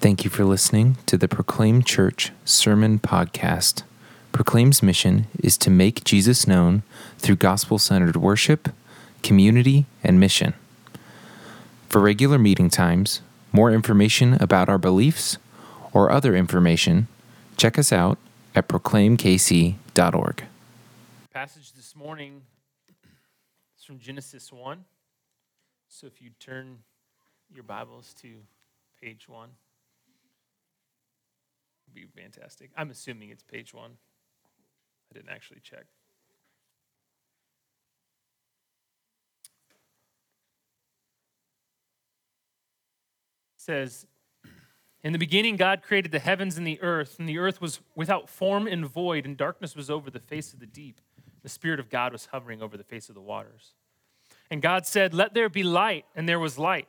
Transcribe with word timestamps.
Thank 0.00 0.22
you 0.22 0.30
for 0.30 0.44
listening 0.44 0.96
to 1.06 1.18
the 1.18 1.26
Proclaim 1.26 1.82
Church 1.82 2.30
Sermon 2.44 3.00
Podcast. 3.00 3.82
Proclaim's 4.30 4.80
mission 4.80 5.26
is 5.42 5.58
to 5.58 5.70
make 5.70 6.04
Jesus 6.04 6.46
known 6.46 6.84
through 7.18 7.34
gospel 7.34 7.80
centered 7.80 8.14
worship, 8.14 8.68
community, 9.24 9.86
and 10.04 10.20
mission. 10.20 10.54
For 11.88 12.00
regular 12.00 12.38
meeting 12.38 12.70
times, 12.70 13.22
more 13.52 13.72
information 13.72 14.34
about 14.34 14.68
our 14.68 14.78
beliefs, 14.78 15.36
or 15.92 16.12
other 16.12 16.36
information, 16.36 17.08
check 17.56 17.76
us 17.76 17.92
out 17.92 18.18
at 18.54 18.68
proclaimkc.org. 18.68 20.44
Passage 21.34 21.72
this 21.72 21.96
morning 21.96 22.42
is 23.76 23.84
from 23.84 23.98
Genesis 23.98 24.52
1. 24.52 24.84
So 25.88 26.06
if 26.06 26.22
you 26.22 26.30
turn 26.38 26.78
your 27.52 27.64
Bibles 27.64 28.14
to 28.22 28.28
page 29.02 29.28
1, 29.28 29.48
be 31.94 32.06
fantastic. 32.20 32.70
I'm 32.76 32.90
assuming 32.90 33.30
it's 33.30 33.42
page 33.42 33.74
1. 33.74 33.90
I 33.90 35.14
didn't 35.14 35.30
actually 35.30 35.60
check. 35.60 35.86
It 43.56 43.60
says, 43.60 44.06
in 45.04 45.12
the 45.12 45.18
beginning, 45.18 45.56
God 45.56 45.82
created 45.82 46.10
the 46.10 46.18
heavens 46.18 46.58
and 46.58 46.66
the 46.66 46.80
earth, 46.82 47.18
and 47.18 47.28
the 47.28 47.38
earth 47.38 47.60
was 47.60 47.80
without 47.94 48.28
form 48.28 48.66
and 48.66 48.84
void, 48.84 49.24
and 49.24 49.36
darkness 49.36 49.76
was 49.76 49.90
over 49.90 50.10
the 50.10 50.18
face 50.18 50.52
of 50.52 50.60
the 50.60 50.66
deep. 50.66 51.00
The 51.42 51.48
Spirit 51.48 51.78
of 51.78 51.88
God 51.88 52.12
was 52.12 52.26
hovering 52.26 52.62
over 52.62 52.76
the 52.76 52.84
face 52.84 53.08
of 53.08 53.14
the 53.14 53.20
waters. 53.20 53.74
And 54.50 54.60
God 54.60 54.86
said, 54.86 55.14
Let 55.14 55.34
there 55.34 55.48
be 55.48 55.62
light, 55.62 56.04
and 56.16 56.28
there 56.28 56.40
was 56.40 56.58
light. 56.58 56.88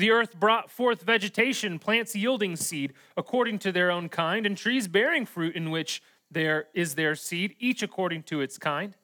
The 0.00 0.12
earth 0.12 0.40
brought 0.40 0.70
forth 0.70 1.02
vegetation, 1.02 1.78
plants 1.78 2.16
yielding 2.16 2.56
seed 2.56 2.94
according 3.18 3.58
to 3.58 3.70
their 3.70 3.90
own 3.90 4.08
kind, 4.08 4.46
and 4.46 4.56
trees 4.56 4.88
bearing 4.88 5.26
fruit 5.26 5.54
in 5.54 5.70
which 5.70 6.02
there 6.30 6.68
is 6.72 6.94
their 6.94 7.14
seed, 7.14 7.54
each 7.58 7.82
according 7.82 8.22
to 8.22 8.40
its 8.40 8.56
kind. 8.56 8.96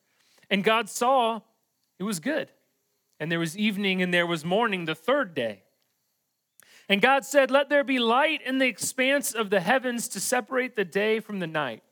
And 0.49 0.65
God 0.65 0.89
saw 0.89 1.43
it 1.99 2.05
was 2.05 2.19
good. 2.19 2.51
And 3.21 3.31
there 3.31 3.39
was 3.39 3.59
evening 3.59 4.01
and 4.01 4.15
there 4.15 4.27
was 4.27 4.43
morning 4.43 4.87
the 4.87 4.95
third 4.95 5.35
day. 5.35 5.65
And 6.89 7.03
God 7.03 7.27
said, 7.27 7.51
Let 7.51 7.69
there 7.69 7.85
be 7.85 7.99
light 7.99 8.41
in 8.41 8.57
the 8.57 8.67
expanse 8.67 9.35
of 9.35 9.51
the 9.51 9.61
heavens 9.61 10.09
to 10.09 10.19
separate 10.19 10.77
the 10.77 10.85
day 10.87 11.21
from 11.21 11.41
the 11.41 11.47
night. 11.47 11.83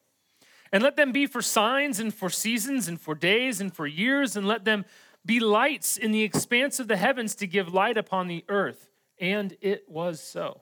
And 0.72 0.82
let 0.82 0.96
them 0.96 1.12
be 1.12 1.26
for 1.26 1.42
signs 1.42 2.00
and 2.00 2.14
for 2.14 2.30
seasons 2.30 2.88
and 2.88 2.98
for 2.98 3.14
days 3.14 3.60
and 3.60 3.70
for 3.70 3.86
years, 3.86 4.34
and 4.34 4.48
let 4.48 4.64
them 4.64 4.86
be 5.26 5.40
lights 5.40 5.98
in 5.98 6.10
the 6.10 6.22
expanse 6.22 6.80
of 6.80 6.88
the 6.88 6.96
heavens 6.96 7.34
to 7.34 7.46
give 7.46 7.74
light 7.74 7.98
upon 7.98 8.28
the 8.28 8.46
earth. 8.48 8.88
And 9.18 9.56
it 9.60 9.84
was 9.88 10.20
so. 10.20 10.60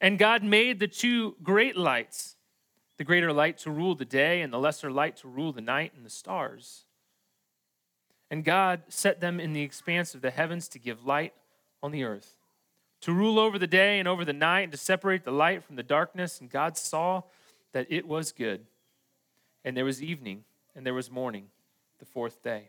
And 0.00 0.18
God 0.18 0.42
made 0.42 0.78
the 0.78 0.88
two 0.88 1.36
great 1.42 1.76
lights 1.76 2.36
the 2.98 3.04
greater 3.04 3.32
light 3.32 3.56
to 3.58 3.70
rule 3.70 3.94
the 3.94 4.04
day, 4.04 4.42
and 4.42 4.52
the 4.52 4.58
lesser 4.58 4.90
light 4.90 5.16
to 5.16 5.28
rule 5.28 5.52
the 5.52 5.60
night 5.60 5.92
and 5.96 6.04
the 6.04 6.10
stars. 6.10 6.84
And 8.28 8.44
God 8.44 8.82
set 8.88 9.20
them 9.20 9.40
in 9.40 9.52
the 9.52 9.62
expanse 9.62 10.14
of 10.14 10.20
the 10.20 10.32
heavens 10.32 10.68
to 10.68 10.78
give 10.78 11.06
light 11.06 11.32
on 11.80 11.92
the 11.92 12.02
earth, 12.02 12.36
to 13.02 13.12
rule 13.12 13.38
over 13.38 13.58
the 13.58 13.68
day 13.68 14.00
and 14.00 14.08
over 14.08 14.24
the 14.24 14.32
night, 14.32 14.62
and 14.62 14.72
to 14.72 14.78
separate 14.78 15.24
the 15.24 15.30
light 15.30 15.62
from 15.62 15.76
the 15.76 15.82
darkness. 15.84 16.40
And 16.40 16.50
God 16.50 16.76
saw 16.76 17.22
that 17.72 17.86
it 17.88 18.06
was 18.06 18.32
good. 18.32 18.66
And 19.64 19.76
there 19.76 19.84
was 19.84 20.02
evening, 20.02 20.44
and 20.74 20.84
there 20.84 20.94
was 20.94 21.08
morning, 21.08 21.46
the 22.00 22.04
fourth 22.04 22.42
day. 22.42 22.68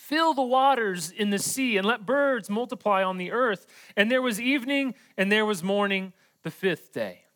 Fill 0.00 0.32
the 0.32 0.42
waters 0.42 1.10
in 1.10 1.28
the 1.28 1.38
sea 1.38 1.76
and 1.76 1.86
let 1.86 2.06
birds 2.06 2.48
multiply 2.48 3.04
on 3.04 3.18
the 3.18 3.30
earth. 3.30 3.66
And 3.98 4.10
there 4.10 4.22
was 4.22 4.40
evening 4.40 4.94
and 5.18 5.30
there 5.30 5.44
was 5.44 5.62
morning 5.62 6.14
the 6.42 6.50
fifth 6.50 6.90
day. 6.92 7.26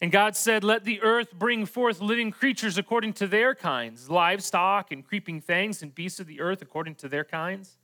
And 0.00 0.12
God 0.12 0.36
said, 0.36 0.62
Let 0.62 0.84
the 0.84 1.00
earth 1.00 1.32
bring 1.32 1.64
forth 1.64 2.02
living 2.02 2.30
creatures 2.30 2.76
according 2.76 3.14
to 3.14 3.26
their 3.26 3.54
kinds, 3.54 4.10
livestock 4.10 4.92
and 4.92 5.02
creeping 5.04 5.40
things 5.40 5.82
and 5.82 5.92
beasts 5.92 6.20
of 6.20 6.26
the 6.26 6.42
earth 6.42 6.60
according 6.60 6.96
to 6.96 7.08
their 7.08 7.24
kinds. 7.24 7.78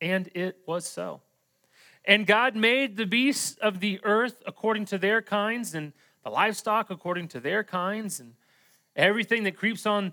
And 0.00 0.30
it 0.32 0.58
was 0.64 0.86
so. 0.86 1.20
And 2.04 2.28
God 2.28 2.54
made 2.54 2.96
the 2.96 3.06
beasts 3.06 3.58
of 3.60 3.80
the 3.80 3.98
earth 4.04 4.40
according 4.46 4.84
to 4.86 4.98
their 4.98 5.20
kinds, 5.20 5.74
and 5.74 5.92
the 6.22 6.30
livestock 6.30 6.90
according 6.90 7.26
to 7.28 7.40
their 7.40 7.64
kinds, 7.64 8.20
and 8.20 8.34
everything 8.94 9.42
that 9.42 9.56
creeps 9.56 9.84
on 9.84 10.12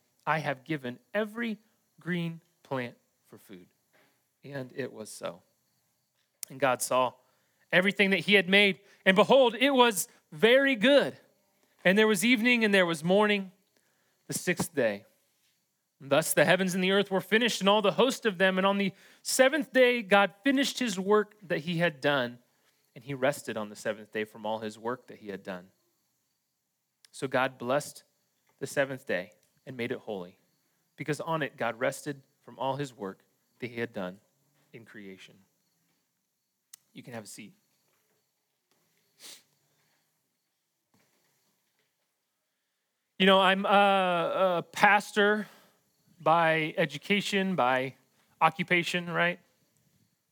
I 0.25 0.39
have 0.39 0.63
given 0.63 0.99
every 1.13 1.57
green 1.99 2.41
plant 2.63 2.95
for 3.29 3.37
food. 3.37 3.65
And 4.43 4.71
it 4.75 4.91
was 4.91 5.09
so. 5.09 5.41
And 6.49 6.59
God 6.59 6.81
saw 6.81 7.13
everything 7.71 8.09
that 8.11 8.19
he 8.19 8.33
had 8.33 8.49
made, 8.49 8.79
and 9.05 9.15
behold, 9.15 9.55
it 9.57 9.71
was 9.71 10.07
very 10.31 10.75
good. 10.75 11.15
And 11.85 11.97
there 11.97 12.07
was 12.07 12.25
evening 12.25 12.65
and 12.65 12.73
there 12.73 12.85
was 12.85 13.03
morning, 13.03 13.51
the 14.27 14.33
sixth 14.33 14.75
day. 14.75 15.05
And 16.01 16.09
Thus 16.09 16.33
the 16.33 16.45
heavens 16.45 16.75
and 16.75 16.83
the 16.83 16.91
earth 16.91 17.09
were 17.09 17.21
finished, 17.21 17.61
and 17.61 17.69
all 17.69 17.81
the 17.81 17.93
host 17.93 18.25
of 18.25 18.37
them. 18.37 18.57
And 18.57 18.67
on 18.67 18.77
the 18.77 18.91
seventh 19.21 19.71
day, 19.71 20.01
God 20.01 20.31
finished 20.43 20.79
his 20.79 20.99
work 20.99 21.35
that 21.47 21.59
he 21.59 21.77
had 21.77 22.01
done, 22.01 22.39
and 22.95 23.03
he 23.03 23.13
rested 23.13 23.55
on 23.55 23.69
the 23.69 23.75
seventh 23.75 24.11
day 24.11 24.25
from 24.25 24.45
all 24.45 24.59
his 24.59 24.77
work 24.77 25.07
that 25.07 25.19
he 25.19 25.29
had 25.29 25.43
done. 25.43 25.65
So 27.11 27.27
God 27.27 27.57
blessed 27.57 28.03
the 28.59 28.67
seventh 28.67 29.05
day 29.05 29.31
and 29.71 29.77
made 29.77 29.93
it 29.93 29.99
holy, 29.99 30.35
because 30.97 31.21
on 31.21 31.41
it 31.41 31.55
God 31.55 31.79
rested 31.79 32.21
from 32.43 32.59
all 32.59 32.75
his 32.75 32.93
work 32.93 33.19
that 33.59 33.69
he 33.71 33.79
had 33.79 33.93
done 33.93 34.17
in 34.73 34.83
creation. 34.83 35.35
You 36.93 37.01
can 37.01 37.13
have 37.13 37.23
a 37.23 37.27
seat. 37.27 37.53
You 43.17 43.25
know, 43.25 43.39
I'm 43.39 43.65
a, 43.65 44.57
a 44.57 44.63
pastor 44.73 45.47
by 46.19 46.73
education, 46.77 47.55
by 47.55 47.93
occupation, 48.41 49.09
right? 49.09 49.39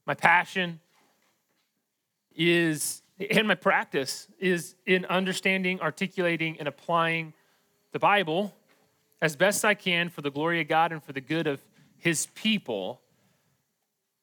My 0.05 0.15
passion 0.15 0.81
is, 2.35 3.03
and 3.31 3.47
my 3.47 3.55
practice 3.55 4.27
is 4.37 4.75
in 4.85 5.05
understanding, 5.05 5.79
articulating, 5.79 6.59
and 6.59 6.67
applying 6.67 7.33
the 7.93 7.99
Bible 7.99 8.53
as 9.21 9.35
best 9.35 9.65
I 9.65 9.73
can 9.73 10.09
for 10.09 10.21
the 10.21 10.31
glory 10.31 10.61
of 10.61 10.67
God 10.67 10.91
and 10.91 11.03
for 11.03 11.13
the 11.13 11.21
good 11.21 11.47
of 11.47 11.61
His 11.97 12.27
people. 12.27 13.01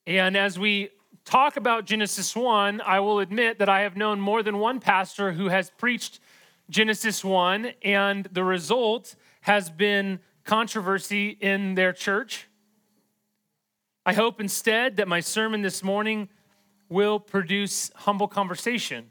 And 0.06 0.36
as 0.36 0.58
we 0.58 0.90
talk 1.24 1.56
about 1.56 1.84
Genesis 1.84 2.34
1, 2.34 2.80
I 2.80 3.00
will 3.00 3.18
admit 3.18 3.58
that 3.58 3.68
I 3.68 3.80
have 3.80 3.96
known 3.96 4.20
more 4.20 4.42
than 4.42 4.58
one 4.58 4.80
pastor 4.80 5.32
who 5.32 5.48
has 5.48 5.70
preached 5.70 6.20
Genesis 6.70 7.24
1, 7.24 7.72
and 7.82 8.24
the 8.32 8.44
result 8.44 9.14
has 9.42 9.70
been 9.70 10.20
controversy 10.44 11.30
in 11.40 11.74
their 11.74 11.92
church. 11.92 12.48
I 14.04 14.12
hope 14.12 14.40
instead 14.40 14.96
that 14.96 15.08
my 15.08 15.20
sermon 15.20 15.62
this 15.62 15.82
morning 15.82 16.28
will 16.88 17.18
produce 17.18 17.90
humble 17.94 18.28
conversation 18.28 19.10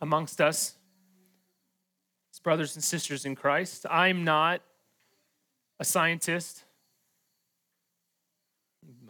amongst 0.00 0.40
us 0.40 0.76
as 2.32 2.40
brothers 2.40 2.74
and 2.74 2.82
sisters 2.82 3.26
in 3.26 3.34
Christ. 3.34 3.84
I'm 3.90 4.24
not 4.24 4.62
a 5.82 5.84
scientist. 5.84 6.62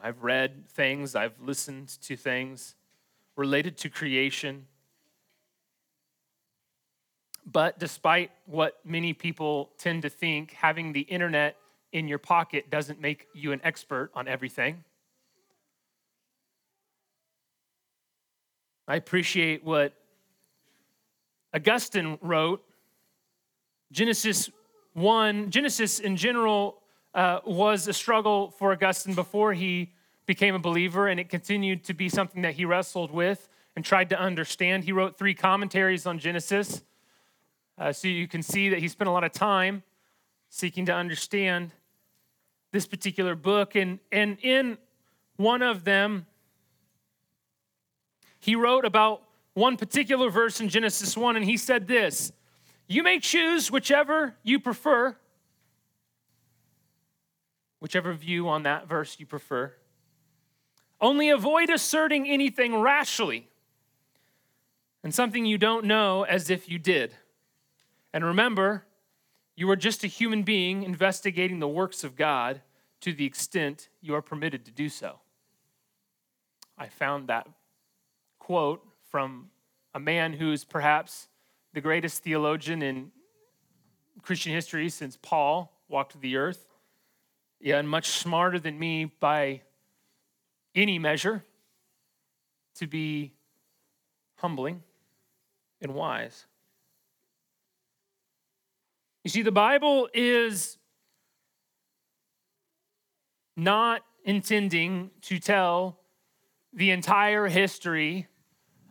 I've 0.03 0.23
read 0.23 0.71
things, 0.71 1.15
I've 1.15 1.39
listened 1.39 1.89
to 2.01 2.17
things 2.17 2.77
related 3.37 3.77
to 3.79 3.91
creation. 3.91 4.67
But 7.45 7.79
despite 7.79 8.31
what 8.47 8.81
many 8.87 9.13
people 9.13 9.69
tend 9.77 10.01
to 10.01 10.09
think, 10.09 10.53
having 10.53 10.95
the 10.95 11.03
internet 11.03 11.59
in 11.93 12.09
your 12.09 12.17
pocket 12.17 12.71
doesn't 12.71 12.99
make 13.03 13.27
you 13.35 13.53
an 13.53 13.61
expert 13.63 14.11
on 14.15 14.27
everything. 14.27 14.83
I 18.89 18.97
appreciate 18.97 19.63
what 19.63 19.93
Augustine 21.53 22.19
wrote. 22.23 22.65
Genesis 23.93 24.49
1, 24.95 25.51
Genesis 25.51 25.99
in 25.99 26.17
general 26.17 26.83
uh, 27.15 27.41
was 27.45 27.89
a 27.89 27.93
struggle 27.93 28.51
for 28.51 28.73
Augustine 28.73 29.15
before 29.15 29.53
he 29.53 29.93
became 30.27 30.55
a 30.55 30.59
believer, 30.59 31.09
and 31.09 31.19
it 31.19 31.29
continued 31.29 31.85
to 31.85 31.95
be 31.95 32.09
something 32.09 32.43
that 32.43 32.55
he 32.55 32.65
wrestled 32.65 33.11
with 33.11 33.49
and 33.75 33.85
tried 33.85 34.11
to 34.11 34.19
understand. 34.19 34.85
He 34.85 34.93
wrote 34.93 35.19
three 35.19 35.35
commentaries 35.35 36.07
on 36.07 36.19
Genesis. 36.19 36.83
Uh, 37.79 37.93
so 37.93 38.07
you 38.09 38.29
can 38.29 38.43
see 38.43 38.69
that 38.69 38.79
he 38.79 38.89
spent 38.89 39.09
a 39.09 39.11
lot 39.11 39.25
of 39.25 39.33
time 39.33 39.83
seeking 40.49 40.87
to 40.87 40.95
understand 40.95 41.73
this 42.71 42.87
particular 42.87 43.35
book. 43.35 43.75
And, 43.75 43.99
and 44.11 44.39
in 44.43 44.79
one 45.37 45.63
of 45.63 45.85
them, 45.85 46.27
he 48.39 48.55
wrote 48.57 48.85
about 48.85 49.23
one 49.55 49.77
particular 49.77 50.31
verse 50.31 50.61
in 50.61 50.69
Genesis 50.69 51.17
1, 51.17 51.37
and 51.37 51.45
he 51.45 51.57
said 51.57 51.87
this 51.87 52.33
You 52.87 53.03
may 53.03 53.19
choose 53.19 53.71
whichever 53.71 54.35
you 54.43 54.61
prefer, 54.61 55.17
whichever 57.81 58.13
view 58.13 58.49
on 58.49 58.65
that 58.65 58.89
verse 58.89 59.17
you 59.19 59.27
prefer. 59.27 59.73
Only 61.01 61.31
avoid 61.31 61.71
asserting 61.71 62.29
anything 62.29 62.77
rashly 62.77 63.49
and 65.03 65.15
something 65.15 65.45
you 65.45 65.59
don't 65.59 65.85
know 65.85 66.23
as 66.23 66.49
if 66.49 66.69
you 66.69 66.79
did. 66.79 67.15
And 68.13 68.25
remember, 68.25 68.85
you 69.57 69.69
are 69.71 69.77
just 69.77 70.05
a 70.05 70.07
human 70.07 70.43
being 70.43 70.83
investigating 70.83 71.59
the 71.59 71.69
works 71.69 72.05
of 72.05 72.17
God 72.17 72.61
to 73.01 73.13
the 73.13 73.25
extent 73.25 73.89
you 74.01 74.15
are 74.15 74.23
permitted 74.23 74.65
to 74.67 74.71
do 74.71 74.89
so. 74.89 75.19
I 76.79 76.89
found 76.89 77.29
that 77.29 77.49
quote 78.39 78.85
from 79.11 79.51
a 79.95 80.01
man 80.01 80.33
who 80.35 80.53
is 80.53 80.65
perhaps 80.65 81.29
the 81.73 81.81
greatest 81.81 82.23
theologian 82.23 82.83
in 82.83 83.11
Christian 84.23 84.53
history 84.53 84.89
since 84.89 85.17
Paul 85.21 85.73
walked 85.89 86.21
the 86.21 86.37
earth. 86.37 86.67
Yeah, 87.61 87.79
and 87.79 87.89
much 87.89 88.09
smarter 88.09 88.59
than 88.59 88.79
me 88.79 89.07
by 89.21 89.63
any 90.75 90.99
measure 90.99 91.45
to 92.77 92.87
be 92.87 93.33
humbling 94.37 94.83
and 95.81 95.95
wise. 95.95 96.47
You 99.25 99.31
see, 99.31 99.43
the 99.43 99.53
Bible 99.53 100.09
is 100.13 100.79
not 103.57 104.03
intending 104.25 105.11
to 105.23 105.39
tell 105.39 105.99
the 106.73 106.91
entire 106.91 107.47
history 107.47 108.27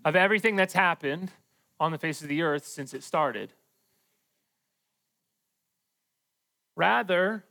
of 0.06 0.16
everything 0.16 0.56
that's 0.56 0.74
happened 0.74 1.32
on 1.82 1.92
the 1.92 1.98
face 1.98 2.22
of 2.22 2.28
the 2.28 2.44
earth 2.44 2.66
since 2.66 2.94
it 2.94 3.04
started. 3.04 3.52
Rather, 6.76 7.44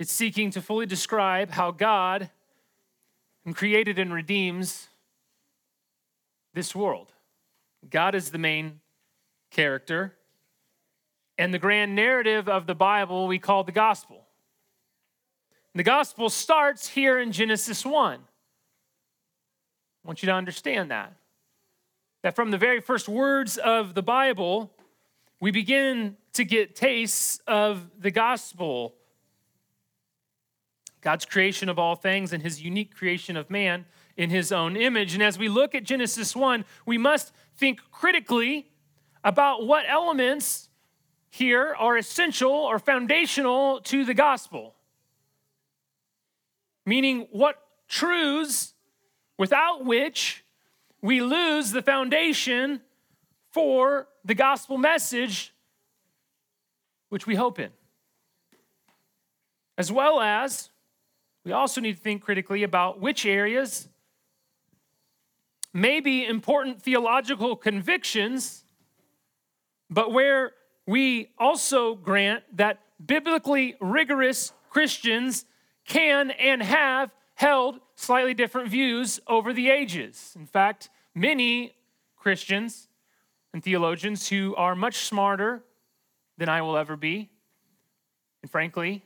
it's 0.00 0.10
seeking 0.10 0.50
to 0.50 0.60
fully 0.60 0.86
describe 0.86 1.52
how 1.52 1.70
God 1.70 2.30
created 3.54 4.00
and 4.00 4.12
redeems 4.12 4.88
this 6.52 6.74
world. 6.74 7.12
God 7.88 8.16
is 8.16 8.32
the 8.32 8.38
main 8.38 8.80
character 9.52 10.16
and 11.38 11.54
the 11.54 11.60
grand 11.60 11.94
narrative 11.94 12.48
of 12.48 12.66
the 12.66 12.74
Bible 12.74 13.28
we 13.28 13.38
call 13.38 13.62
the 13.62 13.70
gospel. 13.70 14.26
The 15.76 15.84
gospel 15.84 16.28
starts 16.28 16.88
here 16.88 17.20
in 17.20 17.30
Genesis 17.30 17.86
1. 17.86 18.18
I 18.18 18.20
want 20.04 20.24
you 20.24 20.26
to 20.26 20.34
understand 20.34 20.90
that. 20.90 21.14
That 22.22 22.36
from 22.36 22.50
the 22.50 22.58
very 22.58 22.80
first 22.80 23.08
words 23.08 23.58
of 23.58 23.94
the 23.94 24.02
Bible, 24.02 24.72
we 25.40 25.50
begin 25.50 26.16
to 26.34 26.44
get 26.44 26.76
tastes 26.76 27.40
of 27.46 27.90
the 27.98 28.10
gospel. 28.10 28.94
God's 31.00 31.24
creation 31.24 31.68
of 31.68 31.80
all 31.80 31.96
things 31.96 32.32
and 32.32 32.42
his 32.42 32.62
unique 32.62 32.94
creation 32.94 33.36
of 33.36 33.50
man 33.50 33.86
in 34.16 34.30
his 34.30 34.52
own 34.52 34.76
image. 34.76 35.14
And 35.14 35.22
as 35.22 35.36
we 35.36 35.48
look 35.48 35.74
at 35.74 35.82
Genesis 35.82 36.36
1, 36.36 36.64
we 36.86 36.96
must 36.96 37.32
think 37.56 37.80
critically 37.90 38.68
about 39.24 39.66
what 39.66 39.84
elements 39.88 40.68
here 41.28 41.74
are 41.76 41.96
essential 41.96 42.52
or 42.52 42.78
foundational 42.78 43.80
to 43.80 44.04
the 44.04 44.14
gospel. 44.14 44.74
Meaning, 46.86 47.26
what 47.30 47.56
truths 47.88 48.74
without 49.38 49.84
which 49.84 50.41
we 51.02 51.20
lose 51.20 51.72
the 51.72 51.82
foundation 51.82 52.80
for 53.50 54.08
the 54.24 54.34
gospel 54.34 54.78
message 54.78 55.52
which 57.08 57.26
we 57.26 57.34
hope 57.34 57.58
in. 57.58 57.70
As 59.76 59.92
well 59.92 60.20
as, 60.20 60.70
we 61.44 61.52
also 61.52 61.80
need 61.80 61.96
to 61.96 62.02
think 62.02 62.22
critically 62.22 62.62
about 62.62 63.00
which 63.00 63.26
areas 63.26 63.88
may 65.74 66.00
be 66.00 66.24
important 66.24 66.80
theological 66.80 67.56
convictions, 67.56 68.64
but 69.90 70.12
where 70.12 70.52
we 70.86 71.30
also 71.38 71.94
grant 71.94 72.44
that 72.56 72.80
biblically 73.04 73.74
rigorous 73.80 74.52
Christians 74.70 75.44
can 75.84 76.30
and 76.30 76.62
have 76.62 77.10
held 77.42 77.80
slightly 77.96 78.34
different 78.34 78.68
views 78.68 79.18
over 79.26 79.52
the 79.52 79.68
ages. 79.68 80.32
In 80.36 80.46
fact, 80.46 80.88
many 81.12 81.74
Christians 82.16 82.86
and 83.52 83.60
theologians 83.60 84.28
who 84.28 84.54
are 84.54 84.76
much 84.76 84.98
smarter 84.98 85.64
than 86.38 86.48
I 86.48 86.62
will 86.62 86.76
ever 86.76 86.96
be, 86.96 87.30
and 88.42 88.50
frankly, 88.50 89.02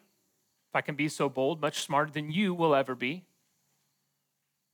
if 0.68 0.74
I 0.74 0.82
can 0.82 0.96
be 0.96 1.08
so 1.08 1.30
bold, 1.30 1.62
much 1.62 1.80
smarter 1.80 2.12
than 2.12 2.30
you 2.30 2.52
will 2.52 2.74
ever 2.74 2.94
be, 2.94 3.24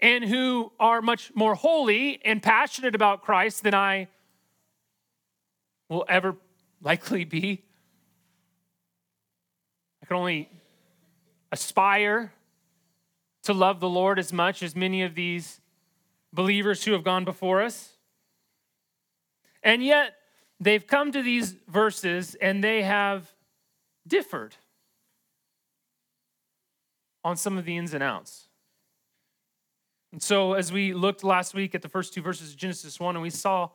and 0.01 0.25
who 0.25 0.73
are 0.81 1.01
much 1.01 1.31
more 1.33 1.55
holy 1.55 2.21
and 2.25 2.43
passionate 2.43 2.97
about 2.97 3.23
Christ 3.23 3.63
than 3.63 3.75
I 3.75 4.09
will 5.89 6.05
ever 6.09 6.35
likely 6.83 7.25
be. 7.25 7.63
I 10.03 10.07
can 10.07 10.17
only 10.17 10.51
aspire 11.53 12.33
to 13.45 13.53
love 13.53 13.81
the 13.81 13.89
Lord 13.89 14.19
as 14.19 14.33
much 14.33 14.63
as 14.63 14.77
many 14.77 15.03
of 15.03 15.15
these 15.15 15.61
believers 16.33 16.85
who 16.85 16.93
have 16.93 17.05
gone 17.05 17.25
before 17.25 17.63
us. 17.63 17.97
And 19.63 19.85
yet, 19.85 20.15
they've 20.61 20.87
come 20.87 21.13
to 21.13 21.23
these 21.23 21.57
verses 21.69 22.35
and 22.37 22.63
they 22.63 22.83
have 22.83 23.33
differed 24.07 24.57
on 27.25 27.37
some 27.37 27.59
of 27.59 27.65
the 27.65 27.77
ins 27.77 27.95
and 27.95 28.03
outs. 28.03 28.49
And 30.13 30.23
so 30.23 30.53
as 30.53 30.73
we 30.73 30.93
looked 30.93 31.25
last 31.25 31.55
week 31.55 31.75
at 31.75 31.83
the 31.83 31.89
first 31.89 32.13
two 32.13 32.23
verses 32.23 32.51
of 32.51 32.57
Genesis 32.57 33.01
1 33.01 33.17
and 33.17 33.23
we 33.23 33.31
saw 33.31 33.71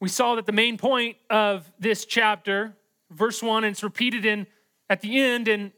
we 0.00 0.08
saw 0.08 0.34
that 0.34 0.44
the 0.44 0.52
main 0.52 0.76
point 0.76 1.16
of 1.30 1.70
this 1.78 2.04
chapter, 2.04 2.74
verse 3.10 3.42
1 3.42 3.64
and 3.64 3.72
it's 3.72 3.82
repeated 3.82 4.24
in 4.24 4.46
at 4.90 5.00
the 5.00 5.18
end 5.18 5.48
in 5.48 5.72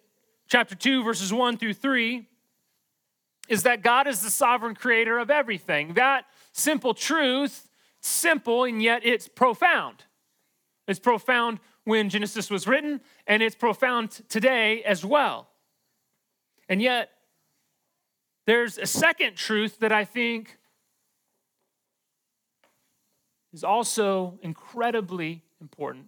chapter 0.49 0.75
2 0.75 1.05
verses 1.05 1.33
1 1.33 1.59
through 1.59 1.75
3 1.75 2.27
is 3.49 3.63
that 3.65 3.83
God 3.83 4.07
is 4.07 4.21
the 4.21 4.31
sovereign 4.31 4.75
creator 4.75 5.19
of 5.19 5.31
everything. 5.31 5.95
That 5.95 6.25
simple 6.53 6.95
truth, 6.95 7.69
simple 8.01 8.65
and 8.65 8.83
yet 8.83 9.03
it's 9.05 9.29
profound. 9.29 10.05
It's 10.89 10.99
profound 10.99 11.61
when 11.85 12.09
Genesis 12.09 12.51
was 12.51 12.67
written 12.67 13.01
and 13.27 13.43
it's 13.43 13.55
profound 13.55 14.11
today 14.29 14.83
as 14.83 15.05
well. 15.05 15.49
And 16.69 16.83
yet 16.83 17.11
there's 18.47 18.79
a 18.79 18.87
second 18.87 19.37
truth 19.37 19.81
that 19.81 19.93
I 19.93 20.05
think 20.05 20.59
is 23.53 23.65
also 23.65 24.39
incredibly 24.43 25.43
important 25.61 26.07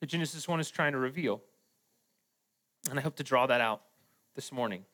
that 0.00 0.06
Genesis 0.06 0.46
1 0.46 0.60
is 0.60 0.70
trying 0.70 0.92
to 0.92 0.98
reveal. 0.98 1.40
And 2.90 2.98
I 2.98 3.02
hope 3.02 3.16
to 3.16 3.24
draw 3.24 3.46
that 3.46 3.60
out 3.60 3.82
this 4.34 4.52
morning. 4.52 4.84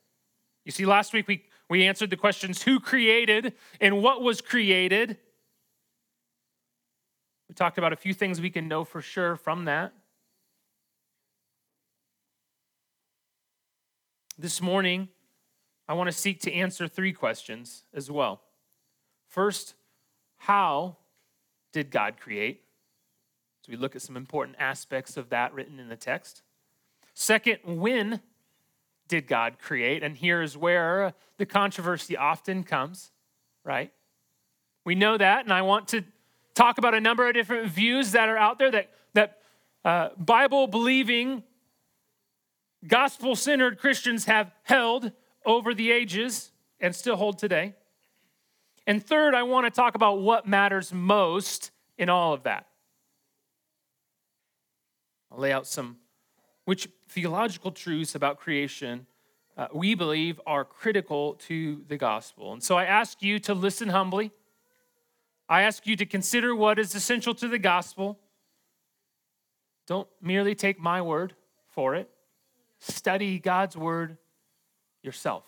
You 0.64 0.72
see, 0.72 0.86
last 0.86 1.12
week 1.12 1.28
we, 1.28 1.44
we 1.68 1.86
answered 1.86 2.10
the 2.10 2.16
questions 2.16 2.62
who 2.62 2.78
created 2.78 3.54
and 3.80 4.02
what 4.02 4.22
was 4.22 4.40
created. 4.40 5.16
We 7.48 7.54
talked 7.54 7.78
about 7.78 7.92
a 7.92 7.96
few 7.96 8.14
things 8.14 8.40
we 8.40 8.50
can 8.50 8.68
know 8.68 8.84
for 8.84 9.00
sure 9.00 9.36
from 9.36 9.64
that. 9.64 9.92
This 14.36 14.60
morning, 14.60 15.08
I 15.86 15.94
want 15.94 16.08
to 16.08 16.12
seek 16.12 16.40
to 16.40 16.52
answer 16.52 16.88
three 16.88 17.12
questions 17.12 17.84
as 17.94 18.10
well. 18.10 18.40
First, 19.28 19.74
how 20.38 20.96
did 21.72 21.90
God 21.90 22.16
create? 22.18 22.62
So 23.62 23.70
we 23.70 23.76
look 23.76 23.94
at 23.96 24.02
some 24.02 24.16
important 24.16 24.56
aspects 24.58 25.16
of 25.16 25.30
that 25.30 25.54
written 25.54 25.78
in 25.78 25.88
the 25.88 25.96
text. 25.96 26.42
Second, 27.14 27.58
when 27.64 28.20
did 29.08 29.26
God 29.26 29.58
create? 29.58 30.02
And 30.02 30.16
here 30.16 30.42
is 30.42 30.56
where 30.56 31.14
the 31.38 31.46
controversy 31.46 32.16
often 32.16 32.62
comes, 32.64 33.12
right? 33.64 33.92
We 34.84 34.94
know 34.94 35.16
that, 35.16 35.44
and 35.44 35.52
I 35.52 35.62
want 35.62 35.88
to 35.88 36.04
talk 36.54 36.78
about 36.78 36.94
a 36.94 37.00
number 37.00 37.28
of 37.28 37.34
different 37.34 37.70
views 37.70 38.12
that 38.12 38.28
are 38.28 38.36
out 38.36 38.58
there 38.58 38.70
that, 38.70 38.90
that 39.14 39.38
uh, 39.84 40.10
Bible 40.16 40.66
believing, 40.66 41.42
gospel 42.86 43.34
centered 43.34 43.78
Christians 43.78 44.26
have 44.26 44.50
held 44.62 45.12
over 45.44 45.74
the 45.74 45.90
ages 45.90 46.52
and 46.80 46.94
still 46.94 47.16
hold 47.16 47.38
today. 47.38 47.74
And 48.86 49.04
third, 49.04 49.34
I 49.34 49.42
want 49.42 49.66
to 49.66 49.70
talk 49.70 49.94
about 49.94 50.20
what 50.20 50.46
matters 50.46 50.92
most 50.92 51.70
in 51.96 52.08
all 52.08 52.34
of 52.34 52.42
that. 52.42 52.66
I'll 55.30 55.38
lay 55.38 55.52
out 55.52 55.66
some 55.66 55.98
which 56.64 56.88
theological 57.14 57.70
truths 57.70 58.14
about 58.14 58.38
creation 58.38 59.06
uh, 59.56 59.68
we 59.72 59.94
believe 59.94 60.40
are 60.46 60.64
critical 60.64 61.34
to 61.34 61.84
the 61.86 61.96
gospel. 61.96 62.52
And 62.52 62.62
so 62.62 62.76
I 62.76 62.86
ask 62.86 63.22
you 63.22 63.38
to 63.40 63.54
listen 63.54 63.88
humbly. 63.88 64.32
I 65.48 65.62
ask 65.62 65.86
you 65.86 65.94
to 65.96 66.06
consider 66.06 66.56
what 66.56 66.78
is 66.78 66.94
essential 66.94 67.34
to 67.36 67.46
the 67.46 67.58
gospel. 67.58 68.18
Don't 69.86 70.08
merely 70.20 70.56
take 70.56 70.80
my 70.80 71.02
word 71.02 71.34
for 71.68 71.94
it. 71.94 72.10
Study 72.80 73.38
God's 73.38 73.76
word 73.76 74.16
yourself. 75.02 75.44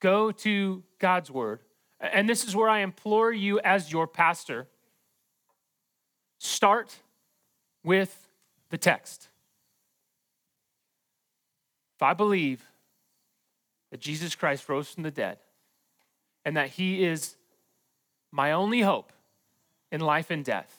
Go 0.00 0.30
to 0.30 0.82
God's 0.98 1.30
word. 1.30 1.60
And 1.98 2.28
this 2.28 2.46
is 2.46 2.54
where 2.54 2.68
I 2.68 2.80
implore 2.80 3.32
you 3.32 3.58
as 3.60 3.90
your 3.90 4.06
pastor 4.06 4.68
start 6.38 6.94
with 7.82 8.28
the 8.68 8.78
text. 8.78 9.28
If 11.98 12.02
I 12.04 12.14
believe 12.14 12.64
that 13.90 13.98
Jesus 13.98 14.36
Christ 14.36 14.68
rose 14.68 14.88
from 14.88 15.02
the 15.02 15.10
dead 15.10 15.38
and 16.44 16.56
that 16.56 16.68
he 16.68 17.02
is 17.02 17.34
my 18.30 18.52
only 18.52 18.82
hope 18.82 19.12
in 19.90 20.00
life 20.00 20.30
and 20.30 20.44
death, 20.44 20.78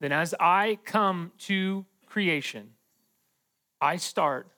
then 0.00 0.10
as 0.10 0.34
I 0.40 0.80
come 0.84 1.30
to 1.42 1.86
creation, 2.06 2.70
I 3.80 3.94
start 3.94 4.48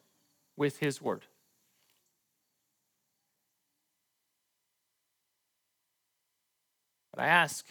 with 0.57 0.79
his 0.79 1.03
word. 1.03 1.27
But 7.13 7.25
I 7.25 7.27
ask 7.27 7.67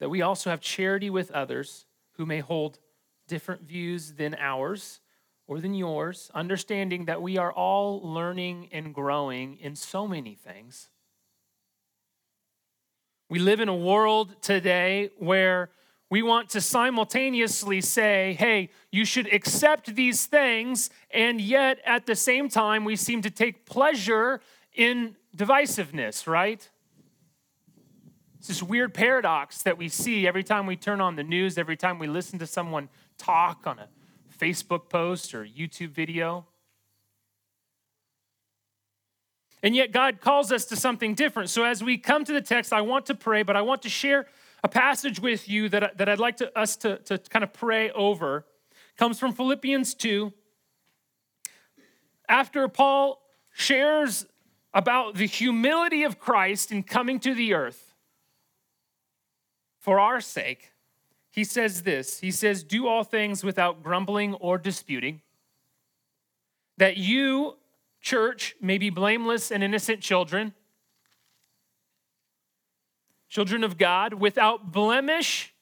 that 0.00 0.08
we 0.08 0.22
also 0.22 0.48
have 0.48 0.62
charity 0.62 1.10
with 1.10 1.30
others 1.32 1.84
who 2.12 2.24
may 2.24 2.40
hold 2.40 2.78
different 3.28 3.60
views 3.60 4.14
than 4.14 4.34
ours 4.38 5.00
or 5.46 5.60
than 5.60 5.74
yours, 5.74 6.30
understanding 6.34 7.04
that 7.04 7.20
we 7.20 7.36
are 7.36 7.52
all 7.52 8.00
learning 8.02 8.68
and 8.72 8.94
growing 8.94 9.58
in 9.58 9.76
so 9.76 10.08
many 10.08 10.34
things. 10.34 10.88
We 13.28 13.38
live 13.38 13.60
in 13.60 13.68
a 13.68 13.76
world 13.76 14.40
today 14.42 15.10
where 15.18 15.70
we 16.10 16.22
want 16.22 16.50
to 16.50 16.60
simultaneously 16.60 17.80
say, 17.80 18.36
hey, 18.38 18.70
you 18.92 19.04
should 19.04 19.32
accept 19.32 19.94
these 19.94 20.26
things, 20.26 20.90
and 21.10 21.40
yet 21.40 21.78
at 21.84 22.06
the 22.06 22.14
same 22.14 22.48
time, 22.48 22.84
we 22.84 22.96
seem 22.96 23.22
to 23.22 23.30
take 23.30 23.66
pleasure 23.66 24.40
in 24.74 25.16
divisiveness, 25.36 26.26
right? 26.26 26.68
It's 28.38 28.48
this 28.48 28.62
weird 28.62 28.92
paradox 28.92 29.62
that 29.62 29.78
we 29.78 29.88
see 29.88 30.26
every 30.26 30.44
time 30.44 30.66
we 30.66 30.76
turn 30.76 31.00
on 31.00 31.16
the 31.16 31.24
news, 31.24 31.56
every 31.56 31.76
time 31.76 31.98
we 31.98 32.06
listen 32.06 32.38
to 32.40 32.46
someone 32.46 32.90
talk 33.16 33.66
on 33.66 33.78
a 33.78 33.88
Facebook 34.44 34.90
post 34.90 35.34
or 35.34 35.44
YouTube 35.44 35.90
video. 35.90 36.44
And 39.62 39.74
yet, 39.74 39.90
God 39.90 40.20
calls 40.20 40.52
us 40.52 40.66
to 40.66 40.76
something 40.76 41.14
different. 41.14 41.48
So, 41.48 41.64
as 41.64 41.82
we 41.82 41.96
come 41.96 42.24
to 42.26 42.32
the 42.32 42.42
text, 42.42 42.70
I 42.70 42.82
want 42.82 43.06
to 43.06 43.14
pray, 43.14 43.42
but 43.42 43.56
I 43.56 43.62
want 43.62 43.80
to 43.82 43.88
share 43.88 44.26
a 44.62 44.68
passage 44.68 45.18
with 45.18 45.48
you 45.48 45.70
that, 45.70 45.96
that 45.96 46.08
I'd 46.10 46.18
like 46.18 46.36
to, 46.38 46.58
us 46.58 46.76
to, 46.78 46.98
to 46.98 47.16
kind 47.16 47.42
of 47.42 47.54
pray 47.54 47.90
over. 47.92 48.44
It 48.70 48.98
comes 48.98 49.18
from 49.18 49.32
Philippians 49.32 49.94
2. 49.94 50.30
After 52.28 52.68
Paul 52.68 53.22
shares 53.54 54.26
about 54.74 55.14
the 55.14 55.26
humility 55.26 56.04
of 56.04 56.18
Christ 56.18 56.70
in 56.70 56.82
coming 56.82 57.18
to 57.20 57.34
the 57.34 57.54
earth 57.54 57.94
for 59.78 59.98
our 59.98 60.20
sake, 60.20 60.73
he 61.34 61.42
says 61.42 61.82
this. 61.82 62.20
He 62.20 62.30
says, 62.30 62.62
Do 62.62 62.86
all 62.86 63.02
things 63.02 63.42
without 63.42 63.82
grumbling 63.82 64.34
or 64.34 64.56
disputing, 64.56 65.20
that 66.76 66.96
you, 66.96 67.56
church, 68.00 68.54
may 68.60 68.78
be 68.78 68.88
blameless 68.88 69.50
and 69.50 69.64
innocent 69.64 70.00
children 70.00 70.54
children 73.28 73.64
of 73.64 73.76
God, 73.76 74.14
without 74.14 74.70
blemish 74.70 75.52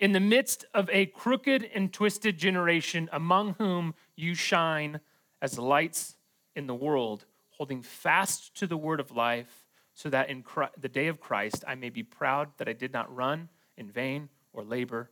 in 0.00 0.10
the 0.10 0.18
midst 0.18 0.64
of 0.74 0.90
a 0.90 1.06
crooked 1.06 1.62
and 1.72 1.92
twisted 1.92 2.36
generation, 2.36 3.08
among 3.12 3.54
whom 3.54 3.94
you 4.16 4.34
shine 4.34 4.98
as 5.40 5.56
lights 5.56 6.16
in 6.56 6.66
the 6.66 6.74
world, 6.74 7.24
holding 7.50 7.82
fast 7.82 8.56
to 8.56 8.66
the 8.66 8.76
word 8.76 8.98
of 8.98 9.12
life, 9.12 9.68
so 9.94 10.10
that 10.10 10.28
in 10.28 10.42
the 10.76 10.88
day 10.88 11.06
of 11.06 11.20
Christ 11.20 11.62
I 11.68 11.76
may 11.76 11.90
be 11.90 12.02
proud 12.02 12.48
that 12.56 12.68
I 12.68 12.72
did 12.72 12.92
not 12.92 13.14
run 13.14 13.48
in 13.76 13.92
vain 13.92 14.28
or 14.52 14.64
labor 14.64 15.08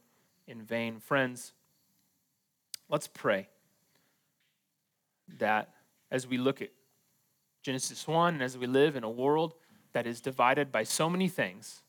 in 0.49 0.63
vain. 0.63 0.99
Friends, 0.99 1.53
let's 2.89 3.07
pray 3.07 3.49
that 5.39 5.75
as 6.11 6.27
we 6.27 6.39
look 6.39 6.63
at 6.63 6.71
Genesis 7.63 8.07
1 8.09 8.35
and 8.35 8.43
as 8.43 8.57
we 8.57 8.67
live 8.67 8.97
in 8.97 9.05
a 9.05 9.11
world 9.11 9.55
that 9.93 10.07
is 10.07 10.21
divided 10.21 10.73
by 10.73 10.83
so 10.83 11.11
many 11.11 11.29
things, 11.29 11.83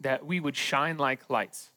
that 0.00 0.24
we 0.24 0.40
would 0.40 0.56
shine 0.56 0.96
like 0.96 1.28
lights 1.28 1.70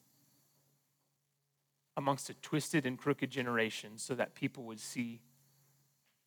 amongst 1.98 2.30
a 2.30 2.34
twisted 2.36 2.86
and 2.86 2.98
crooked 2.98 3.30
generation 3.30 3.98
so 3.98 4.16
that 4.16 4.34
people 4.34 4.64
would 4.64 4.80
see 4.80 5.22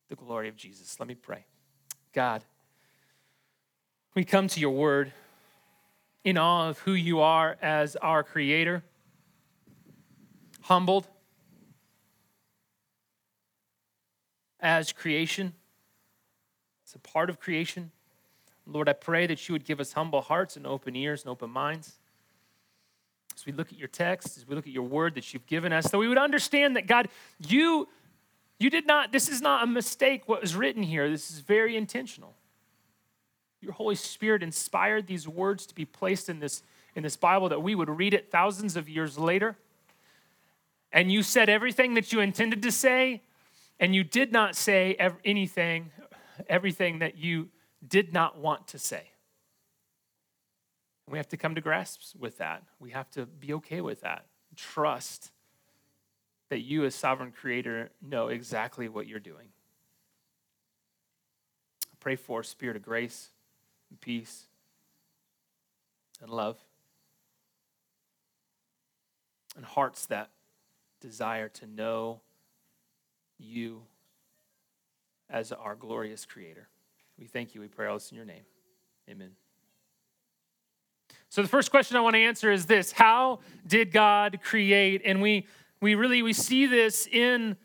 the 0.09 0.15
glory 0.15 0.47
of 0.47 0.55
Jesus. 0.55 0.99
Let 0.99 1.07
me 1.07 1.15
pray. 1.15 1.45
God, 2.13 2.43
we 4.13 4.23
come 4.23 4.47
to 4.49 4.59
your 4.59 4.71
word 4.71 5.11
in 6.27 6.37
awe 6.37 6.67
of 6.67 6.79
who 6.79 6.91
you 6.91 7.21
are 7.21 7.55
as 7.61 7.95
our 7.95 8.21
creator, 8.21 8.83
humbled 10.63 11.07
as 14.59 14.91
creation, 14.91 15.53
it's 16.83 16.93
a 16.95 16.99
part 16.99 17.29
of 17.29 17.39
creation. 17.39 17.91
Lord, 18.65 18.89
I 18.89 18.93
pray 18.93 19.25
that 19.25 19.47
you 19.47 19.53
would 19.53 19.63
give 19.63 19.79
us 19.79 19.93
humble 19.93 20.19
hearts 20.19 20.57
and 20.57 20.67
open 20.67 20.97
ears 20.97 21.21
and 21.21 21.31
open 21.31 21.49
minds. 21.49 21.93
As 23.33 23.45
we 23.45 23.53
look 23.53 23.71
at 23.71 23.79
your 23.79 23.87
text, 23.87 24.35
as 24.35 24.45
we 24.45 24.53
look 24.53 24.67
at 24.67 24.73
your 24.73 24.83
word 24.83 25.15
that 25.15 25.33
you've 25.33 25.47
given 25.47 25.71
us, 25.71 25.89
that 25.91 25.97
we 25.97 26.09
would 26.09 26.17
understand 26.17 26.75
that 26.75 26.87
God, 26.87 27.07
you, 27.47 27.87
you 28.59 28.69
did 28.69 28.85
not, 28.85 29.13
this 29.13 29.29
is 29.29 29.39
not 29.39 29.63
a 29.63 29.67
mistake 29.67 30.27
what 30.27 30.41
was 30.41 30.57
written 30.57 30.83
here. 30.83 31.09
This 31.09 31.31
is 31.31 31.39
very 31.39 31.77
intentional. 31.77 32.33
Your 33.67 33.73
Holy 33.73 33.95
Spirit 33.95 34.43
inspired 34.43 35.07
these 35.07 35.27
words 35.27 35.65
to 35.65 35.75
be 35.75 35.83
placed 35.83 36.29
in 36.29 36.39
this, 36.39 36.63
in 36.95 37.03
this 37.03 37.17
Bible 37.17 37.49
that 37.49 37.61
we 37.61 37.75
would 37.75 37.89
read 37.89 38.13
it 38.13 38.31
thousands 38.31 38.77
of 38.77 38.87
years 38.87 39.17
later. 39.17 39.57
And 40.93 41.11
you 41.11 41.21
said 41.21 41.49
everything 41.49 41.93
that 41.95 42.13
you 42.13 42.21
intended 42.21 42.61
to 42.61 42.71
say, 42.71 43.23
and 43.77 43.93
you 43.93 44.05
did 44.05 44.31
not 44.31 44.55
say 44.55 44.95
anything, 45.25 45.91
everything 46.47 46.99
that 46.99 47.17
you 47.17 47.49
did 47.85 48.13
not 48.13 48.37
want 48.37 48.69
to 48.69 48.79
say. 48.79 49.11
We 51.09 51.17
have 51.17 51.27
to 51.27 51.37
come 51.37 51.53
to 51.55 51.61
grasps 51.61 52.15
with 52.17 52.37
that. 52.37 52.63
We 52.79 52.91
have 52.91 53.11
to 53.11 53.25
be 53.25 53.51
okay 53.55 53.81
with 53.81 53.99
that. 53.99 54.27
Trust 54.55 55.31
that 56.47 56.61
you, 56.61 56.85
as 56.85 56.95
sovereign 56.95 57.33
creator, 57.33 57.91
know 58.01 58.29
exactly 58.29 58.87
what 58.87 59.07
you're 59.07 59.19
doing. 59.19 59.49
I 61.83 61.95
pray 61.99 62.15
for 62.15 62.43
spirit 62.43 62.77
of 62.77 62.81
grace 62.81 63.31
and 63.89 63.99
peace 63.99 64.47
and 66.21 66.29
love 66.29 66.57
and 69.55 69.65
hearts 69.65 70.05
that 70.07 70.29
desire 71.01 71.49
to 71.49 71.67
know 71.67 72.21
you 73.39 73.81
as 75.29 75.51
our 75.51 75.75
glorious 75.75 76.25
creator. 76.25 76.67
We 77.19 77.25
thank 77.25 77.53
you. 77.53 77.61
We 77.61 77.67
pray 77.67 77.87
all 77.87 77.95
this 77.95 78.11
in 78.11 78.15
your 78.15 78.25
name. 78.25 78.43
Amen. 79.09 79.31
So 81.29 81.41
the 81.41 81.47
first 81.47 81.71
question 81.71 81.97
I 81.97 82.01
want 82.01 82.15
to 82.15 82.21
answer 82.21 82.51
is 82.51 82.65
this 82.65 82.91
How 82.91 83.39
did 83.65 83.91
God 83.91 84.39
create? 84.43 85.01
And 85.03 85.21
we 85.21 85.47
we 85.81 85.95
really 85.95 86.21
we 86.21 86.33
see 86.33 86.65
this 86.65 87.07
in 87.07 87.57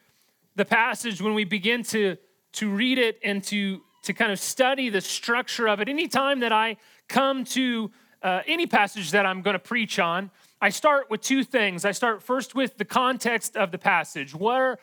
the 0.56 0.64
passage 0.64 1.22
when 1.22 1.34
we 1.34 1.44
begin 1.44 1.82
to 1.84 2.16
to 2.54 2.70
read 2.70 2.98
it 2.98 3.18
and 3.22 3.42
to 3.44 3.82
to 4.02 4.12
kind 4.12 4.32
of 4.32 4.38
study 4.38 4.88
the 4.88 5.00
structure 5.00 5.68
of 5.68 5.80
it. 5.80 5.88
Anytime 5.88 6.40
that 6.40 6.52
I 6.52 6.76
come 7.08 7.44
to 7.44 7.90
uh, 8.22 8.40
any 8.46 8.66
passage 8.66 9.10
that 9.12 9.26
I'm 9.26 9.42
going 9.42 9.54
to 9.54 9.58
preach 9.60 9.98
on, 9.98 10.30
I 10.60 10.68
start 10.68 11.10
with 11.10 11.20
two 11.20 11.44
things. 11.44 11.84
I 11.84 11.92
start 11.92 12.22
first 12.22 12.54
with 12.54 12.78
the 12.78 12.84
context 12.84 13.56
of 13.56 13.72
the 13.72 13.78
passage. 13.78 14.34
Where, 14.34 14.78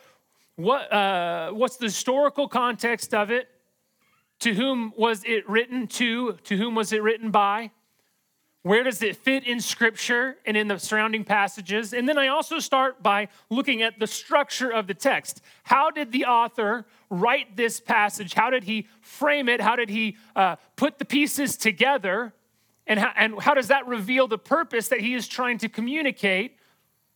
what, 0.56 0.92
uh, 0.92 1.52
what's 1.52 1.78
the 1.78 1.86
historical 1.86 2.48
context 2.48 3.14
of 3.14 3.32
it? 3.32 3.48
To 4.42 4.54
whom 4.54 4.94
was 4.96 5.24
it 5.26 5.50
written 5.50 5.88
to? 5.88 6.34
To 6.34 6.58
whom 6.58 6.76
was 6.76 6.94
it 6.94 7.04
written 7.04 7.32
by? 7.32 7.72
Where 8.70 8.84
does 8.84 9.02
it 9.02 9.16
fit 9.16 9.48
in 9.48 9.62
Scripture 9.62 10.38
and 10.46 10.56
in 10.56 10.68
the 10.68 10.78
surrounding 10.78 11.24
passages? 11.24 11.92
And 11.92 12.08
then 12.08 12.20
I 12.20 12.28
also 12.28 12.60
start 12.60 13.02
by 13.02 13.30
looking 13.50 13.82
at 13.82 13.98
the 13.98 14.06
structure 14.06 14.70
of 14.70 14.86
the 14.86 14.94
text. 14.94 15.42
How 15.64 15.90
did 15.90 16.12
the 16.12 16.26
author 16.26 16.86
write 17.10 17.58
this 17.58 17.80
passage? 17.80 18.36
How 18.36 18.52
did 18.52 18.66
he 18.66 18.86
frame 19.02 19.50
it? 19.50 19.60
How 19.60 19.76
did 19.76 19.90
he 19.90 20.18
uh, 20.36 20.58
put 20.76 21.00
the 21.00 21.06
pieces 21.06 21.58
together? 21.58 22.32
And 22.86 23.00
how, 23.00 23.12
and 23.18 23.42
how 23.42 23.56
does 23.56 23.70
that 23.70 23.88
reveal 23.88 24.28
the 24.28 24.38
purpose 24.38 24.90
that 24.90 25.00
he 25.00 25.16
is 25.16 25.28
trying 25.28 25.58
to 25.58 25.68
communicate 25.68 26.56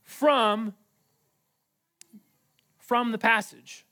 from, 0.01 0.73
from 2.79 3.11
the 3.11 3.19
passage? 3.19 3.85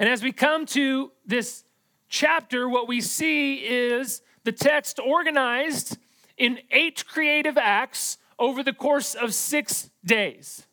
And 0.00 0.08
as 0.08 0.20
we 0.20 0.32
come 0.32 0.66
to 0.66 1.12
this 1.24 1.62
chapter, 2.08 2.68
what 2.68 2.88
we 2.88 3.00
see 3.00 3.58
is 3.58 4.20
the 4.44 4.52
text 4.52 4.98
organized 4.98 5.98
in 6.36 6.60
eight 6.70 7.06
creative 7.06 7.58
acts 7.58 8.18
over 8.38 8.62
the 8.62 8.72
course 8.72 9.14
of 9.14 9.34
six 9.34 9.90
days. 10.04 10.66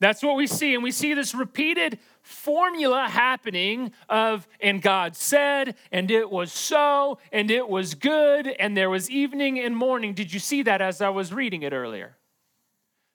That's 0.00 0.22
what 0.22 0.36
we 0.36 0.46
see. 0.46 0.74
And 0.74 0.82
we 0.82 0.92
see 0.92 1.14
this 1.14 1.34
repeated 1.34 1.98
formula 2.22 3.08
happening 3.08 3.92
of, 4.08 4.46
and 4.60 4.80
God 4.80 5.16
said, 5.16 5.74
and 5.90 6.10
it 6.10 6.30
was 6.30 6.52
so, 6.52 7.18
and 7.32 7.50
it 7.50 7.68
was 7.68 7.94
good, 7.94 8.46
and 8.46 8.76
there 8.76 8.90
was 8.90 9.10
evening 9.10 9.58
and 9.58 9.76
morning. 9.76 10.14
Did 10.14 10.32
you 10.32 10.38
see 10.38 10.62
that 10.62 10.80
as 10.80 11.00
I 11.00 11.08
was 11.08 11.32
reading 11.32 11.62
it 11.62 11.72
earlier? 11.72 12.16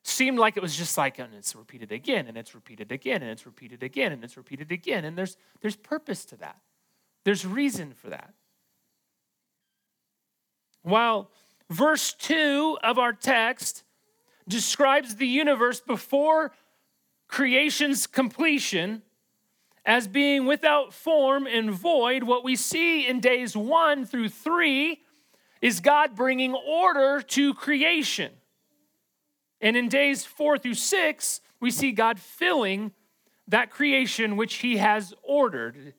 Seemed 0.04 0.40
like 0.40 0.58
it 0.58 0.64
was 0.64 0.76
just 0.76 0.98
like, 0.98 1.20
and 1.20 1.34
it's 1.34 1.56
repeated 1.56 1.94
again, 1.94 2.28
and 2.28 2.38
it's 2.38 2.54
repeated 2.54 2.92
again, 2.92 3.22
and 3.22 3.32
it's 3.32 3.46
repeated 3.46 3.82
again, 3.82 4.12
and 4.12 4.24
it's 4.24 4.36
repeated 4.36 4.72
again. 4.72 5.06
And 5.06 5.18
there's, 5.18 5.38
there's 5.62 5.78
purpose 5.78 6.26
to 6.26 6.36
that, 6.38 6.58
there's 7.24 7.46
reason 7.46 7.94
for 7.94 8.10
that. 8.10 8.34
While 10.84 11.32
verse 11.70 12.14
2 12.14 12.78
of 12.84 13.00
our 13.00 13.14
text 13.14 13.84
describes 14.48 15.16
the 15.16 15.28
universe 15.28 15.80
before 15.80 16.52
creation's 17.28 18.06
completion 18.06 19.02
as 19.86 20.08
being 20.08 20.46
without 20.46 20.94
form 20.94 21.48
and 21.48 21.72
void, 21.72 22.24
what 22.24 22.44
we 22.44 22.56
see 22.56 23.08
in 23.08 23.20
days 23.20 23.56
1 23.56 24.06
through 24.06 24.30
3 24.30 25.00
is 25.62 25.80
God 25.80 26.16
bringing 26.16 26.54
order 26.54 27.22
to 27.22 27.54
creation. 27.54 28.32
And 29.62 29.76
in 29.78 29.88
days 29.88 30.26
4 30.26 30.58
through 30.58 30.74
6, 30.74 31.42
we 31.60 31.72
see 31.72 31.92
God 31.92 32.20
filling 32.20 32.92
that 33.48 33.70
creation 33.70 34.36
which 34.36 34.56
he 34.56 34.78
has 34.78 35.14
ordered. 35.24 35.94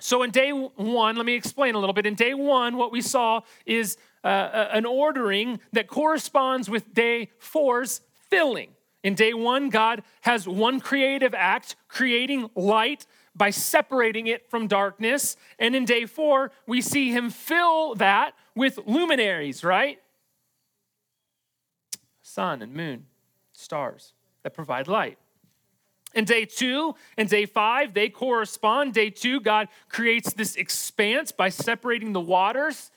So, 0.00 0.22
in 0.22 0.30
day 0.30 0.50
one, 0.50 1.16
let 1.16 1.26
me 1.26 1.34
explain 1.34 1.74
a 1.74 1.78
little 1.78 1.92
bit. 1.92 2.06
In 2.06 2.14
day 2.14 2.34
one, 2.34 2.76
what 2.76 2.92
we 2.92 3.00
saw 3.00 3.40
is 3.66 3.96
uh, 4.22 4.26
uh, 4.28 4.68
an 4.72 4.86
ordering 4.86 5.60
that 5.72 5.88
corresponds 5.88 6.70
with 6.70 6.94
day 6.94 7.30
four's 7.38 8.00
filling. 8.30 8.70
In 9.02 9.14
day 9.14 9.34
one, 9.34 9.70
God 9.70 10.02
has 10.22 10.46
one 10.46 10.80
creative 10.80 11.34
act, 11.34 11.76
creating 11.88 12.50
light 12.54 13.06
by 13.34 13.50
separating 13.50 14.26
it 14.26 14.50
from 14.50 14.66
darkness. 14.66 15.36
And 15.58 15.74
in 15.74 15.84
day 15.84 16.04
four, 16.06 16.52
we 16.66 16.80
see 16.80 17.10
him 17.10 17.30
fill 17.30 17.94
that 17.96 18.34
with 18.54 18.78
luminaries, 18.86 19.64
right? 19.64 20.00
Sun 22.22 22.62
and 22.62 22.74
moon, 22.74 23.06
stars 23.52 24.12
that 24.42 24.54
provide 24.54 24.88
light. 24.88 25.18
And 26.14 26.26
day 26.26 26.44
two 26.44 26.94
and 27.16 27.28
day 27.28 27.46
five, 27.46 27.94
they 27.94 28.08
correspond. 28.08 28.94
Day 28.94 29.10
two, 29.10 29.40
God 29.40 29.68
creates 29.88 30.32
this 30.32 30.56
expanse 30.56 31.32
by 31.32 31.50
separating 31.50 32.12
the 32.12 32.20
waters, 32.20 32.90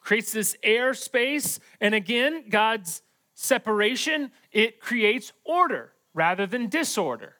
creates 0.00 0.32
this 0.32 0.56
air 0.62 0.94
space. 0.94 1.58
And 1.80 1.94
again, 1.94 2.44
God's 2.48 3.02
separation, 3.34 4.30
it 4.50 4.80
creates 4.80 5.32
order 5.44 5.92
rather 6.14 6.46
than 6.46 6.68
disorder. 6.68 7.36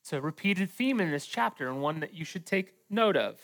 It's 0.00 0.12
a 0.12 0.20
repeated 0.20 0.70
theme 0.70 1.00
in 1.00 1.10
this 1.10 1.26
chapter 1.26 1.68
and 1.68 1.82
one 1.82 2.00
that 2.00 2.14
you 2.14 2.24
should 2.24 2.46
take 2.46 2.74
note 2.88 3.16
of. 3.16 3.38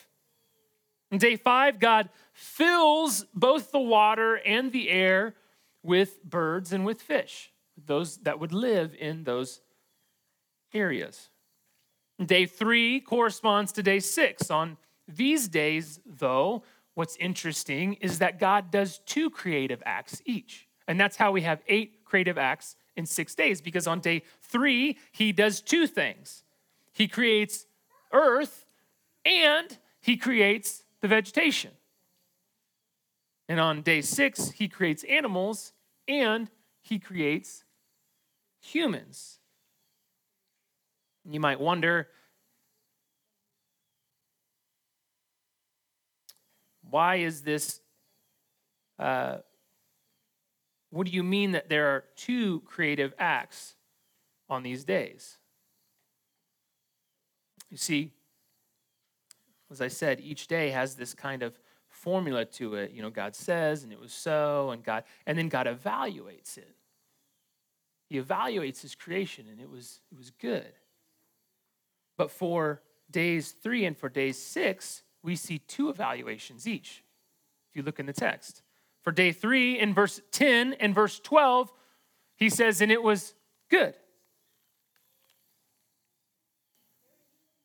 In 1.10 1.18
day 1.18 1.36
five, 1.36 1.78
God 1.78 2.08
fills 2.32 3.26
both 3.34 3.70
the 3.72 3.80
water 3.80 4.36
and 4.36 4.72
the 4.72 4.88
air 4.88 5.34
with 5.82 6.22
birds 6.24 6.72
and 6.72 6.84
with 6.84 7.00
fish, 7.02 7.52
those 7.76 8.18
that 8.18 8.40
would 8.40 8.52
live 8.52 8.94
in 8.98 9.24
those 9.24 9.60
areas. 10.72 11.30
Day 12.24 12.46
three 12.46 13.00
corresponds 13.00 13.72
to 13.72 13.82
day 13.82 14.00
six. 14.00 14.50
On 14.50 14.76
these 15.06 15.48
days, 15.48 16.00
though, 16.06 16.62
what's 16.94 17.16
interesting 17.16 17.94
is 17.94 18.18
that 18.18 18.38
God 18.38 18.70
does 18.70 19.00
two 19.06 19.30
creative 19.30 19.82
acts 19.84 20.22
each. 20.24 20.66
And 20.88 20.98
that's 20.98 21.16
how 21.16 21.32
we 21.32 21.42
have 21.42 21.62
eight 21.68 22.04
creative 22.04 22.38
acts 22.38 22.76
in 22.96 23.04
six 23.04 23.34
days, 23.34 23.60
because 23.60 23.86
on 23.86 24.00
day 24.00 24.22
three, 24.40 24.96
he 25.12 25.32
does 25.32 25.60
two 25.60 25.86
things 25.86 26.44
he 26.92 27.06
creates 27.06 27.66
earth 28.12 28.64
and 29.26 29.76
he 30.00 30.16
creates 30.16 30.84
the 31.02 31.08
vegetation. 31.08 31.72
And 33.48 33.60
on 33.60 33.82
day 33.82 34.00
six, 34.00 34.50
he 34.50 34.66
creates 34.68 35.04
animals 35.04 35.74
and 36.08 36.50
he 36.80 36.98
creates 36.98 37.64
humans. 38.60 39.35
You 41.28 41.40
might 41.40 41.60
wonder 41.60 42.08
why 46.88 47.16
is 47.16 47.42
this? 47.42 47.80
Uh, 48.98 49.38
what 50.90 51.06
do 51.06 51.12
you 51.12 51.22
mean 51.22 51.52
that 51.52 51.68
there 51.68 51.88
are 51.88 52.04
two 52.16 52.60
creative 52.60 53.12
acts 53.18 53.74
on 54.48 54.62
these 54.62 54.84
days? 54.84 55.38
You 57.70 57.76
see, 57.76 58.12
as 59.70 59.80
I 59.80 59.88
said, 59.88 60.20
each 60.20 60.46
day 60.46 60.70
has 60.70 60.94
this 60.94 61.12
kind 61.12 61.42
of 61.42 61.58
formula 61.88 62.44
to 62.44 62.76
it. 62.76 62.92
You 62.92 63.02
know, 63.02 63.10
God 63.10 63.34
says, 63.34 63.82
and 63.82 63.92
it 63.92 64.00
was 64.00 64.12
so, 64.12 64.70
and 64.70 64.82
God, 64.84 65.04
and 65.26 65.36
then 65.36 65.48
God 65.48 65.66
evaluates 65.66 66.56
it. 66.56 66.76
He 68.08 68.20
evaluates 68.20 68.80
his 68.80 68.94
creation, 68.94 69.46
and 69.50 69.60
it 69.60 69.68
was 69.68 70.00
it 70.12 70.16
was 70.16 70.30
good. 70.30 70.72
But 72.16 72.30
for 72.30 72.82
days 73.10 73.52
three 73.52 73.84
and 73.84 73.96
for 73.96 74.08
days 74.08 74.40
six, 74.40 75.02
we 75.22 75.36
see 75.36 75.58
two 75.58 75.88
evaluations 75.88 76.66
each. 76.66 77.02
If 77.70 77.76
you 77.76 77.82
look 77.82 77.98
in 77.98 78.06
the 78.06 78.12
text. 78.12 78.62
For 79.02 79.12
day 79.12 79.32
three, 79.32 79.78
in 79.78 79.94
verse 79.94 80.20
10 80.32 80.74
and 80.74 80.94
verse 80.94 81.20
12, 81.20 81.72
he 82.36 82.50
says, 82.50 82.80
and 82.80 82.90
it 82.90 83.02
was 83.02 83.34
good. 83.70 83.94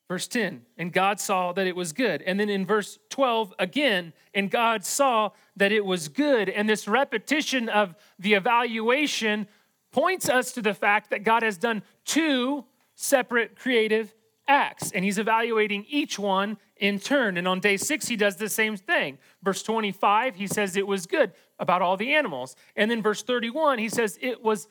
Verse 0.07 0.27
10, 0.27 0.63
and 0.77 0.91
God 0.91 1.21
saw 1.21 1.53
that 1.53 1.67
it 1.67 1.75
was 1.75 1.93
good. 1.93 2.21
And 2.23 2.37
then 2.37 2.49
in 2.49 2.65
verse 2.65 2.99
12, 3.11 3.53
again, 3.57 4.11
and 4.33 4.51
God 4.51 4.83
saw 4.83 5.29
that 5.55 5.71
it 5.71 5.85
was 5.85 6.09
good. 6.09 6.49
And 6.49 6.67
this 6.67 6.85
repetition 6.85 7.69
of 7.69 7.95
the 8.19 8.33
evaluation 8.33 9.47
points 9.91 10.27
us 10.27 10.51
to 10.51 10.61
the 10.61 10.73
fact 10.73 11.11
that 11.11 11.23
God 11.23 11.43
has 11.43 11.57
done 11.57 11.81
two 12.03 12.65
separate 12.93 13.55
creative 13.57 14.13
acts, 14.51 14.91
and 14.91 15.05
He's 15.05 15.17
evaluating 15.17 15.85
each 15.89 16.19
one 16.19 16.57
in 16.75 16.99
turn. 16.99 17.37
And 17.37 17.47
on 17.47 17.59
day 17.59 17.77
six, 17.77 18.07
He 18.07 18.15
does 18.15 18.35
the 18.35 18.49
same 18.49 18.75
thing. 18.75 19.17
Verse 19.41 19.63
25, 19.63 20.35
He 20.35 20.47
says 20.47 20.75
it 20.75 20.87
was 20.87 21.05
good 21.05 21.31
about 21.57 21.81
all 21.81 21.97
the 21.97 22.13
animals. 22.13 22.55
And 22.75 22.91
then 22.91 23.01
verse 23.01 23.23
31, 23.23 23.79
He 23.79 23.89
says 23.89 24.19
it 24.21 24.43
was 24.43 24.67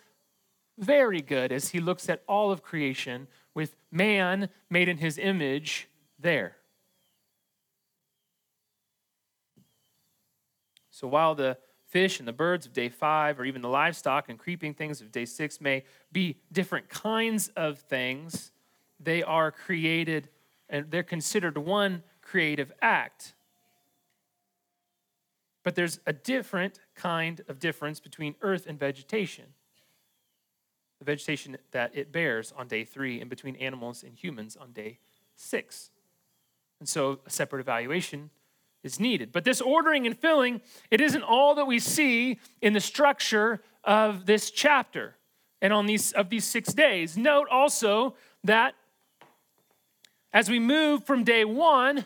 very 0.79 1.23
good 1.23 1.51
as 1.51 1.71
He 1.71 1.81
looks 1.81 2.09
at 2.09 2.23
all 2.29 2.53
of 2.53 2.63
creation 2.63 3.27
with 3.55 3.77
man 3.91 4.49
made 4.69 4.89
in 4.89 4.99
his 4.99 5.19
image 5.19 5.89
there. 6.19 6.57
So 10.91 11.09
while 11.09 11.35
the 11.35 11.57
fish 11.89 12.19
and 12.19 12.29
the 12.29 12.33
birds 12.33 12.67
of 12.67 12.73
day 12.73 12.89
five, 12.89 13.41
or 13.41 13.45
even 13.45 13.63
the 13.63 13.69
livestock 13.69 14.29
and 14.29 14.39
creeping 14.39 14.75
things 14.75 15.01
of 15.01 15.11
day 15.11 15.25
six 15.25 15.61
may 15.61 15.83
be 16.13 16.37
different 16.53 16.89
kinds 16.89 17.49
of 17.57 17.79
things, 17.79 18.53
they 19.03 19.23
are 19.23 19.51
created 19.51 20.29
and 20.69 20.91
they're 20.91 21.03
considered 21.03 21.59
one 21.59 22.03
creative 22.23 22.73
act. 22.81 23.35
But 25.63 25.75
there's 25.75 26.01
a 26.07 26.13
different 26.13 26.79
kind 26.95 27.43
of 27.49 27.59
difference 27.59 28.01
between 28.01 28.35
earth 28.41 28.67
and 28.67 28.79
vegetation 28.79 29.47
the 31.01 31.05
vegetation 31.07 31.57
that 31.73 31.97
it 31.97 32.13
bears 32.13 32.53
on 32.57 32.69
day 32.69 32.85
three, 32.85 33.21
and 33.21 33.29
between 33.29 33.57
animals 33.57 34.05
and 34.05 34.15
humans 34.15 34.57
on 34.57 34.71
day 34.73 34.99
six. 35.35 35.91
And 36.79 36.89
so 36.89 37.21
a 37.27 37.31
separate 37.31 37.61
evaluation 37.61 38.31
is 38.85 39.01
needed. 39.01 39.33
But 39.33 39.45
this 39.45 39.61
ordering 39.61 40.07
and 40.07 40.17
filling, 40.17 40.61
it 40.91 41.01
isn't 41.01 41.23
all 41.23 41.55
that 41.55 41.67
we 41.67 41.79
see 41.79 42.39
in 42.61 42.75
the 42.75 42.81
structure 42.81 43.61
of 43.83 44.27
this 44.27 44.51
chapter 44.51 45.17
and 45.63 45.73
on 45.73 45.87
these 45.87 46.13
of 46.13 46.29
these 46.29 46.45
six 46.45 46.73
days. 46.73 47.17
Note 47.17 47.49
also 47.51 48.15
that 48.45 48.75
as 50.33 50.49
we 50.49 50.59
move 50.59 51.05
from 51.05 51.25
day 51.25 51.45
one 51.45 52.05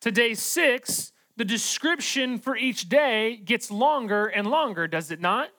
to 0.00 0.10
day 0.10 0.34
six, 0.34 1.12
the 1.36 1.44
description 1.44 2.38
for 2.38 2.56
each 2.56 2.88
day 2.88 3.36
gets 3.36 3.70
longer 3.70 4.26
and 4.26 4.46
longer, 4.46 4.86
does 4.86 5.10
it 5.10 5.20
not? 5.20 5.50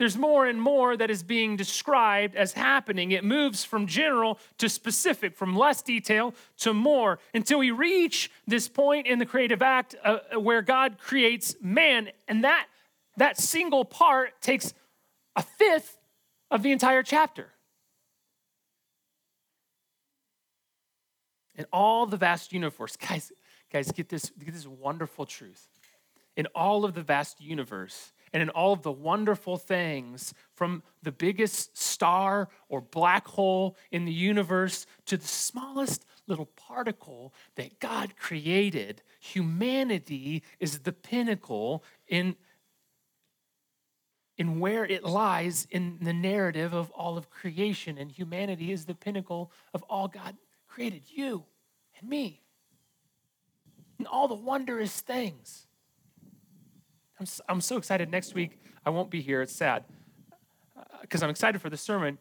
there's 0.00 0.16
more 0.16 0.46
and 0.46 0.58
more 0.58 0.96
that 0.96 1.10
is 1.10 1.22
being 1.22 1.56
described 1.56 2.34
as 2.34 2.54
happening. 2.54 3.10
It 3.10 3.22
moves 3.22 3.66
from 3.66 3.86
general 3.86 4.38
to 4.56 4.66
specific, 4.66 5.36
from 5.36 5.54
less 5.54 5.82
detail 5.82 6.34
to 6.60 6.72
more, 6.72 7.18
until 7.34 7.58
we 7.58 7.70
reach 7.70 8.30
this 8.46 8.66
point 8.66 9.06
in 9.06 9.18
the 9.18 9.26
creative 9.26 9.60
act 9.60 9.94
uh, 10.02 10.20
uh, 10.34 10.40
where 10.40 10.62
God 10.62 10.96
creates 10.96 11.54
man. 11.60 12.08
And 12.28 12.44
that, 12.44 12.66
that 13.18 13.36
single 13.36 13.84
part 13.84 14.40
takes 14.40 14.72
a 15.36 15.42
fifth 15.42 15.98
of 16.50 16.62
the 16.62 16.72
entire 16.72 17.02
chapter. 17.02 17.52
In 21.60 21.66
all 21.74 22.06
the 22.06 22.16
vast 22.16 22.54
universe, 22.54 22.96
guys, 23.08 23.30
guys, 23.70 23.92
get 23.92 24.08
this, 24.08 24.32
get 24.42 24.54
this 24.54 24.66
wonderful 24.66 25.26
truth. 25.26 25.68
In 26.34 26.46
all 26.54 26.86
of 26.86 26.94
the 26.94 27.02
vast 27.02 27.38
universe, 27.38 28.12
and 28.32 28.42
in 28.42 28.48
all 28.48 28.72
of 28.72 28.80
the 28.80 28.90
wonderful 28.90 29.58
things 29.58 30.32
from 30.54 30.82
the 31.02 31.12
biggest 31.12 31.76
star 31.76 32.48
or 32.70 32.80
black 32.80 33.28
hole 33.28 33.76
in 33.90 34.06
the 34.06 34.12
universe 34.12 34.86
to 35.04 35.18
the 35.18 35.26
smallest 35.26 36.06
little 36.26 36.46
particle 36.46 37.34
that 37.56 37.78
God 37.78 38.14
created, 38.16 39.02
humanity 39.18 40.42
is 40.60 40.78
the 40.78 40.92
pinnacle 40.92 41.84
in, 42.08 42.36
in 44.38 44.60
where 44.60 44.86
it 44.86 45.04
lies 45.04 45.66
in 45.70 45.98
the 46.00 46.14
narrative 46.14 46.72
of 46.72 46.90
all 46.92 47.18
of 47.18 47.28
creation. 47.28 47.98
And 47.98 48.10
humanity 48.10 48.72
is 48.72 48.86
the 48.86 48.94
pinnacle 48.94 49.52
of 49.74 49.82
all 49.90 50.08
God 50.08 50.38
created 50.66 51.02
you 51.08 51.44
and 52.00 52.08
me 52.08 52.42
and 53.98 54.06
all 54.06 54.28
the 54.28 54.34
wondrous 54.34 55.00
things. 55.00 55.66
I'm, 57.18 57.26
I'm 57.48 57.60
so 57.60 57.76
excited. 57.76 58.10
Next 58.10 58.34
week, 58.34 58.58
I 58.84 58.90
won't 58.90 59.10
be 59.10 59.20
here. 59.20 59.42
It's 59.42 59.54
sad 59.54 59.84
because 61.02 61.22
uh, 61.22 61.26
I'm 61.26 61.30
excited 61.30 61.60
for 61.60 61.68
the 61.68 61.76
sermon. 61.76 62.18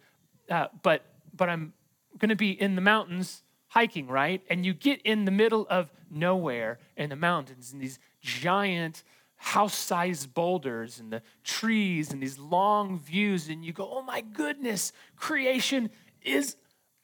Uh, 0.50 0.68
but, 0.84 1.06
but 1.34 1.48
I'm 1.48 1.74
going 2.18 2.30
to 2.30 2.36
be 2.36 2.52
in 2.52 2.76
the 2.76 2.82
mountains 2.82 3.44
hiking, 3.68 4.08
right? 4.08 4.42
And 4.50 4.65
you 4.65 4.74
get 4.74 5.02
in 5.04 5.26
the 5.26 5.32
middle 5.32 5.65
of 5.70 5.89
nowhere 6.12 6.80
in 6.98 7.10
the 7.10 7.15
mountains 7.15 7.72
and 7.72 7.82
these 7.82 8.00
giant 8.20 9.04
house 9.38 9.76
sized 9.76 10.34
boulders 10.34 11.00
and 11.00 11.13
the 11.13 11.22
trees 11.46 12.12
and 12.12 12.22
these 12.22 12.38
long 12.38 13.00
views. 13.00 13.48
And 13.48 13.63
you 13.63 13.72
go, 13.72 13.89
oh 13.89 14.02
my 14.02 14.20
goodness, 14.20 14.92
creation 15.15 15.92
is 16.22 16.58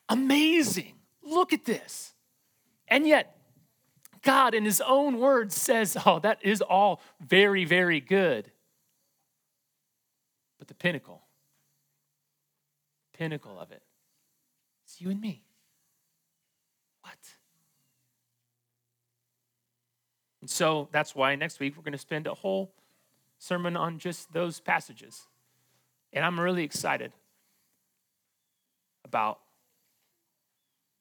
amazing. 0.09 0.95
Look 1.23 1.53
at 1.53 1.63
this. 1.63 2.14
And 2.87 3.07
yet, 3.07 3.35
God, 4.21 4.53
in 4.53 4.65
his 4.65 4.81
own 4.81 5.19
words, 5.19 5.55
says, 5.55 5.97
Oh, 6.05 6.19
that 6.19 6.39
is 6.43 6.61
all 6.61 7.01
very, 7.19 7.65
very 7.65 7.99
good. 7.99 8.51
But 10.57 10.67
the 10.67 10.73
pinnacle, 10.73 11.21
pinnacle 13.13 13.59
of 13.59 13.71
it, 13.71 13.75
it, 13.75 13.83
is 14.87 15.01
you 15.01 15.09
and 15.09 15.21
me. 15.21 15.43
What? 17.01 17.17
And 20.41 20.49
so 20.49 20.89
that's 20.91 21.15
why 21.15 21.35
next 21.35 21.59
week 21.59 21.75
we're 21.75 21.83
going 21.83 21.93
to 21.93 21.97
spend 21.97 22.27
a 22.27 22.33
whole 22.33 22.73
sermon 23.37 23.75
on 23.75 23.99
just 23.99 24.31
those 24.33 24.59
passages. 24.59 25.27
And 26.13 26.23
I'm 26.23 26.39
really 26.39 26.63
excited 26.63 27.11
about 29.03 29.39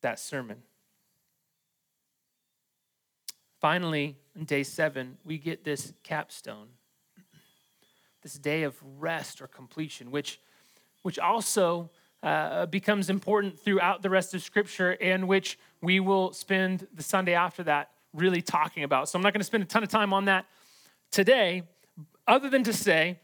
that 0.02 0.18
sermon. 0.18 0.62
Finally, 3.64 4.14
on 4.38 4.44
day 4.44 4.62
seven, 4.62 5.16
we 5.24 5.38
get 5.38 5.64
this 5.64 5.94
capstone, 6.02 6.66
this 8.22 8.34
day 8.34 8.64
of 8.64 8.76
rest 8.98 9.40
or 9.40 9.46
completion, 9.46 10.10
which, 10.10 10.38
which 11.00 11.18
also 11.18 11.88
uh, 12.22 12.66
becomes 12.66 13.08
important 13.08 13.58
throughout 13.58 14.02
the 14.02 14.10
rest 14.10 14.34
of 14.34 14.42
Scripture, 14.42 14.98
and 15.00 15.26
which 15.26 15.58
we 15.80 15.98
will 15.98 16.30
spend 16.34 16.86
the 16.92 17.02
Sunday 17.02 17.32
after 17.32 17.62
that 17.62 17.88
really 18.12 18.42
talking 18.42 18.84
about. 18.84 19.08
So 19.08 19.18
I'm 19.18 19.22
not 19.22 19.32
going 19.32 19.40
to 19.40 19.46
spend 19.46 19.62
a 19.62 19.66
ton 19.66 19.82
of 19.82 19.88
time 19.88 20.12
on 20.12 20.26
that 20.26 20.44
today, 21.10 21.62
other 22.28 22.50
than 22.50 22.64
to 22.64 22.72
say 22.74 23.18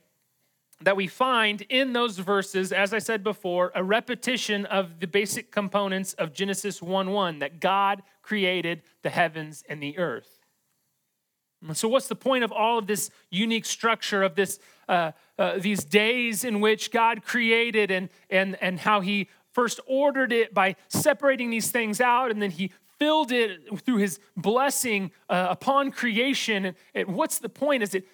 that 0.81 0.97
we 0.97 1.07
find 1.07 1.61
in 1.69 1.93
those 1.93 2.19
verses, 2.19 2.73
as 2.73 2.95
I 2.95 2.99
said 2.99 3.23
before, 3.23 3.73
a 3.75 3.85
repetition 3.85 4.65
of 4.65 5.01
the 5.01 5.07
basic 5.07 5.53
components 5.53 6.15
of 6.15 6.33
Genesis 6.33 6.81
1 6.81 7.11
1 7.11 7.41
that 7.41 7.61
God 7.61 8.03
created 8.31 8.81
the 9.03 9.11
heavens 9.11 9.65
and 9.69 9.83
the 9.83 9.99
earth. 9.99 10.39
So, 11.73 11.89
what's 11.89 12.07
the 12.07 12.15
point 12.15 12.45
of 12.45 12.53
all 12.53 12.79
of 12.79 12.87
this 12.87 13.11
unique 13.29 13.65
structure 13.65 14.23
of 14.23 14.37
this, 14.37 14.61
uh, 14.89 15.11
uh, 15.37 15.59
these 15.59 15.83
days 15.83 16.45
in 16.45 16.61
which 16.61 16.93
God 16.93 17.25
created 17.25 17.91
and, 17.91 18.09
and, 18.31 18.57
and 18.63 18.79
how 18.79 19.01
He 19.01 19.29
first 19.53 19.81
ordered 19.89 20.33
it 20.33 20.55
by 20.55 20.77
separating 20.87 21.51
these 21.51 21.73
things 21.73 22.01
out 22.01 22.31
and 22.31 22.41
then 22.41 22.53
He 22.53 22.71
filled 23.01 23.33
it 23.33 23.81
through 23.85 23.97
His 23.97 24.21
blessing 24.37 25.11
uh, 25.29 25.49
upon 25.51 25.91
creation? 25.91 26.67
And, 26.67 26.77
and 26.95 27.09
what's 27.09 27.41
the 27.41 27.49
point? 27.49 27.83
Is 27.83 27.97
it 27.97 28.07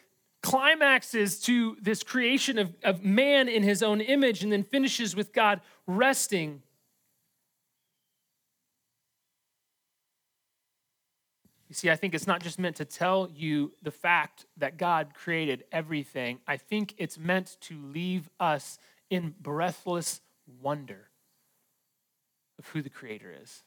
climaxes 0.43 1.41
to 1.41 1.77
this 1.83 2.03
creation 2.03 2.57
of, 2.57 2.75
of 2.83 3.05
man 3.05 3.49
in 3.49 3.63
his 3.63 3.83
own 3.83 4.01
image 4.01 4.43
and 4.43 4.53
then 4.53 4.63
finishes 4.63 5.15
with 5.15 5.33
God 5.33 5.61
resting. 5.87 6.63
See, 11.77 11.91
I 11.91 11.97
think 11.97 12.15
it's 12.15 12.27
not 12.27 12.43
just 12.43 12.59
meant 12.59 12.77
to 12.77 12.85
tell 12.85 13.31
you 13.35 13.73
the 13.83 13.91
fact 13.91 14.47
that 14.57 14.77
God 14.77 15.15
created 15.15 15.65
everything. 15.71 16.39
I 16.47 16.57
think 16.57 16.95
it's 16.99 17.19
meant 17.19 17.57
to 17.63 17.79
leave 17.79 18.29
us 18.41 18.79
in 19.11 19.35
breathless 19.41 20.21
wonder 20.61 21.09
of 22.59 22.67
who 22.69 22.83
the 22.83 22.91
Creator 22.91 23.35
is. 23.43 23.63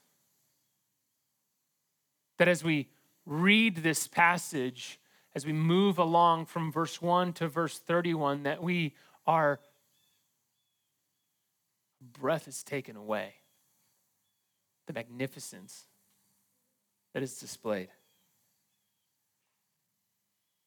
That 2.37 2.47
as 2.47 2.63
we 2.63 2.89
read 3.25 3.77
this 3.77 4.07
passage 4.07 4.99
as 5.35 5.45
we 5.45 5.53
move 5.53 5.99
along 5.99 6.45
from 6.45 6.71
verse 6.71 7.01
1 7.01 7.33
to 7.33 7.47
verse 7.47 7.77
31 7.77 8.43
that 8.43 8.63
we 8.63 8.95
are 9.27 9.59
breath 12.19 12.47
is 12.47 12.63
taken 12.63 12.95
away 12.95 13.33
the 14.87 14.93
magnificence 14.93 15.85
that 17.13 17.21
is 17.21 17.37
displayed 17.37 17.89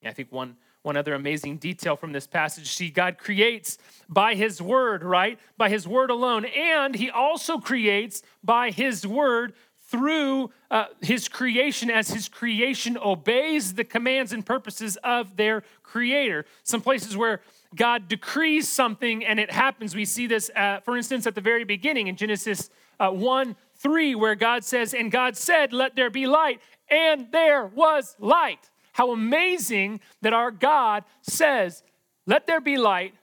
I 0.05 0.13
think 0.13 0.33
one, 0.33 0.57
one 0.83 0.97
other 0.97 1.15
amazing 1.15 1.59
detail 1.59 1.97
from 1.97 2.13
this 2.13 2.27
passage 2.27 2.75
see, 2.75 2.91
God 2.91 3.19
creates 3.19 3.79
by 4.09 4.35
his 4.35 4.61
word, 4.61 5.03
right? 5.03 5.39
By 5.57 5.69
his 5.69 5.87
word 5.87 6.11
alone. 6.11 6.45
And 6.45 6.95
he 6.95 7.11
also 7.11 7.59
creates 7.59 8.23
by 8.43 8.71
his 8.71 9.07
word 9.07 9.55
through 9.93 10.51
uh, 10.71 10.87
his 11.03 11.29
creation 11.29 11.91
as 11.91 12.09
his 12.09 12.27
creation 12.27 12.97
obeys 12.97 13.75
the 13.75 13.85
commands 13.85 14.33
and 14.33 14.45
purposes 14.45 14.97
of 15.05 15.37
their 15.37 15.63
creator. 15.83 16.47
Some 16.63 16.81
places 16.81 17.15
where 17.17 17.43
God 17.77 18.09
decrees 18.09 18.69
something 18.69 19.25
and 19.25 19.39
it 19.39 19.51
happens. 19.51 19.95
We 19.95 20.07
see 20.07 20.27
this, 20.27 20.51
uh, 20.57 20.81
for 20.81 20.97
instance, 20.97 21.27
at 21.27 21.35
the 21.35 21.43
very 21.43 21.65
beginning 21.65 22.07
in 22.07 22.17
Genesis 22.17 22.71
uh, 22.99 23.11
1 23.11 23.55
3, 23.77 24.15
where 24.15 24.35
God 24.35 24.65
says, 24.65 24.95
And 24.95 25.11
God 25.11 25.37
said, 25.37 25.73
Let 25.73 25.95
there 25.95 26.11
be 26.11 26.27
light, 26.27 26.61
and 26.89 27.31
there 27.31 27.67
was 27.67 28.17
light. 28.19 28.71
How 28.93 29.13
amazing 29.13 30.01
that 30.21 30.33
our 30.33 30.51
God 30.51 31.05
says, 31.23 31.83
Let 32.27 32.47
there 32.47 32.61
be 32.61 32.77
light, 32.77 33.15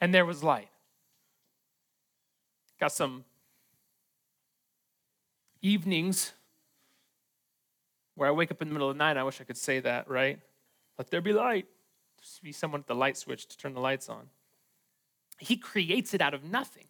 and 0.00 0.14
there 0.14 0.24
was 0.24 0.42
light. 0.42 0.68
Got 2.78 2.92
some 2.92 3.24
evenings 5.60 6.32
where 8.14 8.28
I 8.28 8.32
wake 8.32 8.50
up 8.50 8.62
in 8.62 8.68
the 8.68 8.74
middle 8.74 8.88
of 8.88 8.96
the 8.96 8.98
night. 8.98 9.16
I 9.16 9.22
wish 9.22 9.40
I 9.40 9.44
could 9.44 9.58
say 9.58 9.80
that, 9.80 10.08
right? 10.08 10.38
Let 10.98 11.10
there 11.10 11.20
be 11.20 11.32
light. 11.32 11.66
Just 12.20 12.42
be 12.42 12.52
someone 12.52 12.80
at 12.80 12.86
the 12.86 12.94
light 12.94 13.16
switch 13.16 13.46
to 13.48 13.56
turn 13.56 13.74
the 13.74 13.80
lights 13.80 14.08
on. 14.08 14.28
He 15.38 15.56
creates 15.56 16.12
it 16.12 16.20
out 16.20 16.34
of 16.34 16.44
nothing. 16.44 16.84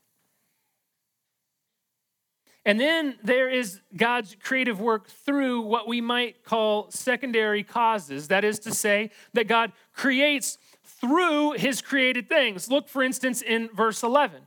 And 2.65 2.79
then 2.79 3.19
there 3.23 3.49
is 3.49 3.81
God's 3.97 4.37
creative 4.43 4.81
work 4.81 5.09
through 5.09 5.63
what 5.63 5.89
we 5.89 6.01
might 6.01 6.45
call 6.45 6.91
secondary 6.91 7.63
causes. 7.63 8.29
That 8.29 8.45
is 8.45 8.59
to 8.61 8.75
say, 8.75 9.11
that 9.33 9.49
God 9.49 9.73
creates 9.95 10.59
through 10.85 11.53
his 11.53 11.81
created 11.81 12.29
things. 12.29 12.71
Look, 12.71 12.89
for 12.89 13.03
instance, 13.03 13.41
in 13.41 13.71
verse 13.75 14.03
11. 14.03 14.43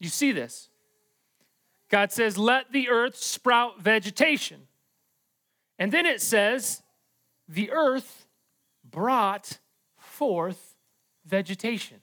You 0.00 0.08
see 0.08 0.32
this. 0.32 0.70
God 1.90 2.10
says, 2.10 2.38
Let 2.38 2.72
the 2.72 2.88
earth 2.88 3.16
sprout 3.16 3.80
vegetation. 3.80 4.62
And 5.78 5.92
then 5.92 6.06
it 6.06 6.22
says, 6.22 6.82
The 7.48 7.70
earth 7.70 8.26
brought 8.82 9.58
forth 9.98 10.76
vegetation. 11.26 12.01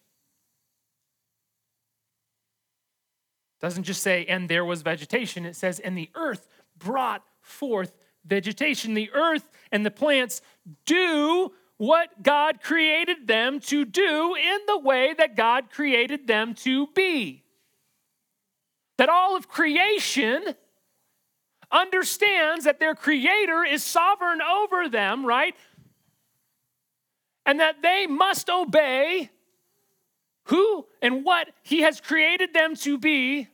Doesn't 3.59 3.83
just 3.83 4.01
say, 4.01 4.25
and 4.25 4.47
there 4.47 4.65
was 4.65 4.81
vegetation. 4.81 5.45
It 5.45 5.55
says, 5.55 5.79
and 5.79 5.97
the 5.97 6.09
earth 6.15 6.47
brought 6.77 7.23
forth 7.41 7.97
vegetation. 8.25 8.93
The 8.93 9.11
earth 9.13 9.49
and 9.71 9.85
the 9.85 9.91
plants 9.91 10.41
do 10.85 11.51
what 11.77 12.23
God 12.23 12.61
created 12.61 13.27
them 13.27 13.59
to 13.61 13.85
do 13.85 14.35
in 14.35 14.59
the 14.67 14.79
way 14.79 15.13
that 15.17 15.35
God 15.35 15.69
created 15.69 16.27
them 16.27 16.53
to 16.55 16.87
be. 16.87 17.43
That 18.97 19.09
all 19.09 19.35
of 19.35 19.47
creation 19.47 20.55
understands 21.71 22.65
that 22.65 22.79
their 22.79 22.95
creator 22.95 23.63
is 23.63 23.83
sovereign 23.83 24.41
over 24.41 24.89
them, 24.89 25.25
right? 25.25 25.55
And 27.45 27.59
that 27.59 27.81
they 27.81 28.07
must 28.07 28.49
obey 28.49 29.29
who 30.49 30.85
and 31.01 31.23
what 31.23 31.49
he 31.61 31.81
has 31.81 32.01
created 32.01 32.53
them 32.53 32.75
to 32.75 32.97
be, 32.97 33.47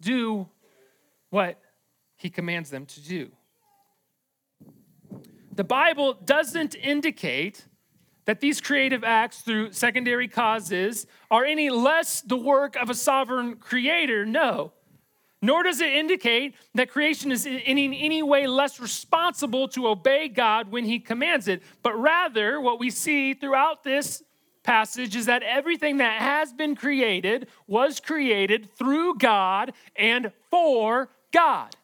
do 0.00 0.48
what 1.30 1.60
he 2.16 2.30
commands 2.30 2.70
them 2.70 2.86
to 2.86 3.00
do. 3.00 3.30
The 5.52 5.64
Bible 5.64 6.14
doesn't 6.14 6.76
indicate 6.76 7.66
that 8.26 8.40
these 8.40 8.60
creative 8.60 9.02
acts 9.02 9.40
through 9.40 9.72
secondary 9.72 10.28
causes 10.28 11.08
are 11.28 11.44
any 11.44 11.70
less 11.70 12.20
the 12.20 12.36
work 12.36 12.76
of 12.76 12.88
a 12.88 12.94
sovereign 12.94 13.56
creator. 13.56 14.24
No. 14.24 14.72
Nor 15.42 15.64
does 15.64 15.80
it 15.80 15.92
indicate 15.92 16.54
that 16.74 16.88
creation 16.90 17.32
is 17.32 17.46
in 17.46 17.78
any 17.78 18.22
way 18.22 18.46
less 18.46 18.78
responsible 18.78 19.66
to 19.68 19.88
obey 19.88 20.28
God 20.28 20.70
when 20.70 20.84
He 20.84 21.00
commands 21.00 21.48
it, 21.48 21.62
but 21.82 21.98
rather 21.98 22.60
what 22.60 22.78
we 22.78 22.90
see 22.90 23.34
throughout 23.34 23.82
this 23.82 24.22
passage 24.68 25.16
is 25.16 25.24
that 25.24 25.42
everything 25.42 25.96
that 25.96 26.20
has 26.20 26.52
been 26.52 26.76
created 26.76 27.48
was 27.66 28.00
created 28.00 28.68
through 28.76 29.16
God 29.16 29.72
and 29.96 30.30
for 30.50 31.08
God. 31.32 31.74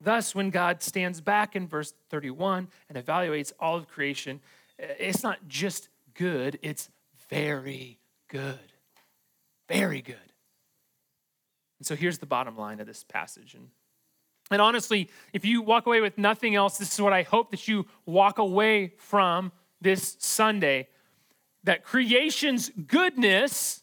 Thus, 0.00 0.36
when 0.36 0.50
God 0.50 0.80
stands 0.80 1.20
back 1.20 1.56
in 1.56 1.66
verse 1.66 1.92
31 2.10 2.68
and 2.88 3.04
evaluates 3.04 3.52
all 3.58 3.76
of 3.76 3.88
creation, 3.88 4.38
eh, 4.78 4.86
it's 5.00 5.24
not 5.24 5.48
just 5.48 5.88
good, 6.14 6.56
it's 6.62 6.88
very 7.28 7.98
good. 8.28 8.72
Very 9.68 10.02
good. 10.02 10.32
And 11.80 11.86
so 11.86 11.96
here's 11.96 12.18
the 12.18 12.26
bottom 12.26 12.56
line 12.56 12.78
of 12.78 12.86
this 12.86 13.02
passage. 13.02 13.54
And, 13.54 13.70
and 14.52 14.62
honestly, 14.62 15.10
if 15.32 15.44
you 15.44 15.62
walk 15.62 15.86
away 15.86 16.00
with 16.00 16.16
nothing 16.16 16.54
else, 16.54 16.78
this 16.78 16.94
is 16.94 17.00
what 17.00 17.12
I 17.12 17.24
hope 17.24 17.50
that 17.50 17.66
you 17.66 17.86
walk 18.06 18.38
away 18.38 18.92
from 18.98 19.50
this 19.80 20.16
Sunday 20.18 20.88
that 21.64 21.84
creation's 21.84 22.70
goodness 22.70 23.82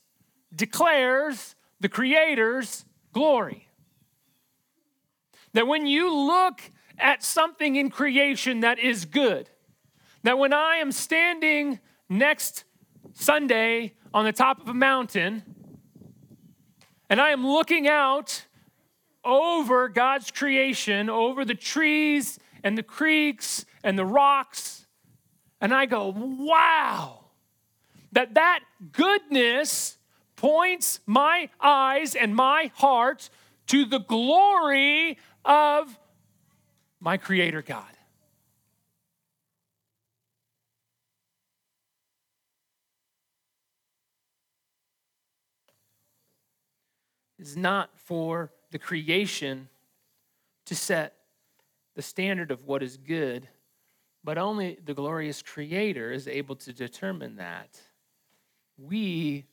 declares 0.54 1.56
the 1.80 1.90
Creator's 1.90 2.86
glory. 3.14 3.68
That 5.54 5.68
when 5.68 5.86
you 5.86 6.14
look 6.14 6.62
at 6.98 7.24
something 7.24 7.76
in 7.76 7.90
creation 7.90 8.62
that 8.62 8.80
is 8.80 9.06
good, 9.06 9.50
that 10.24 10.38
when 10.38 10.54
I 10.54 10.78
am 10.78 10.92
standing 10.92 11.80
next 12.10 12.64
Sunday 13.14 13.94
on 14.14 14.26
the 14.26 14.34
top 14.34 14.62
of 14.62 14.68
a 14.68 14.74
mountain 14.74 15.44
and 17.10 17.22
I 17.22 17.30
am 17.30 17.46
looking 17.46 17.88
out 17.88 18.46
over 19.24 19.90
God's 19.90 20.32
creation, 20.32 21.10
over 21.10 21.46
the 21.46 21.56
trees 21.56 22.40
and 22.64 22.78
the 22.78 22.84
creeks 22.84 23.66
and 23.84 23.98
the 23.98 24.06
rocks 24.06 24.85
and 25.62 25.74
I 25.74 25.86
go, 25.86 26.14
wow, 26.16 27.26
that 28.12 28.34
that 28.36 28.60
goodness 28.92 29.98
points 30.36 31.00
my 31.06 31.50
eyes 31.60 32.16
and 32.16 32.36
my 32.36 32.72
heart 32.76 33.30
to 33.68 33.86
the 33.86 34.00
glory 34.00 35.18
of 35.44 35.98
my 37.00 37.18
Creator 37.18 37.62
God. 37.62 37.84
Is 47.38 47.56
not 47.56 47.90
for 47.96 48.52
the 48.72 48.80
creation 48.80 49.70
to 50.66 50.76
set 50.76 51.14
the 51.96 52.02
standard 52.02 52.50
of 52.50 52.66
what 52.66 52.82
is 52.82 52.98
good 52.98 53.48
but 54.26 54.40
only 54.40 54.80
the 54.84 54.96
glorious 54.96 55.44
Creator 55.44 56.12
is 56.12 56.28
able 56.28 56.56
to 56.56 56.74
determine 56.74 57.36
that. 57.36 57.80
We, 58.76 59.46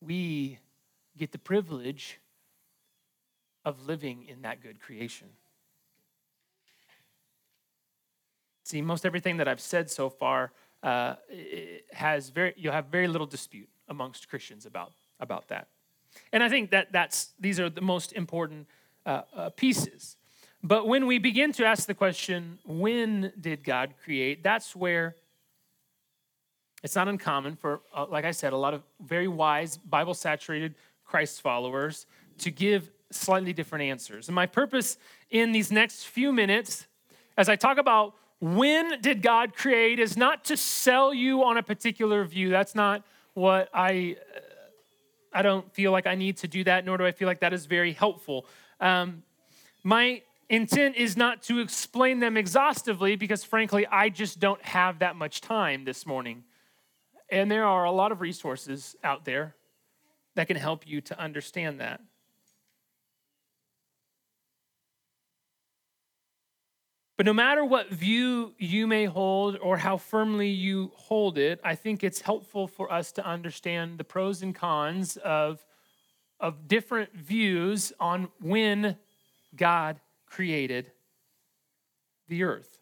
we 0.00 0.60
get 1.18 1.32
the 1.32 1.38
privilege 1.38 2.20
of 3.64 3.84
living 3.84 4.24
in 4.28 4.42
that 4.42 4.62
good 4.62 4.80
creation. 4.80 5.26
See, 8.64 8.80
most 8.80 9.04
everything 9.04 9.38
that 9.38 9.48
I've 9.48 9.60
said 9.60 9.90
so 9.90 10.08
far 10.10 10.52
uh, 10.84 11.16
has 11.92 12.30
very, 12.30 12.54
you'll 12.56 12.72
have 12.72 12.86
very 12.86 13.08
little 13.08 13.26
dispute 13.26 13.68
amongst 13.88 14.28
Christians 14.28 14.64
about, 14.64 14.92
about 15.18 15.48
that. 15.48 15.66
And 16.32 16.40
I 16.40 16.48
think 16.48 16.70
that 16.70 16.92
that's, 16.92 17.32
these 17.40 17.58
are 17.58 17.68
the 17.68 17.80
most 17.80 18.12
important 18.12 18.68
uh, 19.04 19.22
uh, 19.34 19.50
pieces. 19.50 20.16
But 20.66 20.88
when 20.88 21.06
we 21.06 21.18
begin 21.18 21.52
to 21.52 21.64
ask 21.64 21.86
the 21.86 21.94
question, 21.94 22.58
when 22.64 23.32
did 23.40 23.62
God 23.62 23.94
create? 24.02 24.42
That's 24.42 24.74
where 24.74 25.14
it's 26.82 26.96
not 26.96 27.06
uncommon 27.06 27.54
for, 27.54 27.82
uh, 27.94 28.06
like 28.06 28.24
I 28.24 28.32
said, 28.32 28.52
a 28.52 28.56
lot 28.56 28.74
of 28.74 28.82
very 29.00 29.28
wise, 29.28 29.76
Bible 29.76 30.12
saturated 30.12 30.74
Christ 31.04 31.40
followers 31.40 32.06
to 32.38 32.50
give 32.50 32.90
slightly 33.12 33.52
different 33.52 33.84
answers. 33.84 34.26
And 34.26 34.34
my 34.34 34.46
purpose 34.46 34.98
in 35.30 35.52
these 35.52 35.70
next 35.70 36.08
few 36.08 36.32
minutes, 36.32 36.88
as 37.38 37.48
I 37.48 37.54
talk 37.54 37.78
about 37.78 38.14
when 38.40 39.00
did 39.00 39.22
God 39.22 39.54
create, 39.54 40.00
is 40.00 40.16
not 40.16 40.44
to 40.46 40.56
sell 40.56 41.14
you 41.14 41.44
on 41.44 41.58
a 41.58 41.62
particular 41.62 42.24
view. 42.24 42.50
That's 42.50 42.74
not 42.74 43.04
what 43.34 43.68
I. 43.72 44.16
I 45.32 45.42
don't 45.42 45.70
feel 45.72 45.92
like 45.92 46.08
I 46.08 46.16
need 46.16 46.38
to 46.38 46.48
do 46.48 46.64
that, 46.64 46.84
nor 46.84 46.96
do 46.96 47.06
I 47.06 47.12
feel 47.12 47.28
like 47.28 47.40
that 47.40 47.52
is 47.52 47.66
very 47.66 47.92
helpful. 47.92 48.46
Um, 48.80 49.22
my 49.84 50.22
intent 50.48 50.96
is 50.96 51.16
not 51.16 51.42
to 51.44 51.58
explain 51.60 52.20
them 52.20 52.36
exhaustively 52.36 53.16
because, 53.16 53.44
frankly, 53.44 53.86
I 53.86 54.08
just 54.08 54.38
don't 54.38 54.62
have 54.62 55.00
that 55.00 55.16
much 55.16 55.40
time 55.40 55.84
this 55.84 56.06
morning. 56.06 56.44
And 57.28 57.50
there 57.50 57.64
are 57.64 57.84
a 57.84 57.90
lot 57.90 58.12
of 58.12 58.20
resources 58.20 58.94
out 59.02 59.24
there 59.24 59.56
that 60.36 60.46
can 60.46 60.56
help 60.56 60.86
you 60.86 61.00
to 61.02 61.18
understand 61.18 61.80
that. 61.80 62.00
But 67.16 67.24
no 67.24 67.32
matter 67.32 67.64
what 67.64 67.90
view 67.90 68.52
you 68.58 68.86
may 68.86 69.06
hold 69.06 69.56
or 69.56 69.78
how 69.78 69.96
firmly 69.96 70.50
you 70.50 70.92
hold 70.94 71.38
it, 71.38 71.58
I 71.64 71.74
think 71.74 72.04
it's 72.04 72.20
helpful 72.20 72.68
for 72.68 72.92
us 72.92 73.10
to 73.12 73.26
understand 73.26 73.96
the 73.96 74.04
pros 74.04 74.42
and 74.42 74.54
cons 74.54 75.16
of, 75.16 75.64
of 76.38 76.68
different 76.68 77.14
views 77.14 77.90
on 77.98 78.28
when 78.38 78.98
God 79.56 79.98
created 80.26 80.90
the 82.28 82.42
earth. 82.42 82.78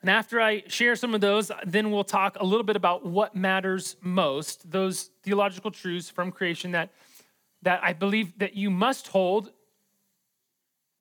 And 0.00 0.10
after 0.10 0.40
I 0.40 0.64
share 0.66 0.96
some 0.96 1.14
of 1.14 1.20
those, 1.20 1.52
then 1.64 1.90
we'll 1.92 2.02
talk 2.02 2.36
a 2.40 2.44
little 2.44 2.64
bit 2.64 2.74
about 2.74 3.06
what 3.06 3.36
matters 3.36 3.96
most, 4.00 4.68
those 4.70 5.10
theological 5.22 5.70
truths 5.70 6.10
from 6.10 6.32
creation 6.32 6.72
that, 6.72 6.90
that 7.62 7.80
I 7.84 7.92
believe 7.92 8.38
that 8.38 8.56
you 8.56 8.70
must 8.70 9.08
hold 9.08 9.52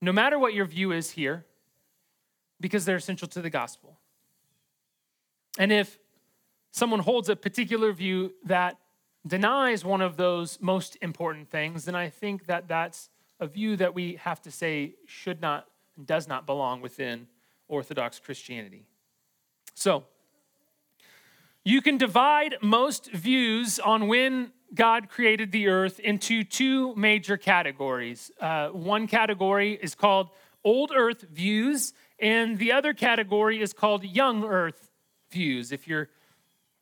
no 0.02 0.12
matter 0.12 0.38
what 0.40 0.54
your 0.54 0.66
view 0.66 0.92
is 0.92 1.12
here, 1.12 1.46
because 2.60 2.86
they're 2.86 2.96
essential 2.96 3.28
to 3.28 3.42
the 3.42 3.50
gospel. 3.50 4.00
And 5.60 5.72
if 5.72 6.00
someone 6.72 7.00
holds 7.00 7.30
a 7.30 7.36
particular 7.36 7.92
view 7.92 8.34
that 8.46 8.78
denies 9.26 9.86
one 9.86 10.02
of 10.02 10.18
those 10.18 10.60
most 10.60 10.98
important 11.02 11.52
things, 11.52 11.86
then 11.86 11.94
I 11.94 12.10
think 12.10 12.48
that 12.48 12.68
that's 12.68 13.11
a 13.42 13.48
view 13.48 13.76
that 13.76 13.94
we 13.94 14.16
have 14.16 14.42
to 14.44 14.52
say 14.52 14.94
should 15.06 15.42
not 15.42 15.68
and 15.98 16.08
does 16.08 16.28
not 16.28 16.46
belong 16.46 16.80
within 16.80 17.28
Orthodox 17.68 18.20
Christianity. 18.20 18.86
So, 19.74 20.06
you 21.64 21.82
can 21.82 21.98
divide 21.98 22.56
most 22.62 23.12
views 23.12 23.80
on 23.80 24.08
when 24.08 24.52
God 24.74 25.10
created 25.10 25.52
the 25.52 25.68
earth 25.68 26.00
into 26.00 26.44
two 26.44 26.96
major 26.96 27.36
categories. 27.36 28.32
Uh, 28.40 28.70
one 28.70 29.08
category 29.08 29.74
is 29.74 29.94
called 29.94 30.30
old 30.64 30.92
earth 30.96 31.24
views, 31.24 31.94
and 32.20 32.58
the 32.58 32.72
other 32.72 32.94
category 32.94 33.62
is 33.62 33.74
called 33.74 34.04
young 34.04 34.44
earth 34.44 34.90
views. 35.30 35.72
If 35.72 35.88
you're 35.88 36.10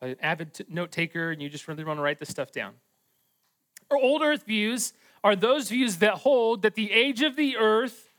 an 0.01 0.15
avid 0.21 0.65
note 0.69 0.91
taker 0.91 1.31
and 1.31 1.41
you 1.41 1.49
just 1.49 1.67
really 1.67 1.83
want 1.83 1.97
to 1.97 2.01
write 2.01 2.19
this 2.19 2.29
stuff 2.29 2.51
down. 2.51 2.73
Or 3.89 3.97
old 3.97 4.21
earth 4.21 4.45
views 4.45 4.93
are 5.23 5.35
those 5.35 5.69
views 5.69 5.97
that 5.97 6.15
hold 6.15 6.61
that 6.61 6.75
the 6.75 6.91
age 6.91 7.21
of 7.21 7.35
the 7.35 7.57
earth 7.57 8.09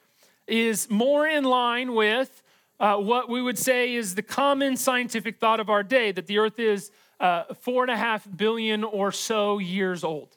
is 0.47 0.91
more 0.91 1.27
in 1.27 1.45
line 1.45 1.95
with 1.95 2.43
uh, 2.79 2.97
what 2.97 3.29
we 3.29 3.43
would 3.43 3.59
say 3.59 3.95
is 3.95 4.15
the 4.15 4.23
common 4.23 4.77
scientific 4.77 5.39
thought 5.39 5.61
of 5.61 5.69
our 5.69 5.83
day 5.83 6.13
that 6.13 6.27
the 6.27 6.39
earth 6.39 6.59
is 6.59 6.91
uh, 7.21 7.45
four 7.61 7.85
and 7.85 7.91
a 7.91 7.97
half 7.97 8.27
billion 8.37 8.83
or 8.83 9.13
so 9.13 9.59
years 9.59 10.03
old. 10.03 10.37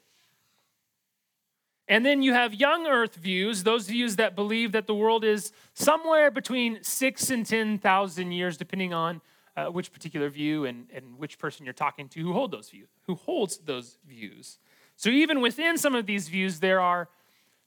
And 1.88 2.06
then 2.06 2.22
you 2.22 2.34
have 2.34 2.54
young 2.54 2.88
earth 2.88 3.16
views, 3.16 3.64
those 3.64 3.88
views 3.88 4.16
that 4.18 4.36
believe 4.36 4.72
that 4.72 4.88
the 4.88 4.96
world 4.96 5.24
is 5.24 5.52
somewhere 5.74 6.32
between 6.32 6.80
six 6.82 7.30
and 7.30 7.46
10,000 7.46 8.32
years, 8.32 8.58
depending 8.58 8.94
on 8.94 9.22
uh, 9.56 9.66
which 9.66 9.92
particular 9.92 10.30
view 10.30 10.66
and, 10.66 10.88
and 10.94 11.18
which 11.18 11.38
person 11.38 11.66
you're 11.66 11.74
talking 11.74 12.08
to 12.10 12.20
who 12.22 12.34
hold 12.34 12.52
those 12.52 12.70
views, 12.70 12.90
who 13.06 13.16
holds 13.16 13.58
those 13.60 13.98
views. 14.08 14.60
So 14.96 15.10
even 15.10 15.42
within 15.42 15.78
some 15.78 15.96
of 15.96 16.06
these 16.06 16.30
views, 16.30 16.60
there 16.60 16.80
are 16.80 17.10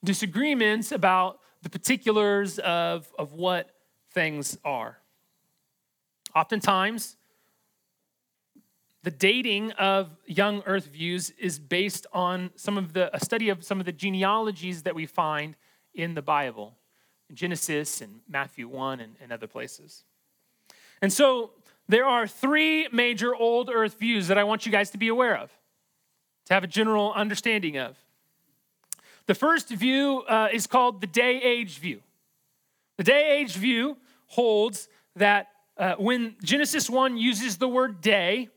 disagreements 0.05 0.93
about 0.93 1.41
the 1.63 1.71
particulars 1.71 2.59
of, 2.61 3.09
of 3.19 3.33
what 3.33 3.71
things 4.13 4.57
are. 4.65 4.99
Oftentimes, 6.35 7.17
the 9.07 9.11
dating 9.13 9.71
of 9.73 10.11
young 10.27 10.65
earth 10.67 10.87
views 10.87 11.31
is 11.39 11.61
based 11.61 12.09
on 12.13 12.51
some 12.57 12.77
of 12.77 12.93
the 12.93 13.15
a 13.15 13.21
study 13.21 13.51
of 13.51 13.63
some 13.63 13.79
of 13.79 13.87
the 13.87 13.93
genealogies 13.93 14.83
that 14.83 14.97
we 14.97 15.07
find 15.07 15.55
in 15.95 16.15
the 16.15 16.23
bible 16.23 16.75
in 17.31 17.37
genesis 17.37 18.01
and 18.01 18.19
matthew 18.29 18.67
1 18.67 18.99
and, 18.99 19.15
and 19.21 19.31
other 19.31 19.47
places 19.47 20.03
and 21.01 21.13
so 21.13 21.53
there 21.89 22.05
are 22.05 22.27
three 22.27 22.89
major 22.91 23.33
old 23.33 23.71
earth 23.73 23.97
views 23.97 24.27
that 24.27 24.39
i 24.39 24.43
want 24.43 24.67
you 24.67 24.73
guys 24.73 24.91
to 24.91 24.99
be 24.99 25.07
aware 25.07 25.37
of 25.37 25.56
to 26.47 26.55
have 26.55 26.65
a 26.65 26.69
general 26.69 27.13
understanding 27.13 27.77
of. 27.77 27.97
The 29.27 29.35
first 29.35 29.69
view 29.69 30.23
uh, 30.29 30.49
is 30.53 30.67
called 30.67 31.01
the 31.01 31.07
day 31.07 31.41
age 31.43 31.79
view. 31.79 32.01
The 32.97 33.05
day 33.05 33.39
age 33.39 33.57
view 33.57 33.97
holds 34.29 34.89
that 35.17 35.49
uh, 35.77 35.95
when 35.99 36.37
genesis 36.43 36.89
1 36.89 37.17
uses 37.17 37.59
the 37.59 37.69
word 37.69 38.01
day 38.01 38.49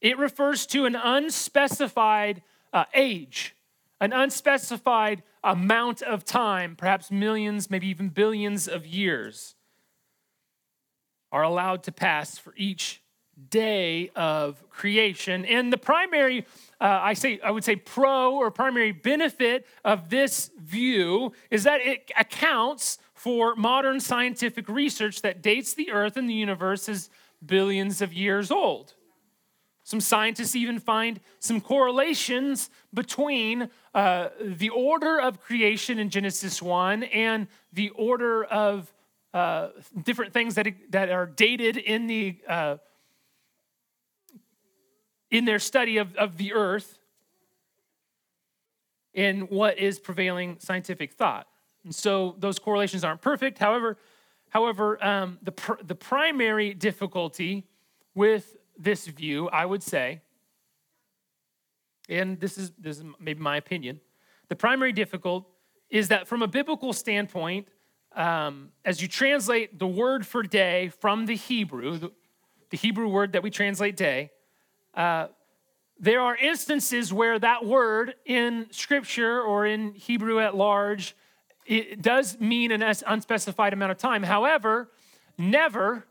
it 0.00 0.18
refers 0.18 0.66
to 0.66 0.84
an 0.84 0.94
unspecified 0.94 2.42
uh, 2.72 2.84
age, 2.94 3.56
an 4.00 4.12
unspecified 4.12 5.22
amount 5.42 6.02
of 6.02 6.24
time, 6.24 6.76
perhaps 6.76 7.10
millions, 7.10 7.70
maybe 7.70 7.88
even 7.88 8.10
billions 8.10 8.68
of 8.68 8.86
years, 8.86 9.54
are 11.32 11.42
allowed 11.42 11.82
to 11.84 11.92
pass 11.92 12.38
for 12.38 12.54
each 12.56 13.00
day 13.50 14.10
of 14.16 14.68
creation. 14.70 15.44
And 15.44 15.72
the 15.72 15.78
primary, 15.78 16.46
uh, 16.80 17.00
I 17.02 17.14
say, 17.14 17.40
I 17.40 17.50
would 17.50 17.64
say, 17.64 17.76
pro 17.76 18.34
or 18.34 18.50
primary 18.50 18.92
benefit 18.92 19.66
of 19.84 20.08
this 20.10 20.50
view 20.58 21.32
is 21.50 21.64
that 21.64 21.80
it 21.80 22.10
accounts 22.18 22.98
for 23.14 23.54
modern 23.54 24.00
scientific 24.00 24.68
research 24.68 25.22
that 25.22 25.42
dates 25.42 25.74
the 25.74 25.90
Earth 25.90 26.16
and 26.16 26.28
the 26.28 26.34
universe 26.34 26.88
as 26.88 27.10
billions 27.44 28.00
of 28.02 28.12
years 28.12 28.50
old. 28.50 28.94
Some 29.84 30.00
scientists 30.00 30.56
even 30.56 30.80
find 30.80 31.20
some 31.38 31.60
correlations 31.60 32.70
between 32.92 33.70
uh, 33.94 34.30
the 34.40 34.70
order 34.70 35.20
of 35.20 35.40
creation 35.40 36.00
in 36.00 36.10
Genesis 36.10 36.60
1 36.60 37.04
and 37.04 37.46
the 37.72 37.90
order 37.90 38.42
of 38.44 38.92
uh, 39.32 39.68
different 40.02 40.32
things 40.32 40.56
that, 40.56 40.66
that 40.90 41.10
are 41.10 41.26
dated 41.26 41.76
in, 41.76 42.08
the, 42.08 42.36
uh, 42.48 42.78
in 45.30 45.44
their 45.44 45.58
study 45.58 45.98
of, 45.98 46.14
of 46.16 46.36
the 46.36 46.52
earth 46.52 46.98
in 49.14 49.42
what 49.42 49.78
is 49.78 49.98
prevailing 49.98 50.58
scientific 50.60 51.14
thought. 51.14 51.46
And 51.84 51.94
so 51.94 52.36
those 52.38 52.58
correlations 52.58 53.04
aren't 53.04 53.22
perfect. 53.22 53.58
However, 53.58 53.96
however 54.50 55.02
um, 55.04 55.38
the, 55.42 55.52
pr- 55.52 55.82
the 55.82 55.94
primary 55.94 56.74
difficulty 56.74 57.66
with 58.14 58.56
this 58.78 59.06
view, 59.06 59.48
I 59.48 59.64
would 59.64 59.82
say, 59.82 60.20
and 62.08 62.38
this 62.38 62.58
is, 62.58 62.72
this 62.78 62.98
is 62.98 63.04
maybe 63.18 63.40
my 63.40 63.56
opinion, 63.56 64.00
the 64.48 64.56
primary 64.56 64.92
difficult 64.92 65.46
is 65.90 66.08
that 66.08 66.28
from 66.28 66.42
a 66.42 66.48
biblical 66.48 66.92
standpoint, 66.92 67.68
um, 68.14 68.70
as 68.84 69.00
you 69.00 69.08
translate 69.08 69.78
the 69.78 69.86
word 69.86 70.26
for 70.26 70.42
day 70.42 70.88
from 71.00 71.26
the 71.26 71.36
Hebrew, 71.36 71.98
the, 71.98 72.12
the 72.70 72.76
Hebrew 72.76 73.08
word 73.08 73.32
that 73.32 73.42
we 73.42 73.50
translate 73.50 73.96
day, 73.96 74.30
uh, 74.96 75.28
there 75.98 76.20
are 76.20 76.36
instances 76.36 77.12
where 77.12 77.38
that 77.38 77.64
word 77.64 78.14
in 78.24 78.66
Scripture 78.70 79.40
or 79.40 79.66
in 79.66 79.92
Hebrew 79.92 80.40
at 80.40 80.54
large, 80.54 81.14
it 81.66 82.02
does 82.02 82.38
mean 82.40 82.70
an 82.70 82.82
unspecified 82.82 83.72
amount 83.72 83.92
of 83.92 83.98
time. 83.98 84.22
However, 84.22 84.90
never 85.38 86.06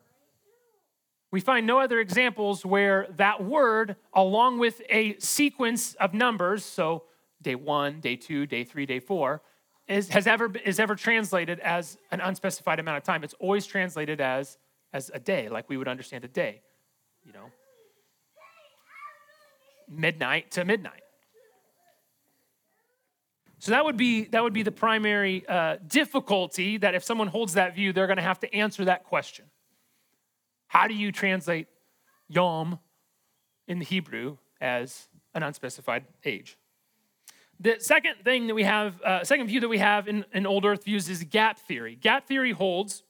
we 1.35 1.41
find 1.41 1.67
no 1.67 1.79
other 1.79 1.99
examples 1.99 2.65
where 2.65 3.07
that 3.17 3.43
word, 3.43 3.97
along 4.13 4.57
with 4.57 4.81
a 4.89 5.17
sequence 5.19 5.93
of 5.95 6.13
numbers, 6.13 6.63
so 6.63 7.03
day 7.41 7.55
one, 7.55 7.99
day 7.99 8.15
two, 8.15 8.45
day 8.45 8.63
three, 8.63 8.85
day 8.85 9.01
four, 9.01 9.41
is, 9.85 10.07
has 10.07 10.27
ever, 10.27 10.49
is 10.63 10.79
ever 10.79 10.95
translated 10.95 11.59
as 11.59 11.97
an 12.11 12.21
unspecified 12.21 12.79
amount 12.79 12.99
of 12.99 13.03
time. 13.03 13.21
It's 13.21 13.33
always 13.33 13.65
translated 13.65 14.21
as, 14.21 14.57
as 14.93 15.11
a 15.13 15.19
day, 15.19 15.49
like 15.49 15.67
we 15.67 15.75
would 15.75 15.89
understand 15.89 16.23
a 16.23 16.29
day, 16.29 16.61
you 17.25 17.33
know, 17.33 17.51
midnight 19.89 20.51
to 20.51 20.65
midnight. 20.65 21.01
So 23.59 23.71
that 23.71 23.83
would 23.83 23.97
be 23.97 24.25
that 24.25 24.43
would 24.43 24.53
be 24.53 24.63
the 24.63 24.71
primary 24.71 25.43
uh, 25.47 25.77
difficulty 25.87 26.77
that 26.77 26.93
if 26.93 27.03
someone 27.03 27.27
holds 27.27 27.53
that 27.53 27.73
view, 27.73 27.93
they're 27.93 28.07
going 28.07 28.17
to 28.17 28.23
have 28.23 28.39
to 28.41 28.53
answer 28.53 28.85
that 28.85 29.03
question. 29.03 29.45
How 30.67 30.87
do 30.87 30.93
you 30.93 31.11
translate 31.11 31.67
yom 32.27 32.79
in 33.67 33.79
the 33.79 33.85
Hebrew 33.85 34.37
as 34.61 35.07
an 35.33 35.41
unspecified 35.41 36.05
age? 36.23 36.57
The 37.59 37.77
second 37.79 38.15
thing 38.23 38.47
that 38.47 38.53
we 38.53 38.63
have, 38.63 39.01
uh, 39.01 39.23
second 39.23 39.47
view 39.47 39.61
that 39.61 39.69
we 39.69 39.77
have 39.77 40.07
in, 40.07 40.25
in 40.33 40.45
Old 40.45 40.65
Earth 40.65 40.83
views 40.83 41.07
is 41.07 41.23
gap 41.23 41.57
theory. 41.57 41.95
Gap 41.95 42.27
theory 42.27 42.51
holds 42.51 43.03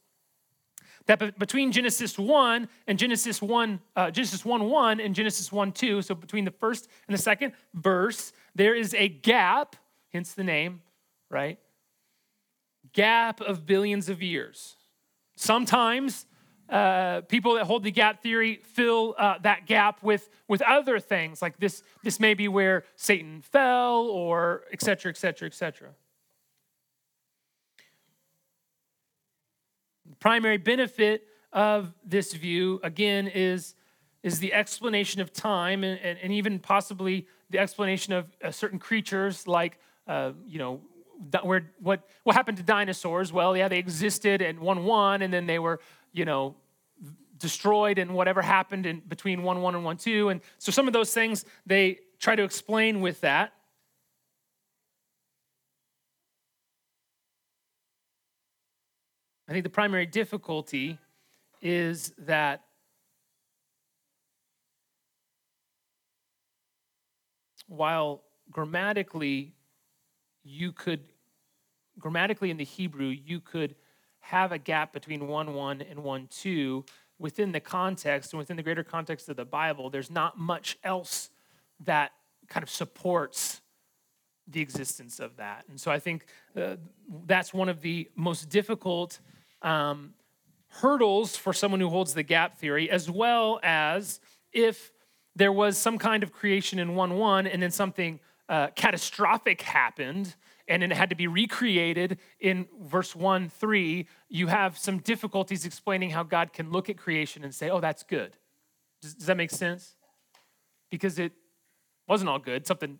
that 1.08 1.38
between 1.38 1.72
Genesis 1.72 2.18
1 2.18 2.68
and 2.88 2.97
Genesis 2.97 3.41
1, 3.41 3.80
uh, 3.95 4.12
Genesis 4.12 4.43
1 4.43 4.70
1 4.70 4.99
and 4.99 5.14
Genesis 5.14 5.51
1 5.51 5.72
2, 5.72 6.01
so 6.01 6.16
between 6.16 6.45
the 6.45 6.51
first 6.51 6.88
and 7.08 7.14
the 7.14 7.22
second 7.22 7.53
verse, 7.74 8.34
there 8.56 8.74
is 8.74 8.93
a 8.95 9.08
gap, 9.08 9.76
hence 10.12 10.34
the 10.34 10.43
name, 10.43 10.82
right? 11.30 11.60
gap 12.95 13.41
of 13.41 13.66
billions 13.66 14.10
of 14.10 14.24
years. 14.24 14.78
Sometimes 15.36 16.26
uh, 16.70 17.22
people 17.22 17.56
that 17.56 17.66
hold 17.66 17.84
the 17.84 17.91
gap 17.91 18.24
theory 18.24 18.62
fill 18.64 19.14
uh, 19.20 19.36
that 19.43 19.68
gap 19.68 20.01
with, 20.01 20.30
with 20.47 20.62
other 20.64 20.99
things, 20.99 21.41
like 21.41 21.60
this, 21.60 21.84
this 22.03 22.20
may 22.20 22.34
be 22.34 22.47
where 22.47 22.86
Satan 22.95 23.41
fell, 23.41 24.08
or 24.08 24.64
et 24.72 24.82
cetera, 24.82 25.10
et 25.10 25.18
cetera, 25.18 25.45
et 25.45 25.53
cetera. 25.53 25.89
Primary 30.26 30.57
benefit 30.57 31.28
of 31.53 31.93
this 32.03 32.34
view, 32.34 32.80
again, 32.82 33.28
is, 33.28 33.76
is 34.23 34.39
the 34.39 34.51
explanation 34.53 35.21
of 35.21 35.32
time 35.32 35.84
and, 35.84 35.99
and, 36.01 36.17
and 36.17 36.34
even 36.34 36.57
possibly 36.57 37.28
the 37.51 37.59
explanation 37.59 38.11
of 38.11 38.26
uh, 38.43 38.49
certain 38.49 38.80
creatures 38.80 39.47
like, 39.47 39.78
uh, 40.07 40.32
you 40.47 40.57
know, 40.57 40.82
where, 41.43 41.69
what, 41.80 42.09
what 42.23 42.36
happened 42.36 42.57
to 42.57 42.63
dinosaurs? 42.63 43.32
Well, 43.32 43.55
yeah, 43.55 43.67
they 43.67 43.78
existed 43.78 44.41
and 44.41 44.57
1 44.57 44.84
1, 44.84 45.21
and 45.21 45.32
then 45.32 45.45
they 45.45 45.59
were, 45.59 45.80
you 46.11 46.26
know, 46.26 46.55
destroyed 47.38 47.99
and 47.99 48.15
whatever 48.15 48.41
happened 48.41 48.88
in 48.88 49.01
between 49.07 49.43
1 49.43 49.61
1 49.61 49.76
and 49.76 49.86
1 49.86 49.97
2. 49.97 50.30
And 50.30 50.41
so 50.57 50.71
some 50.71 50.88
of 50.88 50.93
those 50.93 51.13
things 51.13 51.45
they 51.67 51.99
try 52.17 52.36
to 52.36 52.41
explain 52.41 52.99
with 52.99 53.21
that. 53.21 53.53
I 59.48 59.52
think 59.52 59.64
the 59.64 59.70
primary 59.70 60.08
difficulty 60.08 60.98
is 61.62 62.14
that 62.18 62.64
while 67.68 68.24
grammatically 68.52 69.54
you 70.43 70.72
could 70.72 71.02
grammatically 72.00 72.50
in 72.50 72.58
the 72.58 72.64
Hebrew 72.64 73.08
you 73.08 73.39
could 73.39 73.76
have 74.20 74.52
a 74.52 74.58
gap 74.58 74.93
between 74.93 75.28
1 75.28 75.54
1 75.54 75.82
and 75.82 76.04
1 76.04 76.28
2 76.28 76.86
within 77.20 77.52
the 77.52 77.60
context 77.60 78.34
and 78.34 78.39
within 78.39 78.58
the 78.58 78.64
greater 78.64 78.84
context 78.84 79.30
of 79.30 79.36
the 79.36 79.46
Bible 79.46 79.89
there's 79.89 80.12
not 80.12 80.38
much 80.38 80.78
else 80.84 81.30
that 81.84 82.12
kind 82.48 82.64
of 82.64 82.70
supports 82.70 83.62
the 84.48 84.62
existence 84.62 85.20
of 85.20 85.38
that. 85.38 85.66
And 85.70 85.80
so 85.80 85.91
I 85.91 86.00
think 86.00 86.28
uh, 86.56 86.76
that's 87.26 87.54
one 87.54 87.68
of 87.68 87.82
the 87.82 88.10
most 88.16 88.50
difficult 88.50 89.20
um, 89.66 90.13
hurdles 90.68 91.36
for 91.36 91.51
someone 91.51 91.82
who 91.82 91.89
holds 91.89 92.13
the 92.13 92.24
gap 92.24 92.57
theory 92.57 92.89
as 92.89 93.09
well 93.09 93.59
as 93.63 94.22
if 94.53 94.93
there 95.36 95.51
was 95.51 95.78
some 95.78 95.97
kind 95.97 96.24
of 96.24 96.32
creation 96.32 96.80
in 96.80 96.95
1 96.95 97.18
1 97.18 97.47
and 97.47 97.61
then 97.61 97.72
something 97.72 98.20
uh, 98.47 98.68
catastrophic 98.76 99.61
happened 99.61 100.36
and 100.68 100.84
it 100.84 100.91
had 100.93 101.09
to 101.09 101.16
be 101.16 101.28
recreated 101.28 102.20
in 102.39 102.68
verse 102.82 103.16
1 103.16 103.49
3, 103.49 104.07
you 104.30 104.47
have 104.47 104.78
some 104.78 104.99
difficulties 104.99 105.66
explaining 105.66 106.11
how 106.11 106.24
God 106.24 106.53
can 106.53 106.72
look 106.72 106.89
at 106.89 106.97
creation 106.97 107.43
and 107.43 107.53
say, 107.53 107.70
oh, 107.70 107.80
that's 107.80 108.03
good. 108.03 108.38
Does, 109.01 109.13
does 109.13 109.28
that 109.28 109.38
make 109.38 109.51
sense? 109.51 109.95
Because 110.89 111.20
it 111.20 111.34
wasn't 112.07 112.30
all 112.30 112.39
good. 112.39 112.66
Something 112.66 112.99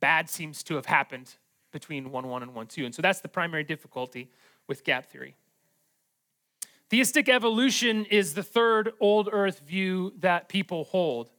bad 0.00 0.28
seems 0.28 0.62
to 0.64 0.74
have 0.74 0.86
happened 0.86 1.36
between 1.72 2.10
1 2.10 2.28
1 2.28 2.42
and 2.42 2.54
1 2.54 2.66
2. 2.66 2.84
And 2.84 2.94
so 2.94 3.02
that's 3.02 3.20
the 3.20 3.28
primary 3.28 3.64
difficulty 3.64 4.30
with 4.68 4.84
gap 4.84 5.06
theory. 5.06 5.36
Theistic 6.92 7.30
evolution 7.30 8.04
is 8.04 8.34
the 8.34 8.42
third 8.42 8.92
old 9.00 9.30
earth 9.32 9.60
view 9.60 10.12
that 10.18 10.50
people 10.50 10.84
hold. 10.84 11.30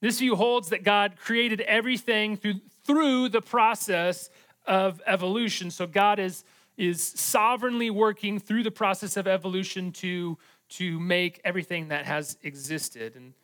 This 0.00 0.18
view 0.18 0.34
holds 0.34 0.70
that 0.70 0.82
God 0.82 1.14
created 1.16 1.60
everything 1.60 2.36
through, 2.36 2.54
through 2.84 3.28
the 3.28 3.40
process 3.40 4.28
of 4.66 5.00
evolution. 5.06 5.70
So 5.70 5.86
God 5.86 6.18
is, 6.18 6.42
is 6.76 7.00
sovereignly 7.00 7.90
working 7.90 8.40
through 8.40 8.64
the 8.64 8.72
process 8.72 9.16
of 9.16 9.28
evolution 9.28 9.92
to, 9.92 10.36
to 10.70 10.98
make 10.98 11.40
everything 11.44 11.86
that 11.90 12.04
has 12.06 12.36
existed. 12.42 13.14
And 13.14 13.34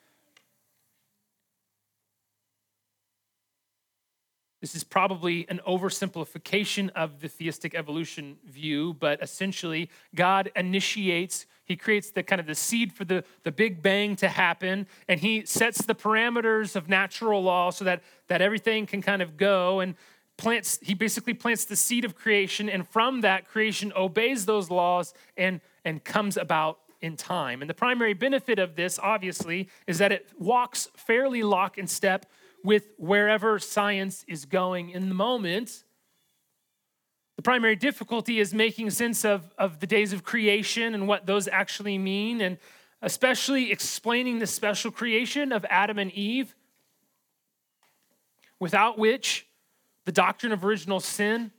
This 4.61 4.75
is 4.75 4.83
probably 4.83 5.47
an 5.49 5.61
oversimplification 5.67 6.91
of 6.97 7.21
the 7.21 7.29
theistic 7.29 7.75
evolution 7.75 8.39
view, 8.45 8.95
but 8.95 9.23
essentially, 9.23 9.89
God 10.15 10.51
initiates, 10.57 11.47
He 11.65 11.77
creates 11.77 12.11
the 12.11 12.25
kind 12.25 12.41
of 12.41 12.47
the 12.47 12.57
seed 12.57 12.93
for 12.93 13.05
the, 13.05 13.23
the 13.45 13.53
Big 13.53 13.83
Bang 13.83 14.17
to 14.17 14.29
happen, 14.29 14.89
and 15.07 15.21
He 15.21 15.45
sets 15.47 15.83
the 15.83 15.95
parameters 15.95 16.75
of 16.75 16.89
natural 16.89 17.41
law 17.43 17.71
so 17.71 17.85
that, 17.85 18.03
that 18.27 18.43
everything 18.43 18.87
can 18.87 19.01
kind 19.01 19.23
of 19.23 19.37
go 19.37 19.79
and 19.79 19.95
plants, 20.37 20.81
He 20.83 20.95
basically 20.95 21.35
plants 21.35 21.65
the 21.65 21.77
seed 21.77 22.05
of 22.05 22.17
creation, 22.17 22.69
and 22.69 22.87
from 22.89 23.21
that, 23.21 23.47
creation 23.47 23.93
obeys 23.95 24.45
those 24.47 24.71
laws 24.71 25.15
and, 25.37 25.61
and 25.85 26.03
comes 26.03 26.37
about 26.37 26.81
in 27.01 27.17
time. 27.17 27.63
And 27.63 27.71
the 27.71 27.75
primary 27.75 28.13
benefit 28.13 28.59
of 28.59 28.75
this, 28.75 28.99
obviously, 29.01 29.69
is 29.87 29.99
that 29.99 30.11
it 30.11 30.31
walks 30.37 30.89
fairly 30.97 31.45
lock 31.45 31.79
and 31.79 31.89
step 31.89 32.27
with 32.65 32.89
wherever 32.99 33.59
science 33.59 34.25
is 34.29 34.45
going 34.45 34.91
in 34.91 35.09
the 35.09 35.15
moment. 35.15 35.85
The 37.37 37.43
primary 37.43 37.77
difficulty 37.77 38.41
is 38.41 38.53
making 38.53 38.91
sense 38.91 39.25
of, 39.25 39.53
of 39.57 39.81
the 39.81 39.87
days 39.87 40.13
of 40.13 40.25
creation 40.25 40.95
and 40.95 41.07
what 41.07 41.27
those 41.27 41.47
actually 41.47 41.97
mean, 41.97 42.41
and 42.41 42.59
especially 43.01 43.71
explaining 43.71 44.41
the 44.41 44.47
special 44.47 44.91
creation 44.91 45.53
of 45.53 45.65
Adam 45.71 45.99
and 45.99 46.11
Eve, 46.13 46.55
without 48.59 48.99
which 48.99 49.47
the 50.05 50.13
doctrine 50.13 50.53
of 50.53 50.65
original 50.65 50.99
sin 50.99 51.53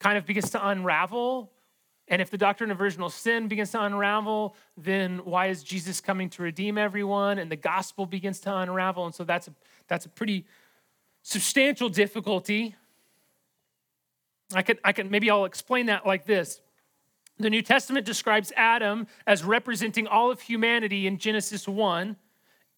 kind 0.00 0.18
of 0.18 0.26
begins 0.26 0.50
to 0.50 0.68
unravel 0.68 1.52
and 2.08 2.20
if 2.20 2.30
the 2.30 2.36
doctrine 2.36 2.70
of 2.70 2.80
original 2.80 3.08
sin 3.08 3.48
begins 3.48 3.70
to 3.70 3.82
unravel, 3.82 4.54
then 4.76 5.18
why 5.24 5.46
is 5.46 5.62
Jesus 5.62 6.00
coming 6.00 6.28
to 6.30 6.42
redeem 6.42 6.76
everyone? 6.76 7.38
And 7.38 7.50
the 7.50 7.56
gospel 7.56 8.04
begins 8.04 8.40
to 8.40 8.54
unravel. 8.54 9.06
And 9.06 9.14
so 9.14 9.24
that's 9.24 9.48
a, 9.48 9.54
that's 9.88 10.04
a 10.04 10.10
pretty 10.10 10.44
substantial 11.22 11.88
difficulty. 11.88 12.76
I 14.54 14.62
could, 14.62 14.78
I 14.84 14.92
can 14.92 15.10
maybe 15.10 15.30
I'll 15.30 15.46
explain 15.46 15.86
that 15.86 16.06
like 16.06 16.26
this. 16.26 16.60
The 17.38 17.50
New 17.50 17.62
Testament 17.62 18.04
describes 18.04 18.52
Adam 18.54 19.06
as 19.26 19.42
representing 19.42 20.06
all 20.06 20.30
of 20.30 20.42
humanity 20.42 21.06
in 21.06 21.18
Genesis 21.18 21.66
1 21.66 22.16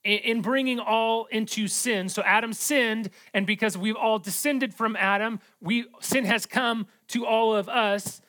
in 0.05 0.41
bringing 0.41 0.79
all 0.79 1.27
into 1.27 1.67
sin. 1.67 2.09
So 2.09 2.23
Adam 2.23 2.53
sinned, 2.53 3.11
and 3.35 3.45
because 3.45 3.77
we've 3.77 3.97
all 3.97 4.21
descended 4.21 4.73
from 4.73 4.95
Adam, 4.95 5.41
we 5.61 5.87
sin 6.01 6.25
has 6.25 6.47
come 6.47 6.87
to 7.09 7.27
all 7.27 7.55
of 7.55 7.69
us. 7.69 8.21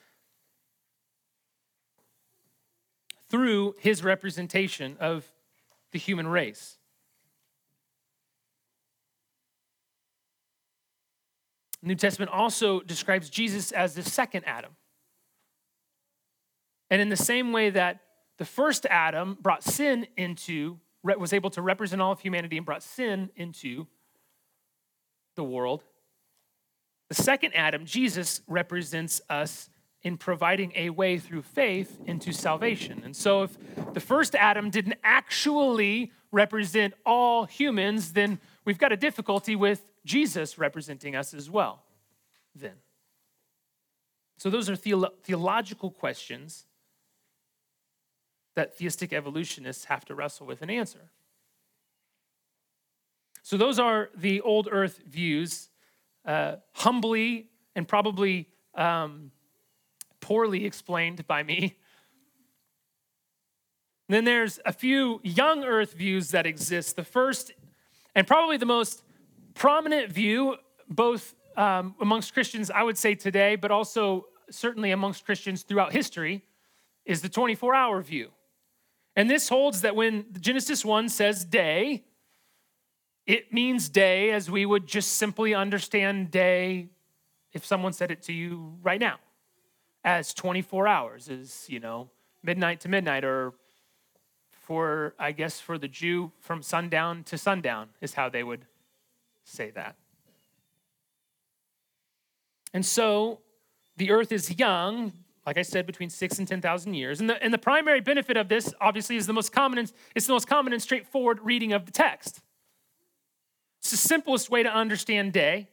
Through 3.29 3.75
his 3.79 4.03
representation 4.03 4.97
of 4.99 5.25
the 5.91 5.99
human 5.99 6.27
race. 6.27 6.77
The 11.81 11.87
New 11.87 11.95
Testament 11.95 12.31
also 12.31 12.79
describes 12.81 13.29
Jesus 13.29 13.71
as 13.71 13.95
the 13.95 14.03
second 14.03 14.43
Adam. 14.45 14.71
And 16.89 17.01
in 17.01 17.09
the 17.09 17.17
same 17.17 17.51
way 17.51 17.69
that 17.69 17.99
the 18.37 18.45
first 18.45 18.85
Adam 18.89 19.37
brought 19.41 19.63
sin 19.63 20.07
into, 20.15 20.79
was 21.03 21.33
able 21.33 21.49
to 21.51 21.61
represent 21.61 22.01
all 22.01 22.11
of 22.11 22.19
humanity 22.19 22.57
and 22.57 22.65
brought 22.65 22.83
sin 22.83 23.29
into 23.35 23.87
the 25.35 25.43
world, 25.43 25.83
the 27.09 27.15
second 27.15 27.53
Adam, 27.55 27.85
Jesus, 27.85 28.41
represents 28.47 29.21
us 29.29 29.69
in 30.07 30.17
providing 30.17 30.71
a 30.77 30.89
way 30.89 31.19
through 31.19 31.41
faith 31.41 31.99
into 32.05 32.31
salvation. 32.31 33.01
And 33.03 33.13
so, 33.13 33.43
if 33.43 33.57
the 33.93 33.99
first 33.99 34.35
Adam 34.35 34.69
didn't 34.69 34.95
actually 35.03 36.13
represent 36.31 36.93
all 37.05 37.43
humans, 37.43 38.13
then 38.13 38.39
we've 38.63 38.77
got 38.77 38.93
a 38.93 38.95
difficulty 38.95 39.53
with 39.53 39.91
Jesus 40.05 40.57
representing 40.57 41.13
us 41.13 41.33
as 41.33 41.49
well. 41.49 41.83
Then. 42.55 42.75
So, 44.37 44.49
those 44.49 44.69
are 44.69 44.77
theolo- 44.77 45.11
theological 45.23 45.91
questions 45.91 46.67
that 48.55 48.77
theistic 48.77 49.11
evolutionists 49.11 49.85
have 49.85 50.05
to 50.05 50.15
wrestle 50.15 50.47
with 50.47 50.61
and 50.61 50.71
answer. 50.71 51.11
So, 53.43 53.57
those 53.57 53.77
are 53.77 54.09
the 54.15 54.39
old 54.39 54.69
earth 54.71 55.01
views, 55.05 55.67
uh, 56.23 56.55
humbly 56.71 57.49
and 57.75 57.85
probably 57.85 58.47
um, 58.73 59.31
poorly 60.27 60.65
explained 60.65 61.25
by 61.25 61.41
me. 61.41 61.77
then 64.09 64.25
there's 64.25 64.59
a 64.65 64.73
few 64.73 65.21
young 65.23 65.63
earth 65.63 65.93
views 65.93 66.31
that 66.31 66.45
exist. 66.45 66.97
The 66.97 67.05
first, 67.05 67.53
and 68.13 68.27
probably 68.27 68.57
the 68.57 68.65
most 68.65 69.03
prominent 69.53 70.11
view, 70.11 70.57
both 70.89 71.33
um, 71.55 71.95
amongst 72.01 72.33
Christians, 72.33 72.69
I 72.69 72.83
would 72.83 72.97
say 72.97 73.15
today, 73.15 73.55
but 73.55 73.71
also 73.71 74.25
certainly 74.51 74.91
amongst 74.91 75.23
Christians 75.23 75.63
throughout 75.63 75.93
history, 75.93 76.43
is 77.05 77.21
the 77.21 77.29
24 77.29 77.73
hour 77.73 78.01
view. 78.01 78.31
And 79.15 79.29
this 79.29 79.47
holds 79.47 79.79
that 79.81 79.95
when 79.95 80.25
Genesis 80.41 80.83
1 80.83 81.07
says 81.07 81.45
day, 81.45 82.03
it 83.25 83.53
means 83.53 83.87
day 83.87 84.31
as 84.31 84.51
we 84.51 84.65
would 84.65 84.87
just 84.87 85.13
simply 85.13 85.55
understand 85.55 86.31
day 86.31 86.89
if 87.53 87.65
someone 87.65 87.93
said 87.93 88.11
it 88.11 88.23
to 88.23 88.33
you 88.33 88.75
right 88.83 88.99
now. 88.99 89.19
As 90.07 90.33
24 90.33 90.87
hours, 90.87 91.27
is, 91.27 91.65
you 91.67 91.81
know, 91.81 92.09
midnight 92.41 92.79
to 92.79 92.87
midnight, 92.87 93.25
or 93.25 93.51
for, 94.49 95.13
I 95.19 95.33
guess, 95.33 95.59
for 95.59 95.77
the 95.77 95.89
Jew, 95.89 96.31
from 96.39 96.61
sundown 96.61 97.25
to 97.25 97.37
sundown, 97.37 97.89
is 97.99 98.13
how 98.13 98.29
they 98.29 98.41
would 98.41 98.63
say 99.43 99.69
that. 99.71 99.97
And 102.73 102.85
so 102.85 103.41
the 103.97 104.11
earth 104.11 104.31
is 104.31 104.57
young, 104.57 105.11
like 105.45 105.57
I 105.57 105.61
said, 105.61 105.85
between 105.85 106.09
six 106.09 106.39
and 106.39 106.47
10,000 106.47 106.93
years. 106.93 107.19
And 107.19 107.29
the, 107.29 107.43
and 107.43 107.53
the 107.53 107.57
primary 107.57 107.99
benefit 107.99 108.37
of 108.37 108.47
this, 108.47 108.73
obviously, 108.79 109.17
is 109.17 109.27
the 109.27 109.33
most 109.33 109.51
common 109.51 109.77
and, 109.77 109.91
it's 110.15 110.25
the 110.25 110.33
most 110.33 110.47
common 110.47 110.71
and 110.71 110.81
straightforward 110.81 111.41
reading 111.43 111.73
of 111.73 111.85
the 111.85 111.91
text. 111.91 112.39
It's 113.79 113.91
the 113.91 113.97
simplest 113.97 114.49
way 114.49 114.63
to 114.63 114.73
understand 114.73 115.33
day, 115.33 115.67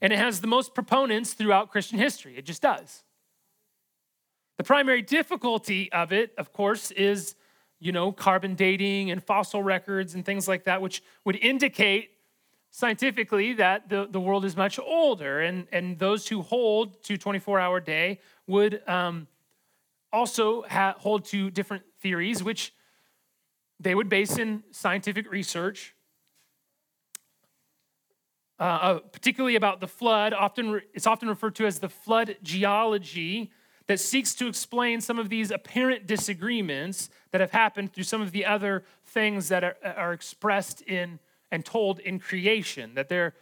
and 0.00 0.12
it 0.12 0.18
has 0.20 0.42
the 0.42 0.46
most 0.46 0.76
proponents 0.76 1.32
throughout 1.32 1.72
Christian 1.72 1.98
history. 1.98 2.36
It 2.36 2.44
just 2.44 2.62
does. 2.62 3.02
The 4.58 4.64
primary 4.64 5.02
difficulty 5.02 5.90
of 5.92 6.12
it, 6.12 6.34
of 6.36 6.52
course, 6.52 6.90
is 6.90 7.36
you 7.80 7.92
know, 7.92 8.10
carbon 8.10 8.54
dating 8.54 9.10
and 9.10 9.22
fossil 9.22 9.62
records 9.62 10.14
and 10.14 10.24
things 10.24 10.48
like 10.48 10.64
that, 10.64 10.82
which 10.82 11.02
would 11.24 11.36
indicate 11.36 12.10
scientifically 12.70 13.52
that 13.54 13.88
the, 13.88 14.08
the 14.10 14.20
world 14.20 14.44
is 14.44 14.56
much 14.56 14.78
older. 14.78 15.40
And, 15.40 15.68
and 15.72 15.98
those 15.98 16.28
who 16.28 16.42
hold 16.42 17.02
to 17.04 17.16
24 17.16 17.60
hour 17.60 17.80
day 17.80 18.18
would 18.46 18.82
um, 18.88 19.28
also 20.12 20.62
ha- 20.62 20.96
hold 20.98 21.24
to 21.26 21.50
different 21.50 21.84
theories, 22.00 22.42
which 22.42 22.74
they 23.78 23.94
would 23.94 24.08
base 24.08 24.38
in 24.38 24.64
scientific 24.72 25.30
research. 25.30 25.94
Uh, 28.58 28.62
uh, 28.62 28.98
particularly 29.12 29.54
about 29.54 29.78
the 29.78 29.86
flood, 29.86 30.32
often 30.32 30.72
re- 30.72 30.82
it's 30.92 31.06
often 31.06 31.28
referred 31.28 31.54
to 31.54 31.64
as 31.64 31.78
the 31.78 31.88
flood 31.88 32.36
geology, 32.42 33.52
that 33.88 33.98
seeks 33.98 34.34
to 34.34 34.46
explain 34.46 35.00
some 35.00 35.18
of 35.18 35.30
these 35.30 35.50
apparent 35.50 36.06
disagreements 36.06 37.08
that 37.32 37.40
have 37.40 37.50
happened 37.50 37.92
through 37.92 38.04
some 38.04 38.20
of 38.20 38.32
the 38.32 38.44
other 38.44 38.84
things 39.06 39.48
that 39.48 39.64
are, 39.64 39.76
are 39.82 40.12
expressed 40.12 40.82
in 40.82 41.18
and 41.50 41.64
told 41.64 41.98
in 41.98 42.18
creation. 42.20 42.94
That 42.94 43.08
there, 43.08 43.34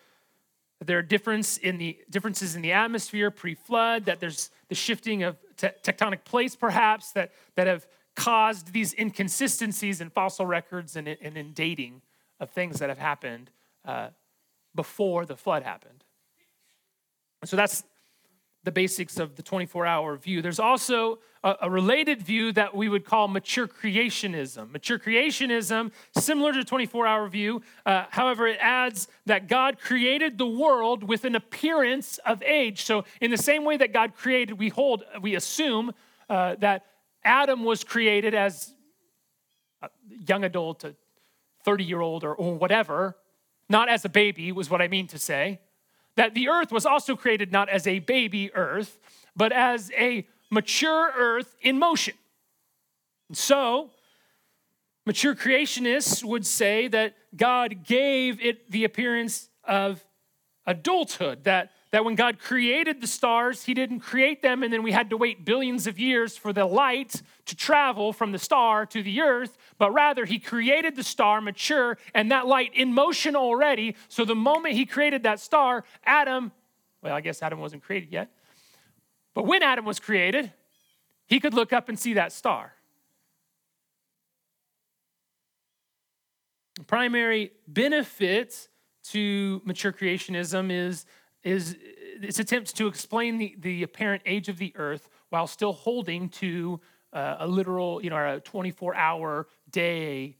there 0.84 0.98
are 0.98 1.02
difference 1.02 1.58
in 1.58 1.78
the, 1.78 1.98
differences 2.08 2.54
in 2.54 2.62
the 2.62 2.72
atmosphere 2.72 3.32
pre 3.32 3.54
flood, 3.54 4.04
that 4.04 4.20
there's 4.20 4.50
the 4.68 4.76
shifting 4.76 5.24
of 5.24 5.36
te- 5.56 5.68
tectonic 5.82 6.24
plates, 6.24 6.54
perhaps, 6.54 7.10
that, 7.12 7.32
that 7.56 7.66
have 7.66 7.86
caused 8.14 8.72
these 8.72 8.94
inconsistencies 8.94 10.00
in 10.00 10.10
fossil 10.10 10.46
records 10.46 10.94
and 10.94 11.08
in, 11.08 11.16
and 11.20 11.36
in 11.36 11.52
dating 11.54 12.02
of 12.38 12.50
things 12.50 12.78
that 12.78 12.88
have 12.88 12.98
happened 12.98 13.50
uh, 13.84 14.10
before 14.76 15.26
the 15.26 15.36
flood 15.36 15.64
happened. 15.64 16.04
So 17.44 17.56
that's 17.56 17.82
the 18.66 18.72
basics 18.72 19.20
of 19.20 19.36
the 19.36 19.44
24 19.44 19.86
hour 19.86 20.16
view. 20.16 20.42
There's 20.42 20.58
also 20.58 21.20
a, 21.44 21.54
a, 21.62 21.70
related 21.70 22.20
view 22.20 22.50
that 22.50 22.74
we 22.74 22.88
would 22.88 23.04
call 23.04 23.28
mature 23.28 23.68
creationism. 23.68 24.72
Mature 24.72 24.98
creationism, 24.98 25.92
similar 26.18 26.52
to 26.52 26.64
24 26.64 27.06
hour 27.06 27.28
view, 27.28 27.62
uh, 27.86 28.06
however, 28.10 28.48
it 28.48 28.58
adds 28.60 29.06
that 29.24 29.46
God 29.46 29.78
created 29.78 30.36
the 30.36 30.48
world 30.48 31.04
with 31.04 31.24
an 31.24 31.36
appearance 31.36 32.18
of 32.26 32.42
age. 32.42 32.82
So, 32.82 33.04
in 33.20 33.30
the 33.30 33.38
same 33.38 33.64
way 33.64 33.76
that 33.76 33.92
God 33.92 34.16
created, 34.16 34.58
we 34.58 34.68
hold, 34.68 35.04
we 35.22 35.36
assume 35.36 35.92
uh, 36.28 36.56
that 36.58 36.86
Adam 37.22 37.62
was 37.62 37.84
created 37.84 38.34
as 38.34 38.74
a 39.80 39.90
young 40.26 40.42
adult, 40.42 40.82
a 40.82 40.96
30 41.64 41.84
year 41.84 42.00
old, 42.00 42.24
or, 42.24 42.34
or 42.34 42.56
whatever, 42.56 43.16
not 43.68 43.88
as 43.88 44.04
a 44.04 44.08
baby, 44.08 44.50
was 44.50 44.68
what 44.68 44.82
I 44.82 44.88
mean 44.88 45.06
to 45.06 45.20
say 45.20 45.60
that 46.16 46.34
the 46.34 46.48
earth 46.48 46.72
was 46.72 46.86
also 46.86 47.14
created 47.14 47.52
not 47.52 47.68
as 47.68 47.86
a 47.86 48.00
baby 48.00 48.52
earth, 48.54 48.98
but 49.36 49.52
as 49.52 49.90
a 49.96 50.26
mature 50.50 51.12
earth 51.16 51.54
in 51.60 51.78
motion. 51.78 52.14
And 53.28 53.36
so, 53.36 53.90
mature 55.04 55.34
creationists 55.34 56.24
would 56.24 56.46
say 56.46 56.88
that 56.88 57.14
God 57.36 57.84
gave 57.84 58.40
it 58.40 58.70
the 58.70 58.84
appearance 58.84 59.48
of 59.64 60.04
adulthood, 60.66 61.44
that 61.44 61.70
that 61.96 62.04
when 62.04 62.14
God 62.14 62.38
created 62.38 63.00
the 63.00 63.06
stars, 63.06 63.64
He 63.64 63.72
didn't 63.72 64.00
create 64.00 64.42
them 64.42 64.62
and 64.62 64.70
then 64.70 64.82
we 64.82 64.92
had 64.92 65.08
to 65.08 65.16
wait 65.16 65.46
billions 65.46 65.86
of 65.86 65.98
years 65.98 66.36
for 66.36 66.52
the 66.52 66.66
light 66.66 67.22
to 67.46 67.56
travel 67.56 68.12
from 68.12 68.32
the 68.32 68.38
star 68.38 68.84
to 68.84 69.02
the 69.02 69.22
earth, 69.22 69.56
but 69.78 69.90
rather 69.92 70.26
He 70.26 70.38
created 70.38 70.94
the 70.94 71.02
star 71.02 71.40
mature 71.40 71.96
and 72.12 72.30
that 72.30 72.46
light 72.46 72.74
in 72.74 72.92
motion 72.92 73.34
already. 73.34 73.96
So 74.08 74.26
the 74.26 74.34
moment 74.34 74.74
He 74.74 74.84
created 74.84 75.22
that 75.22 75.40
star, 75.40 75.84
Adam, 76.04 76.52
well, 77.00 77.14
I 77.14 77.22
guess 77.22 77.40
Adam 77.40 77.60
wasn't 77.60 77.82
created 77.82 78.12
yet, 78.12 78.30
but 79.32 79.46
when 79.46 79.62
Adam 79.62 79.86
was 79.86 79.98
created, 79.98 80.52
he 81.24 81.40
could 81.40 81.54
look 81.54 81.72
up 81.72 81.88
and 81.88 81.98
see 81.98 82.12
that 82.12 82.30
star. 82.30 82.74
The 86.74 86.84
primary 86.84 87.52
benefit 87.66 88.68
to 89.12 89.62
mature 89.64 89.94
creationism 89.94 90.70
is 90.70 91.06
is 91.46 91.76
its 92.20 92.40
attempts 92.40 92.72
to 92.72 92.88
explain 92.88 93.38
the, 93.38 93.54
the 93.60 93.84
apparent 93.84 94.22
age 94.26 94.48
of 94.48 94.58
the 94.58 94.72
earth 94.74 95.08
while 95.28 95.46
still 95.46 95.72
holding 95.72 96.28
to 96.28 96.80
uh, 97.12 97.36
a 97.40 97.46
literal, 97.46 98.02
you 98.02 98.10
know, 98.10 98.16
a 98.16 98.40
24 98.40 98.96
hour 98.96 99.46
day 99.70 100.36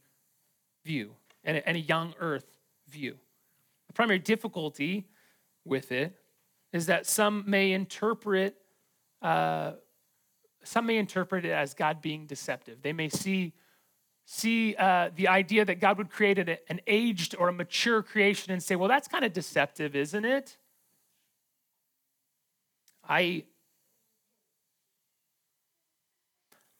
view 0.85 1.11
and 1.45 1.57
a, 1.57 1.67
and 1.67 1.77
a 1.77 1.79
young 1.79 2.13
earth 2.19 2.57
view. 2.89 3.15
The 3.87 3.93
primary 3.93 4.19
difficulty 4.19 5.07
with 5.63 5.93
it 5.93 6.13
is 6.73 6.87
that 6.87 7.05
some 7.05 7.45
may 7.47 7.71
interpret 7.71 8.57
uh, 9.21 9.71
some 10.63 10.85
may 10.85 10.97
interpret 10.97 11.45
it 11.45 11.51
as 11.51 11.73
God 11.73 12.01
being 12.01 12.25
deceptive. 12.25 12.81
They 12.81 12.91
may 12.91 13.07
see 13.07 13.53
see 14.25 14.75
uh, 14.75 15.11
the 15.15 15.29
idea 15.29 15.63
that 15.63 15.79
God 15.79 15.97
would 15.97 16.09
create 16.09 16.37
an, 16.37 16.57
an 16.67 16.81
aged 16.85 17.33
or 17.39 17.47
a 17.47 17.53
mature 17.53 18.03
creation 18.03 18.51
and 18.51 18.61
say, 18.61 18.75
"Well, 18.75 18.89
that's 18.89 19.07
kind 19.07 19.23
of 19.23 19.31
deceptive, 19.31 19.95
isn't 19.95 20.25
it?" 20.25 20.57
I 23.07 23.43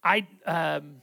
I 0.04 0.28
um, 0.46 1.02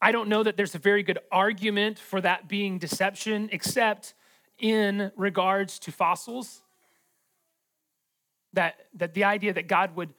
I 0.00 0.12
don't 0.12 0.28
know 0.28 0.42
that 0.42 0.56
there's 0.56 0.74
a 0.74 0.78
very 0.78 1.02
good 1.02 1.18
argument 1.32 1.98
for 1.98 2.20
that 2.20 2.48
being 2.48 2.78
deception, 2.78 3.48
except 3.52 4.14
in 4.58 5.10
regards 5.16 5.78
to 5.80 5.92
fossils. 5.92 6.62
That 8.52 8.86
that 8.94 9.14
the 9.14 9.24
idea 9.24 9.52
that 9.54 9.66
God 9.66 9.96
would 9.96 10.14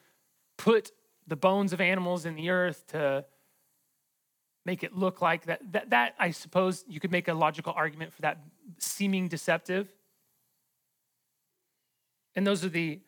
put 0.56 0.92
the 1.26 1.36
bones 1.36 1.72
of 1.72 1.80
animals 1.80 2.26
in 2.26 2.34
the 2.34 2.50
earth 2.50 2.86
to 2.88 3.24
make 4.64 4.82
it 4.82 4.92
look 4.92 5.22
like 5.22 5.46
that, 5.46 5.60
that 5.72 5.90
that 5.90 6.14
I 6.18 6.32
suppose 6.32 6.84
you 6.88 6.98
could 6.98 7.12
make 7.12 7.28
a 7.28 7.34
logical 7.34 7.72
argument 7.76 8.12
for 8.12 8.22
that 8.22 8.38
seeming 8.78 9.28
deceptive. 9.28 9.88
And 12.34 12.46
those 12.46 12.64
are 12.64 12.68
the 12.68 13.00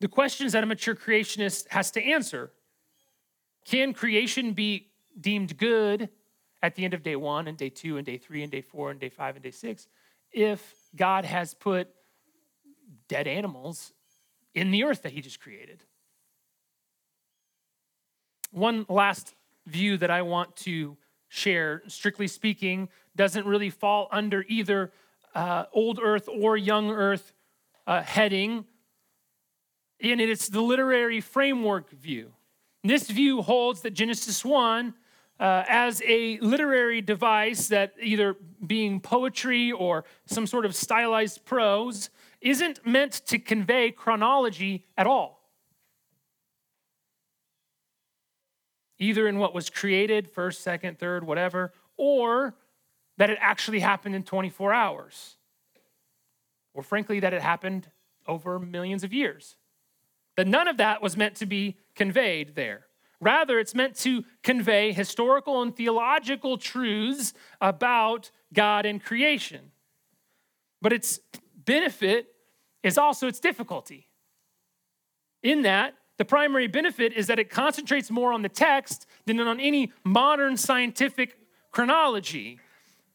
the 0.00 0.08
questions 0.08 0.52
that 0.52 0.64
a 0.64 0.66
mature 0.66 0.94
creationist 0.94 1.68
has 1.68 1.90
to 1.92 2.02
answer 2.02 2.50
Can 3.64 3.92
creation 3.92 4.52
be 4.52 4.88
deemed 5.20 5.56
good 5.56 6.08
at 6.62 6.74
the 6.74 6.84
end 6.84 6.94
of 6.94 7.02
day 7.02 7.16
one 7.16 7.46
and 7.46 7.56
day 7.56 7.68
two 7.68 7.96
and 7.96 8.06
day 8.06 8.16
three 8.16 8.42
and 8.42 8.50
day 8.50 8.62
four 8.62 8.90
and 8.90 8.98
day 8.98 9.08
five 9.08 9.36
and 9.36 9.42
day 9.42 9.50
six 9.50 9.88
if 10.32 10.74
God 10.96 11.24
has 11.24 11.54
put 11.54 11.88
dead 13.08 13.26
animals 13.26 13.92
in 14.54 14.70
the 14.70 14.84
earth 14.84 15.02
that 15.02 15.12
he 15.12 15.20
just 15.20 15.40
created? 15.40 15.84
One 18.52 18.86
last 18.88 19.34
view 19.66 19.96
that 19.98 20.10
I 20.10 20.22
want 20.22 20.56
to 20.56 20.96
share, 21.28 21.82
strictly 21.86 22.26
speaking, 22.26 22.88
doesn't 23.16 23.46
really 23.46 23.70
fall 23.70 24.08
under 24.10 24.44
either 24.48 24.92
uh, 25.34 25.64
old 25.72 26.00
earth 26.02 26.28
or 26.28 26.56
young 26.56 26.90
earth 26.90 27.32
uh, 27.86 28.02
heading 28.02 28.64
and 30.02 30.20
it's 30.20 30.48
the 30.48 30.60
literary 30.60 31.20
framework 31.20 31.90
view. 31.90 32.32
This 32.82 33.10
view 33.10 33.42
holds 33.42 33.82
that 33.82 33.90
Genesis 33.90 34.44
1 34.44 34.94
uh, 35.38 35.64
as 35.68 36.02
a 36.06 36.38
literary 36.40 37.00
device 37.00 37.68
that 37.68 37.94
either 38.00 38.36
being 38.66 39.00
poetry 39.00 39.72
or 39.72 40.04
some 40.26 40.46
sort 40.46 40.64
of 40.64 40.74
stylized 40.74 41.44
prose 41.44 42.10
isn't 42.40 42.86
meant 42.86 43.12
to 43.26 43.38
convey 43.38 43.90
chronology 43.90 44.86
at 44.96 45.06
all. 45.06 45.40
Either 48.98 49.26
in 49.28 49.38
what 49.38 49.54
was 49.54 49.70
created, 49.70 50.30
first, 50.30 50.62
second, 50.62 50.98
third, 50.98 51.24
whatever, 51.24 51.72
or 51.96 52.54
that 53.16 53.30
it 53.30 53.38
actually 53.40 53.80
happened 53.80 54.14
in 54.14 54.22
24 54.22 54.72
hours. 54.72 55.36
Or 56.74 56.82
frankly, 56.82 57.20
that 57.20 57.32
it 57.32 57.42
happened 57.42 57.88
over 58.26 58.58
millions 58.58 59.04
of 59.04 59.12
years. 59.12 59.56
That 60.40 60.46
none 60.46 60.68
of 60.68 60.78
that 60.78 61.02
was 61.02 61.18
meant 61.18 61.34
to 61.36 61.44
be 61.44 61.76
conveyed 61.94 62.54
there. 62.54 62.86
Rather, 63.20 63.58
it's 63.58 63.74
meant 63.74 63.94
to 63.96 64.24
convey 64.42 64.90
historical 64.90 65.60
and 65.60 65.76
theological 65.76 66.56
truths 66.56 67.34
about 67.60 68.30
God 68.50 68.86
and 68.86 69.04
creation. 69.04 69.70
But 70.80 70.94
its 70.94 71.20
benefit 71.62 72.28
is 72.82 72.96
also 72.96 73.26
its 73.28 73.38
difficulty. 73.38 74.08
In 75.42 75.60
that, 75.60 75.92
The 76.20 76.26
primary 76.26 76.66
benefit 76.66 77.14
is 77.14 77.28
that 77.28 77.38
it 77.38 77.48
concentrates 77.48 78.10
more 78.10 78.30
on 78.30 78.42
the 78.42 78.50
text 78.50 79.06
than 79.24 79.40
on 79.40 79.58
any 79.58 79.90
modern 80.04 80.58
scientific 80.58 81.38
chronology. 81.70 82.60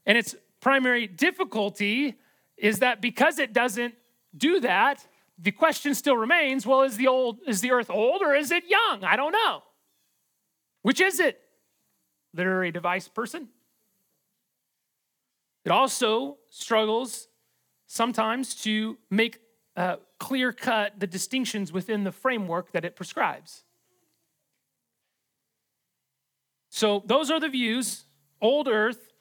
And 0.07 0.17
its 0.17 0.35
primary 0.59 1.05
difficulty 1.05 2.15
is 2.57 2.79
that 2.79 3.01
because 3.01 3.37
it 3.37 3.53
doesn't 3.53 3.93
do 4.35 4.59
that, 4.61 5.05
the 5.37 5.51
question 5.51 5.93
still 5.93 6.17
remains 6.17 6.65
well, 6.65 6.83
is 6.83 6.97
the, 6.97 7.07
old, 7.07 7.39
is 7.47 7.61
the 7.61 7.71
earth 7.71 7.89
old 7.89 8.21
or 8.21 8.33
is 8.33 8.51
it 8.51 8.63
young? 8.67 9.03
I 9.03 9.15
don't 9.15 9.31
know. 9.31 9.63
Which 10.81 11.01
is 11.01 11.19
it? 11.19 11.39
Literary 12.33 12.71
device 12.71 13.07
person? 13.07 13.49
It 15.65 15.71
also 15.71 16.37
struggles 16.49 17.27
sometimes 17.87 18.55
to 18.63 18.97
make 19.09 19.39
uh, 19.75 19.97
clear 20.19 20.53
cut 20.53 20.99
the 20.99 21.07
distinctions 21.07 21.71
within 21.71 22.03
the 22.03 22.11
framework 22.11 22.71
that 22.71 22.85
it 22.85 22.95
prescribes. 22.95 23.63
So, 26.69 27.03
those 27.05 27.31
are 27.31 27.39
the 27.39 27.49
views 27.49 28.03
old 28.41 28.67
earth, 28.67 29.11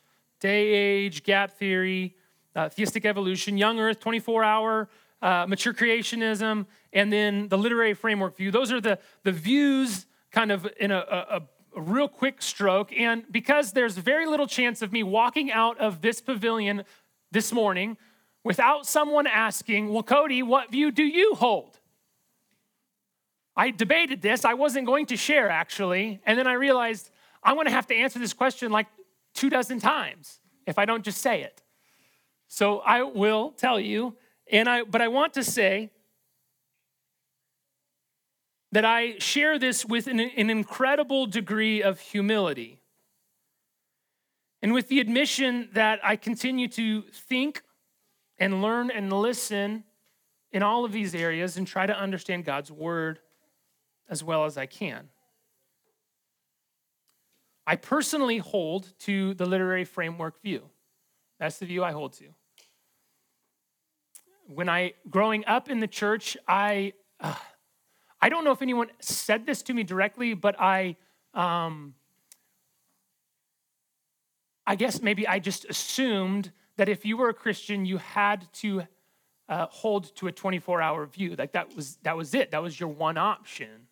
day 0.40 0.66
age, 0.66 1.22
gap 1.22 1.52
theory, 1.52 2.16
uh, 2.54 2.68
theistic 2.68 3.04
evolution, 3.04 3.56
young 3.56 3.78
earth, 3.80 4.00
24 4.00 4.44
hour, 4.44 4.88
uh, 5.24 5.46
mature 5.48 5.72
creationism, 5.72 6.66
and 6.92 7.10
then 7.10 7.48
the 7.48 7.56
literary 7.56 7.94
framework 7.94 8.36
view. 8.36 8.50
Those 8.50 8.70
are 8.70 8.80
the, 8.80 8.98
the 9.22 9.32
views 9.32 10.04
kind 10.30 10.52
of 10.52 10.68
in 10.78 10.90
a, 10.90 10.98
a, 10.98 11.42
a 11.76 11.80
real 11.80 12.08
quick 12.08 12.42
stroke. 12.42 12.92
And 12.92 13.24
because 13.30 13.72
there's 13.72 13.96
very 13.96 14.26
little 14.26 14.46
chance 14.46 14.82
of 14.82 14.92
me 14.92 15.02
walking 15.02 15.50
out 15.50 15.78
of 15.78 16.02
this 16.02 16.20
pavilion 16.20 16.84
this 17.32 17.52
morning 17.52 17.96
without 18.44 18.86
someone 18.86 19.26
asking, 19.26 19.90
Well, 19.90 20.02
Cody, 20.02 20.42
what 20.42 20.70
view 20.70 20.92
do 20.92 21.02
you 21.02 21.34
hold? 21.34 21.78
I 23.56 23.70
debated 23.70 24.20
this. 24.20 24.44
I 24.44 24.52
wasn't 24.52 24.84
going 24.84 25.06
to 25.06 25.16
share 25.16 25.48
actually. 25.48 26.20
And 26.26 26.38
then 26.38 26.46
I 26.46 26.52
realized 26.52 27.10
I'm 27.42 27.54
going 27.54 27.66
to 27.66 27.72
have 27.72 27.86
to 27.86 27.94
answer 27.94 28.18
this 28.18 28.34
question 28.34 28.70
like 28.70 28.88
two 29.32 29.48
dozen 29.48 29.80
times 29.80 30.40
if 30.66 30.78
I 30.78 30.84
don't 30.84 31.02
just 31.02 31.22
say 31.22 31.42
it. 31.42 31.62
So 32.46 32.80
I 32.80 33.02
will 33.02 33.52
tell 33.52 33.80
you, 33.80 34.16
and 34.50 34.68
I 34.68 34.82
but 34.82 35.00
I 35.00 35.08
want 35.08 35.34
to 35.34 35.44
say 35.44 35.90
that 38.72 38.84
I 38.84 39.18
share 39.18 39.56
this 39.56 39.84
with 39.84 40.08
an, 40.08 40.18
an 40.18 40.50
incredible 40.50 41.26
degree 41.26 41.80
of 41.80 42.00
humility. 42.00 42.80
And 44.62 44.72
with 44.72 44.88
the 44.88 44.98
admission 44.98 45.68
that 45.74 46.00
I 46.02 46.16
continue 46.16 46.66
to 46.68 47.02
think 47.02 47.62
and 48.38 48.62
learn 48.62 48.90
and 48.90 49.12
listen 49.12 49.84
in 50.50 50.62
all 50.62 50.84
of 50.84 50.90
these 50.90 51.14
areas 51.14 51.56
and 51.56 51.66
try 51.66 51.86
to 51.86 51.96
understand 51.96 52.44
God's 52.44 52.72
word 52.72 53.20
as 54.08 54.24
well 54.24 54.44
as 54.44 54.58
I 54.58 54.66
can. 54.66 55.08
I 57.66 57.76
personally 57.76 58.38
hold 58.38 58.92
to 59.00 59.34
the 59.34 59.46
literary 59.46 59.84
framework 59.84 60.42
view. 60.42 60.70
That's 61.38 61.58
the 61.58 61.66
view 61.66 61.84
I 61.84 61.92
hold 61.92 62.14
to. 62.14 62.34
When 64.46 64.68
I 64.68 64.94
growing 65.10 65.44
up 65.46 65.70
in 65.70 65.80
the 65.80 65.86
church, 65.86 66.36
I 66.46 66.92
uh, 67.20 67.34
I 68.20 68.28
don't 68.28 68.44
know 68.44 68.52
if 68.52 68.62
anyone 68.62 68.88
said 69.00 69.46
this 69.46 69.62
to 69.62 69.74
me 69.74 69.82
directly, 69.82 70.34
but 70.34 70.58
I 70.60 70.96
um, 71.34 71.94
I 74.66 74.76
guess 74.76 75.02
maybe 75.02 75.26
I 75.26 75.38
just 75.38 75.64
assumed 75.66 76.52
that 76.76 76.88
if 76.88 77.04
you 77.04 77.16
were 77.16 77.28
a 77.28 77.34
Christian, 77.34 77.84
you 77.84 77.98
had 77.98 78.50
to 78.54 78.84
uh, 79.48 79.66
hold 79.70 80.14
to 80.16 80.26
a 80.26 80.32
24 80.32 80.80
hour 80.80 81.06
view. 81.06 81.36
Like 81.36 81.52
that 81.52 81.74
was, 81.76 81.98
that 82.02 82.16
was 82.16 82.34
it. 82.34 82.50
That 82.50 82.62
was 82.62 82.78
your 82.78 82.88
one 82.88 83.18
option. 83.18 83.88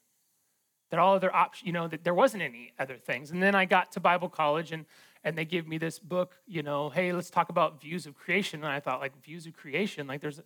That 0.90 0.98
all 0.98 1.14
other 1.14 1.34
options, 1.34 1.66
you 1.66 1.72
know, 1.72 1.88
that 1.88 2.05
there 2.05 2.14
wasn't 2.14 2.42
any 2.42 2.72
other 2.78 2.96
things. 2.96 3.30
And 3.30 3.42
then 3.42 3.55
I 3.55 3.64
got 3.64 3.92
to 3.92 4.00
Bible 4.00 4.28
college 4.28 4.72
and, 4.72 4.86
and 5.25 5.37
they 5.37 5.45
gave 5.45 5.66
me 5.68 5.79
this 5.79 5.99
book, 5.99 6.37
you 6.47 6.62
know, 6.62 6.91
hey, 6.91 7.12
let's 7.12 7.31
talk 7.31 7.49
about 7.49 7.81
views 7.81 8.07
of 8.07 8.14
creation. 8.14 8.64
And 8.64 8.73
I 8.73 8.81
thought, 8.81 9.01
like, 9.01 9.12
views 9.23 9.47
of 9.47 9.55
creation, 9.55 10.07
like 10.07 10.20
there's, 10.20 10.41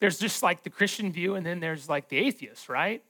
there's 0.00 0.18
just 0.18 0.42
like 0.42 0.62
the 0.62 0.70
Christian 0.70 1.12
view 1.12 1.34
and 1.34 1.44
then 1.44 1.60
there's 1.60 1.88
like 1.88 2.08
the 2.08 2.18
atheist, 2.18 2.68
right? 2.68 3.02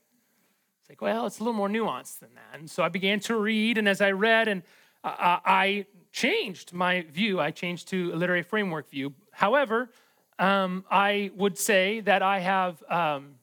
It's 0.81 0.91
like, 0.91 1.01
well, 1.01 1.27
it's 1.27 1.39
a 1.39 1.43
little 1.43 1.57
more 1.57 1.69
nuanced 1.69 2.19
than 2.19 2.31
that. 2.35 2.59
And 2.59 2.71
so 2.71 2.83
I 2.83 2.89
began 2.89 3.21
to 3.21 3.37
read, 3.37 3.79
and 3.79 3.89
as 3.89 4.01
I 4.01 4.11
read, 4.11 4.49
and 4.49 4.63
uh, 5.03 5.39
I 5.45 5.87
changed 6.13 6.73
my 6.73 7.03
view. 7.11 7.41
I 7.41 7.51
changed 7.51 7.89
to 7.89 8.13
a 8.13 8.17
literary 8.17 8.43
framework 8.43 8.91
view. 8.91 9.15
However, 9.33 9.91
um, 10.39 10.85
I 10.91 11.31
would 11.37 11.59
say 11.59 12.01
that 12.01 12.23
I 12.23 12.41
have 12.41 12.83
um, 12.91 13.37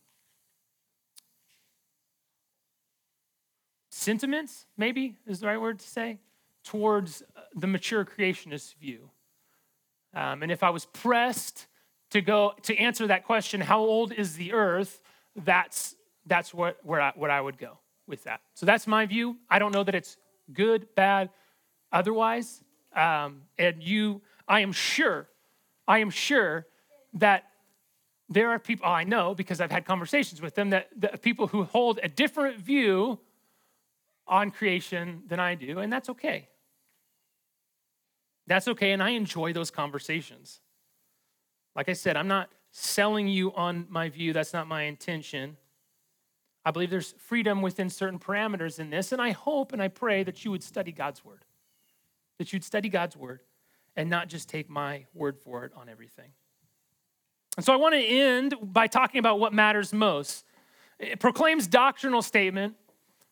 sentiments, 3.90 4.66
maybe 4.78 5.16
is 5.28 5.40
the 5.40 5.48
right 5.48 5.60
word 5.60 5.80
to 5.80 5.88
say, 5.88 6.20
towards 6.64 7.24
the 7.56 7.68
mature 7.68 8.06
creationist 8.06 8.76
view. 8.76 9.10
Um, 10.14 10.44
and 10.44 10.52
if 10.52 10.64
I 10.64 10.70
was 10.70 10.86
pressed 10.86 11.68
to 12.12 12.22
go 12.22 12.54
to 12.64 12.78
answer 12.78 13.08
that 13.08 13.24
question, 13.26 13.62
how 13.62 13.80
old 13.80 14.12
is 14.12 14.36
the 14.36 14.54
earth? 14.54 15.02
That's 15.36 15.96
that's 16.26 16.54
what 16.54 16.78
where 16.84 17.02
I, 17.02 17.12
what 17.16 17.30
I 17.30 17.42
would 17.42 17.58
go 17.58 17.80
with 18.08 18.24
that. 18.26 18.42
So 18.54 18.66
that's 18.66 18.86
my 18.88 19.06
view. 19.06 19.38
I 19.50 19.60
don't 19.60 19.72
know 19.72 19.84
that 19.84 19.96
it's 19.96 20.18
good, 20.54 20.94
bad 20.96 21.30
otherwise. 21.92 22.62
Um, 22.96 23.44
and 23.58 23.82
you, 23.82 24.22
I 24.48 24.60
am 24.60 24.74
sure, 24.74 25.30
I 25.88 26.00
am 26.00 26.10
sure 26.10 26.68
that 27.14 27.46
there 28.30 28.50
are 28.50 28.60
people, 28.60 28.86
oh, 28.88 28.92
I 28.92 29.04
know 29.04 29.34
because 29.34 29.60
I've 29.62 29.72
had 29.72 29.86
conversations 29.86 30.42
with 30.42 30.56
them, 30.56 30.70
that, 30.72 30.90
that 30.98 31.22
people 31.22 31.48
who 31.48 31.64
hold 31.64 32.00
a 32.04 32.08
different 32.08 32.58
view 32.58 33.20
on 34.28 34.52
creation 34.52 35.24
than 35.28 35.40
I 35.40 35.56
do, 35.56 35.80
and 35.80 35.92
that's 35.92 36.10
okay. 36.10 36.48
That's 38.48 38.68
okay, 38.68 38.92
and 38.92 39.02
I 39.02 39.12
enjoy 39.12 39.54
those 39.54 39.72
conversations. 39.72 40.60
Like 41.76 41.90
I 41.90 41.94
said, 41.94 42.18
I'm 42.18 42.28
not 42.28 42.50
selling 42.72 43.28
you 43.28 43.54
on 43.54 43.86
my 43.90 44.10
view, 44.10 44.34
that's 44.34 44.54
not 44.54 44.68
my 44.68 44.84
intention. 44.84 45.58
I 46.64 46.72
believe 46.72 46.90
there's 46.90 47.14
freedom 47.18 47.62
within 47.62 47.90
certain 47.90 48.20
parameters 48.20 48.80
in 48.80 48.90
this, 48.90 49.12
and 49.12 49.22
I 49.22 49.32
hope 49.32 49.74
and 49.74 49.82
I 49.82 49.88
pray 49.88 50.24
that 50.24 50.46
you 50.46 50.52
would 50.52 50.64
study 50.64 50.92
God's 50.92 51.24
word 51.24 51.46
that 52.42 52.52
you'd 52.52 52.64
study 52.64 52.90
God's 52.90 53.16
word 53.16 53.42
and 53.96 54.10
not 54.10 54.28
just 54.28 54.50
take 54.50 54.68
my 54.68 55.06
word 55.14 55.38
for 55.38 55.64
it 55.64 55.72
on 55.76 55.88
everything. 55.88 56.32
And 57.56 57.64
so 57.64 57.72
I 57.72 57.76
want 57.76 57.94
to 57.94 58.04
end 58.04 58.56
by 58.60 58.88
talking 58.88 59.20
about 59.20 59.40
what 59.40 59.54
matters 59.54 59.94
most. 59.94 60.44
It 60.98 61.20
proclaims 61.20 61.68
doctrinal 61.68 62.24
statement 62.24 62.78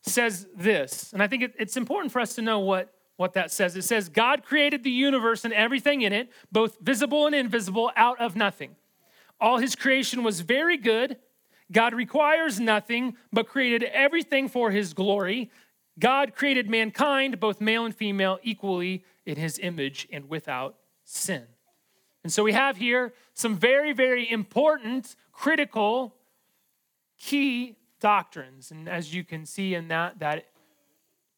says 0.02 0.46
this, 0.56 1.12
and 1.12 1.20
I 1.20 1.26
think 1.26 1.42
it's 1.58 1.76
important 1.76 2.12
for 2.12 2.20
us 2.20 2.36
to 2.36 2.42
know 2.42 2.60
what, 2.60 2.94
what 3.20 3.34
that 3.34 3.50
says. 3.50 3.76
It 3.76 3.84
says, 3.84 4.08
God 4.08 4.42
created 4.42 4.82
the 4.82 4.90
universe 4.90 5.44
and 5.44 5.52
everything 5.52 6.00
in 6.00 6.10
it, 6.10 6.30
both 6.50 6.78
visible 6.80 7.26
and 7.26 7.34
invisible, 7.34 7.92
out 7.94 8.18
of 8.18 8.34
nothing. 8.34 8.76
All 9.38 9.58
his 9.58 9.76
creation 9.76 10.22
was 10.22 10.40
very 10.40 10.78
good. 10.78 11.18
God 11.70 11.92
requires 11.92 12.58
nothing, 12.58 13.18
but 13.30 13.46
created 13.46 13.82
everything 13.84 14.48
for 14.48 14.70
his 14.70 14.94
glory. 14.94 15.50
God 15.98 16.34
created 16.34 16.70
mankind, 16.70 17.38
both 17.38 17.60
male 17.60 17.84
and 17.84 17.94
female, 17.94 18.38
equally 18.42 19.04
in 19.26 19.36
his 19.36 19.58
image 19.58 20.08
and 20.10 20.30
without 20.30 20.76
sin. 21.04 21.44
And 22.24 22.32
so 22.32 22.42
we 22.42 22.54
have 22.54 22.78
here 22.78 23.12
some 23.34 23.54
very, 23.54 23.92
very 23.92 24.30
important, 24.30 25.14
critical, 25.30 26.14
key 27.18 27.76
doctrines. 28.00 28.70
And 28.70 28.88
as 28.88 29.12
you 29.12 29.24
can 29.24 29.44
see 29.44 29.74
in 29.74 29.88
that, 29.88 30.20
that 30.20 30.46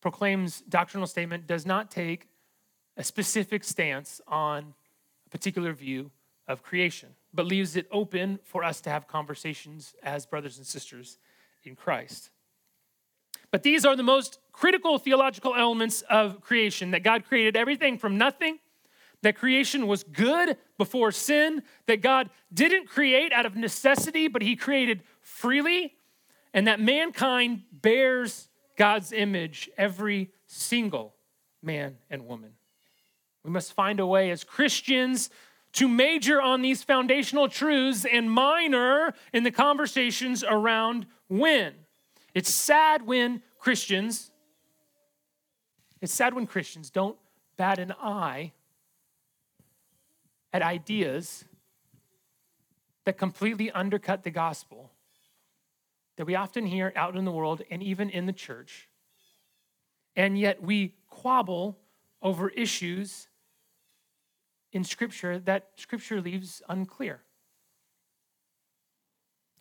proclaims 0.02 0.60
doctrinal 0.68 1.06
statement 1.06 1.46
does 1.46 1.64
not 1.64 1.90
take 1.90 2.28
a 2.98 3.04
specific 3.04 3.64
stance 3.64 4.20
on 4.28 4.74
a 5.26 5.30
particular 5.30 5.72
view 5.72 6.10
of 6.46 6.62
creation, 6.62 7.08
but 7.32 7.46
leaves 7.46 7.76
it 7.76 7.86
open 7.90 8.38
for 8.42 8.62
us 8.64 8.82
to 8.82 8.90
have 8.90 9.08
conversations 9.08 9.94
as 10.02 10.26
brothers 10.26 10.58
and 10.58 10.66
sisters 10.66 11.18
in 11.64 11.74
Christ. 11.74 12.30
But 13.50 13.62
these 13.62 13.84
are 13.84 13.96
the 13.96 14.02
most 14.02 14.38
critical 14.50 14.98
theological 14.98 15.54
elements 15.54 16.02
of 16.02 16.40
creation 16.40 16.90
that 16.90 17.04
God 17.04 17.24
created 17.24 17.56
everything 17.56 17.96
from 17.96 18.18
nothing, 18.18 18.58
that 19.22 19.36
creation 19.36 19.86
was 19.86 20.02
good 20.02 20.56
before 20.78 21.12
sin, 21.12 21.62
that 21.86 22.02
God 22.02 22.28
didn't 22.52 22.88
create 22.88 23.32
out 23.32 23.46
of 23.46 23.54
necessity, 23.54 24.26
but 24.26 24.42
He 24.42 24.56
created 24.56 25.02
freely, 25.20 25.94
and 26.52 26.66
that 26.66 26.80
mankind 26.80 27.62
bears 27.70 28.48
God's 28.76 29.12
image, 29.12 29.70
every 29.76 30.30
single 30.46 31.14
man 31.62 31.98
and 32.10 32.26
woman. 32.26 32.52
We 33.44 33.50
must 33.50 33.72
find 33.72 34.00
a 34.00 34.06
way 34.06 34.30
as 34.30 34.44
Christians 34.44 35.30
to 35.74 35.88
major 35.88 36.40
on 36.40 36.62
these 36.62 36.82
foundational 36.82 37.48
truths 37.48 38.04
and 38.04 38.30
minor 38.30 39.14
in 39.32 39.42
the 39.42 39.50
conversations 39.50 40.44
around 40.44 41.06
when. 41.28 41.74
It's 42.34 42.52
sad 42.52 43.06
when 43.06 43.42
Christians, 43.58 44.30
it's 46.00 46.12
sad 46.12 46.34
when 46.34 46.46
Christians 46.46 46.90
don't 46.90 47.16
bat 47.56 47.78
an 47.78 47.92
eye 48.00 48.52
at 50.52 50.62
ideas 50.62 51.44
that 53.04 53.16
completely 53.18 53.70
undercut 53.70 54.22
the 54.22 54.30
gospel, 54.30 54.90
that 56.22 56.26
we 56.26 56.36
often 56.36 56.64
hear 56.64 56.92
out 56.94 57.16
in 57.16 57.24
the 57.24 57.32
world 57.32 57.62
and 57.68 57.82
even 57.82 58.08
in 58.08 58.26
the 58.26 58.32
church. 58.32 58.88
And 60.14 60.38
yet 60.38 60.62
we 60.62 60.94
quabble 61.08 61.80
over 62.22 62.48
issues 62.50 63.26
in 64.70 64.84
Scripture 64.84 65.40
that 65.40 65.70
Scripture 65.74 66.20
leaves 66.20 66.62
unclear. 66.68 67.22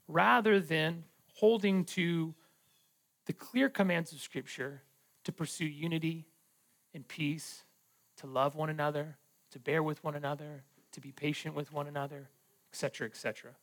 Rather 0.08 0.60
than 0.60 1.06
holding 1.34 1.84
to 1.84 2.36
the 3.26 3.34
clear 3.34 3.68
commands 3.68 4.14
of 4.14 4.20
Scripture 4.20 4.84
to 5.24 5.32
pursue 5.32 5.66
unity 5.66 6.28
and 6.94 7.08
peace, 7.08 7.64
to 8.18 8.28
love 8.28 8.54
one 8.54 8.70
another, 8.70 9.18
to 9.50 9.58
bear 9.58 9.82
with 9.82 10.04
one 10.04 10.14
another, 10.14 10.62
to 10.92 11.02
be 11.02 11.12
patient 11.12 11.56
with 11.56 11.74
one 11.74 11.88
another, 11.88 12.30
etc., 12.72 13.08
etc. 13.08 13.56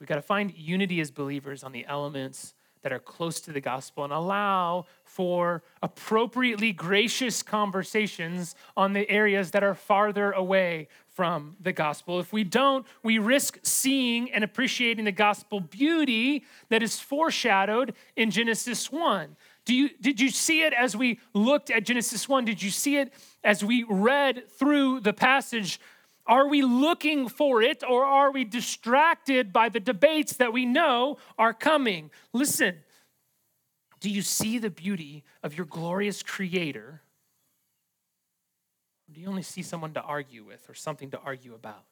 So 0.00 0.04
we 0.04 0.06
got 0.06 0.14
to 0.14 0.22
find 0.22 0.54
unity 0.56 0.98
as 1.02 1.10
believers 1.10 1.62
on 1.62 1.72
the 1.72 1.84
elements 1.84 2.54
that 2.80 2.90
are 2.90 2.98
close 2.98 3.38
to 3.42 3.52
the 3.52 3.60
gospel 3.60 4.02
and 4.02 4.14
allow 4.14 4.86
for 5.04 5.62
appropriately 5.82 6.72
gracious 6.72 7.42
conversations 7.42 8.54
on 8.78 8.94
the 8.94 9.10
areas 9.10 9.50
that 9.50 9.62
are 9.62 9.74
farther 9.74 10.32
away 10.32 10.88
from 11.10 11.54
the 11.60 11.72
gospel. 11.72 12.18
If 12.18 12.32
we 12.32 12.44
don't, 12.44 12.86
we 13.02 13.18
risk 13.18 13.58
seeing 13.62 14.32
and 14.32 14.42
appreciating 14.42 15.04
the 15.04 15.12
gospel 15.12 15.60
beauty 15.60 16.44
that 16.70 16.82
is 16.82 16.98
foreshadowed 16.98 17.92
in 18.16 18.30
Genesis 18.30 18.90
1. 18.90 19.36
Do 19.66 19.74
you, 19.74 19.90
did 20.00 20.18
you 20.18 20.30
see 20.30 20.62
it 20.62 20.72
as 20.72 20.96
we 20.96 21.20
looked 21.34 21.70
at 21.70 21.84
Genesis 21.84 22.26
1? 22.26 22.46
Did 22.46 22.62
you 22.62 22.70
see 22.70 22.96
it 22.96 23.12
as 23.44 23.62
we 23.62 23.84
read 23.86 24.50
through 24.50 25.00
the 25.00 25.12
passage? 25.12 25.78
Are 26.26 26.48
we 26.48 26.62
looking 26.62 27.28
for 27.28 27.62
it 27.62 27.82
or 27.88 28.04
are 28.04 28.30
we 28.30 28.44
distracted 28.44 29.52
by 29.52 29.68
the 29.68 29.80
debates 29.80 30.34
that 30.34 30.52
we 30.52 30.66
know 30.66 31.18
are 31.38 31.54
coming? 31.54 32.10
Listen, 32.32 32.76
do 34.00 34.08
you 34.08 34.22
see 34.22 34.58
the 34.58 34.70
beauty 34.70 35.24
of 35.42 35.56
your 35.56 35.66
glorious 35.66 36.22
creator? 36.22 37.02
Or 39.08 39.14
do 39.14 39.20
you 39.20 39.28
only 39.28 39.42
see 39.42 39.62
someone 39.62 39.92
to 39.94 40.02
argue 40.02 40.44
with 40.44 40.68
or 40.68 40.74
something 40.74 41.10
to 41.10 41.18
argue 41.18 41.54
about? 41.54 41.84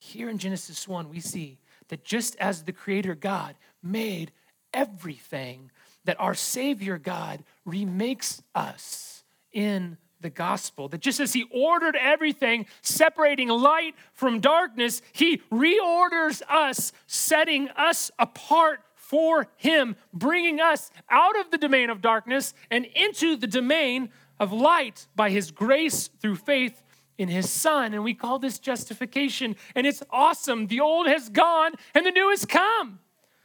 Here 0.00 0.28
in 0.28 0.38
Genesis 0.38 0.86
1, 0.86 1.08
we 1.08 1.20
see 1.20 1.58
that 1.88 2.04
just 2.04 2.36
as 2.36 2.64
the 2.64 2.72
creator 2.72 3.14
God 3.14 3.54
made 3.82 4.32
everything, 4.72 5.70
that 6.04 6.20
our 6.20 6.34
Savior 6.34 6.98
God 6.98 7.42
remakes 7.64 8.42
us 8.54 9.24
in 9.52 9.96
the 10.24 10.30
gospel. 10.30 10.88
That 10.88 11.02
just 11.02 11.20
as 11.20 11.34
He 11.34 11.44
ordered 11.52 11.94
everything, 11.94 12.66
separating 12.82 13.48
light 13.48 13.94
from 14.12 14.40
darkness, 14.40 15.02
He 15.12 15.42
reorders 15.52 16.42
us, 16.48 16.92
setting 17.06 17.68
us 17.76 18.10
apart 18.18 18.80
for 18.96 19.46
Him, 19.56 19.94
bringing 20.12 20.60
us 20.60 20.90
out 21.08 21.38
of 21.38 21.52
the 21.52 21.58
domain 21.58 21.90
of 21.90 22.00
darkness 22.00 22.54
and 22.70 22.86
into 22.96 23.36
the 23.36 23.46
domain 23.46 24.08
of 24.40 24.50
light 24.52 25.06
by 25.14 25.30
His 25.30 25.52
grace 25.52 26.08
through 26.20 26.36
faith 26.36 26.82
in 27.18 27.28
His 27.28 27.48
Son. 27.48 27.94
And 27.94 28.02
we 28.02 28.14
call 28.14 28.40
this 28.40 28.58
justification. 28.58 29.54
And 29.76 29.86
it's 29.86 30.02
awesome. 30.10 30.66
The 30.66 30.80
old 30.80 31.06
has 31.06 31.28
gone 31.28 31.72
and 31.94 32.04
the 32.04 32.10
new 32.10 32.30
has 32.30 32.44
come. 32.44 32.98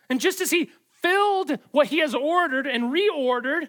And 0.10 0.20
just 0.20 0.40
as 0.42 0.50
He 0.50 0.72
filled 1.02 1.60
what 1.72 1.88
He 1.88 2.00
has 2.00 2.16
ordered 2.16 2.66
and 2.66 2.86
reordered, 2.86 3.68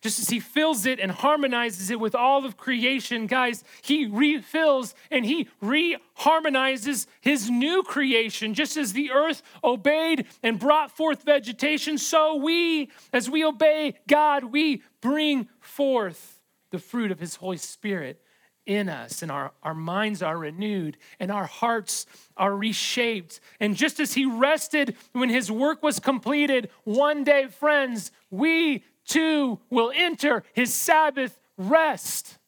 just 0.00 0.18
as 0.18 0.30
he 0.30 0.40
fills 0.40 0.86
it 0.86 0.98
and 0.98 1.12
harmonizes 1.12 1.90
it 1.90 2.00
with 2.00 2.14
all 2.14 2.44
of 2.46 2.56
creation, 2.56 3.26
guys, 3.26 3.62
he 3.82 4.06
refills 4.06 4.94
and 5.10 5.26
he 5.26 5.48
reharmonizes 5.62 7.06
his 7.20 7.50
new 7.50 7.82
creation. 7.82 8.54
Just 8.54 8.76
as 8.76 8.92
the 8.92 9.10
earth 9.10 9.42
obeyed 9.62 10.26
and 10.42 10.58
brought 10.58 10.90
forth 10.90 11.22
vegetation, 11.22 11.98
so 11.98 12.36
we, 12.36 12.90
as 13.12 13.28
we 13.28 13.44
obey 13.44 13.94
God, 14.06 14.44
we 14.44 14.82
bring 15.02 15.48
forth 15.60 16.40
the 16.70 16.78
fruit 16.78 17.10
of 17.10 17.20
his 17.20 17.36
Holy 17.36 17.58
Spirit 17.58 18.22
in 18.66 18.88
us, 18.88 19.22
and 19.22 19.32
our, 19.32 19.52
our 19.62 19.74
minds 19.74 20.22
are 20.22 20.38
renewed, 20.38 20.96
and 21.18 21.32
our 21.32 21.46
hearts 21.46 22.06
are 22.36 22.54
reshaped. 22.54 23.40
And 23.58 23.74
just 23.74 23.98
as 23.98 24.14
he 24.14 24.26
rested 24.26 24.96
when 25.12 25.28
his 25.28 25.50
work 25.50 25.82
was 25.82 25.98
completed, 25.98 26.70
one 26.84 27.24
day, 27.24 27.48
friends, 27.48 28.12
we 28.30 28.84
too 29.10 29.58
will 29.68 29.92
enter 29.94 30.44
his 30.52 30.72
Sabbath 30.72 31.38
rest. 31.58 32.38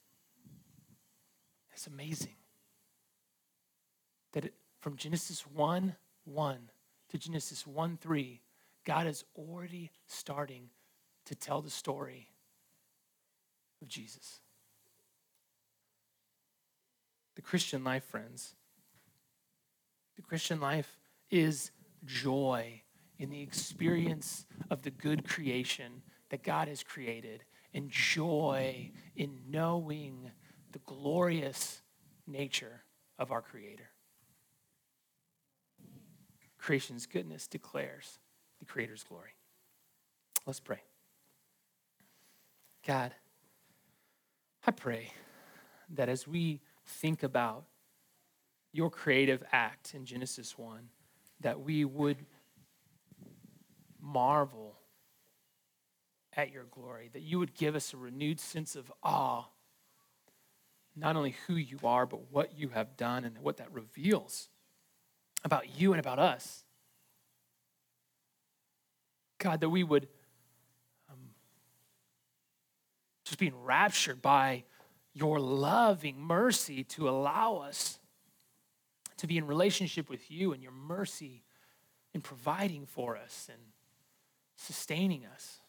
It's 1.72 1.86
amazing 1.86 2.36
that 4.32 4.44
it, 4.46 4.54
from 4.80 4.96
Genesis 4.96 5.44
1 5.52 5.96
1 6.24 6.58
to 7.10 7.18
Genesis 7.18 7.66
1 7.66 7.98
3, 8.00 8.40
God 8.84 9.06
is 9.08 9.24
already 9.36 9.90
starting 10.06 10.70
to 11.26 11.34
tell 11.34 11.60
the 11.60 11.70
story 11.70 12.28
of 13.80 13.88
Jesus. 13.88 14.40
The 17.34 17.42
Christian 17.42 17.82
life, 17.82 18.04
friends, 18.04 18.54
the 20.14 20.22
Christian 20.22 20.60
life 20.60 20.98
is 21.30 21.72
joy 22.04 22.82
in 23.18 23.30
the 23.30 23.42
experience 23.42 24.46
of 24.70 24.82
the 24.82 24.90
good 24.90 25.26
creation 25.26 26.02
that 26.32 26.42
God 26.42 26.66
has 26.66 26.82
created 26.82 27.44
and 27.74 27.90
joy 27.90 28.90
in 29.14 29.38
knowing 29.50 30.30
the 30.72 30.78
glorious 30.78 31.82
nature 32.26 32.84
of 33.18 33.30
our 33.30 33.42
Creator. 33.42 33.90
Creation's 36.56 37.04
goodness 37.04 37.46
declares 37.46 38.18
the 38.60 38.64
Creator's 38.64 39.04
glory. 39.04 39.32
Let's 40.46 40.58
pray. 40.58 40.80
God, 42.86 43.12
I 44.66 44.70
pray 44.70 45.12
that 45.90 46.08
as 46.08 46.26
we 46.26 46.62
think 46.86 47.22
about 47.22 47.64
your 48.72 48.88
creative 48.88 49.42
act 49.52 49.92
in 49.94 50.06
Genesis 50.06 50.56
1, 50.56 50.88
that 51.40 51.60
we 51.60 51.84
would 51.84 52.24
marvel 54.00 54.78
at 56.36 56.50
your 56.50 56.64
glory, 56.64 57.10
that 57.12 57.22
you 57.22 57.38
would 57.38 57.54
give 57.54 57.74
us 57.74 57.92
a 57.92 57.96
renewed 57.96 58.40
sense 58.40 58.74
of 58.76 58.90
awe, 59.02 59.44
not 60.96 61.16
only 61.16 61.36
who 61.46 61.54
you 61.54 61.78
are, 61.84 62.06
but 62.06 62.30
what 62.30 62.58
you 62.58 62.68
have 62.68 62.96
done 62.96 63.24
and 63.24 63.38
what 63.38 63.58
that 63.58 63.72
reveals 63.72 64.48
about 65.44 65.78
you 65.78 65.92
and 65.92 66.00
about 66.00 66.18
us. 66.18 66.64
God, 69.38 69.60
that 69.60 69.70
we 69.70 69.82
would 69.82 70.06
um, 71.10 71.18
just 73.24 73.38
be 73.38 73.48
enraptured 73.48 74.22
by 74.22 74.64
your 75.14 75.40
loving 75.40 76.20
mercy 76.20 76.84
to 76.84 77.08
allow 77.08 77.56
us 77.56 77.98
to 79.18 79.26
be 79.26 79.36
in 79.36 79.46
relationship 79.46 80.08
with 80.08 80.30
you 80.30 80.52
and 80.52 80.62
your 80.62 80.72
mercy 80.72 81.44
in 82.14 82.20
providing 82.20 82.86
for 82.86 83.16
us 83.16 83.48
and 83.50 83.60
sustaining 84.56 85.24
us. 85.26 85.61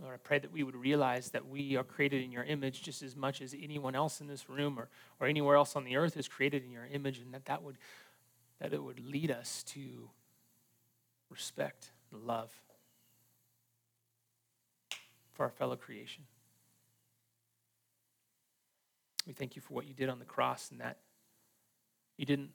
Lord, 0.00 0.14
I 0.14 0.18
pray 0.18 0.38
that 0.38 0.52
we 0.52 0.62
would 0.62 0.74
realize 0.74 1.30
that 1.30 1.46
we 1.46 1.76
are 1.76 1.84
created 1.84 2.22
in 2.22 2.32
your 2.32 2.44
image 2.44 2.82
just 2.82 3.02
as 3.02 3.14
much 3.14 3.40
as 3.42 3.54
anyone 3.60 3.94
else 3.94 4.20
in 4.20 4.26
this 4.26 4.48
room 4.48 4.78
or, 4.78 4.88
or 5.20 5.26
anywhere 5.26 5.56
else 5.56 5.76
on 5.76 5.84
the 5.84 5.96
earth 5.96 6.16
is 6.16 6.28
created 6.28 6.64
in 6.64 6.70
your 6.70 6.86
image, 6.86 7.18
and 7.18 7.32
that, 7.34 7.44
that, 7.44 7.62
would, 7.62 7.76
that 8.60 8.72
it 8.72 8.82
would 8.82 9.00
lead 9.00 9.30
us 9.30 9.62
to 9.64 10.08
respect 11.30 11.90
and 12.10 12.22
love 12.22 12.52
for 15.32 15.44
our 15.44 15.50
fellow 15.50 15.76
creation. 15.76 16.24
We 19.26 19.32
thank 19.32 19.56
you 19.56 19.62
for 19.62 19.74
what 19.74 19.86
you 19.86 19.94
did 19.94 20.08
on 20.08 20.18
the 20.18 20.24
cross 20.24 20.70
and 20.70 20.80
that 20.80 20.98
you 22.16 22.26
didn't, 22.26 22.50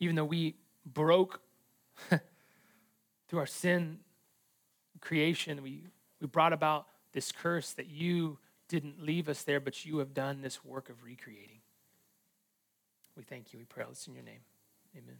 even 0.00 0.16
though 0.16 0.24
we 0.24 0.56
broke 0.84 1.40
through 3.28 3.38
our 3.38 3.46
sin 3.46 3.98
creation, 5.00 5.62
we 5.62 5.84
we 6.20 6.26
brought 6.26 6.52
about 6.52 6.86
this 7.12 7.32
curse 7.32 7.72
that 7.72 7.86
you 7.86 8.38
didn't 8.68 9.04
leave 9.04 9.28
us 9.28 9.42
there, 9.42 9.60
but 9.60 9.84
you 9.84 9.98
have 9.98 10.12
done 10.14 10.42
this 10.42 10.64
work 10.64 10.88
of 10.88 11.02
recreating. 11.02 11.60
We 13.16 13.22
thank 13.22 13.52
you. 13.52 13.58
We 13.58 13.64
pray 13.64 13.84
all 13.84 13.90
this 13.90 14.06
in 14.06 14.14
your 14.14 14.24
name. 14.24 14.40
Amen. 14.96 15.16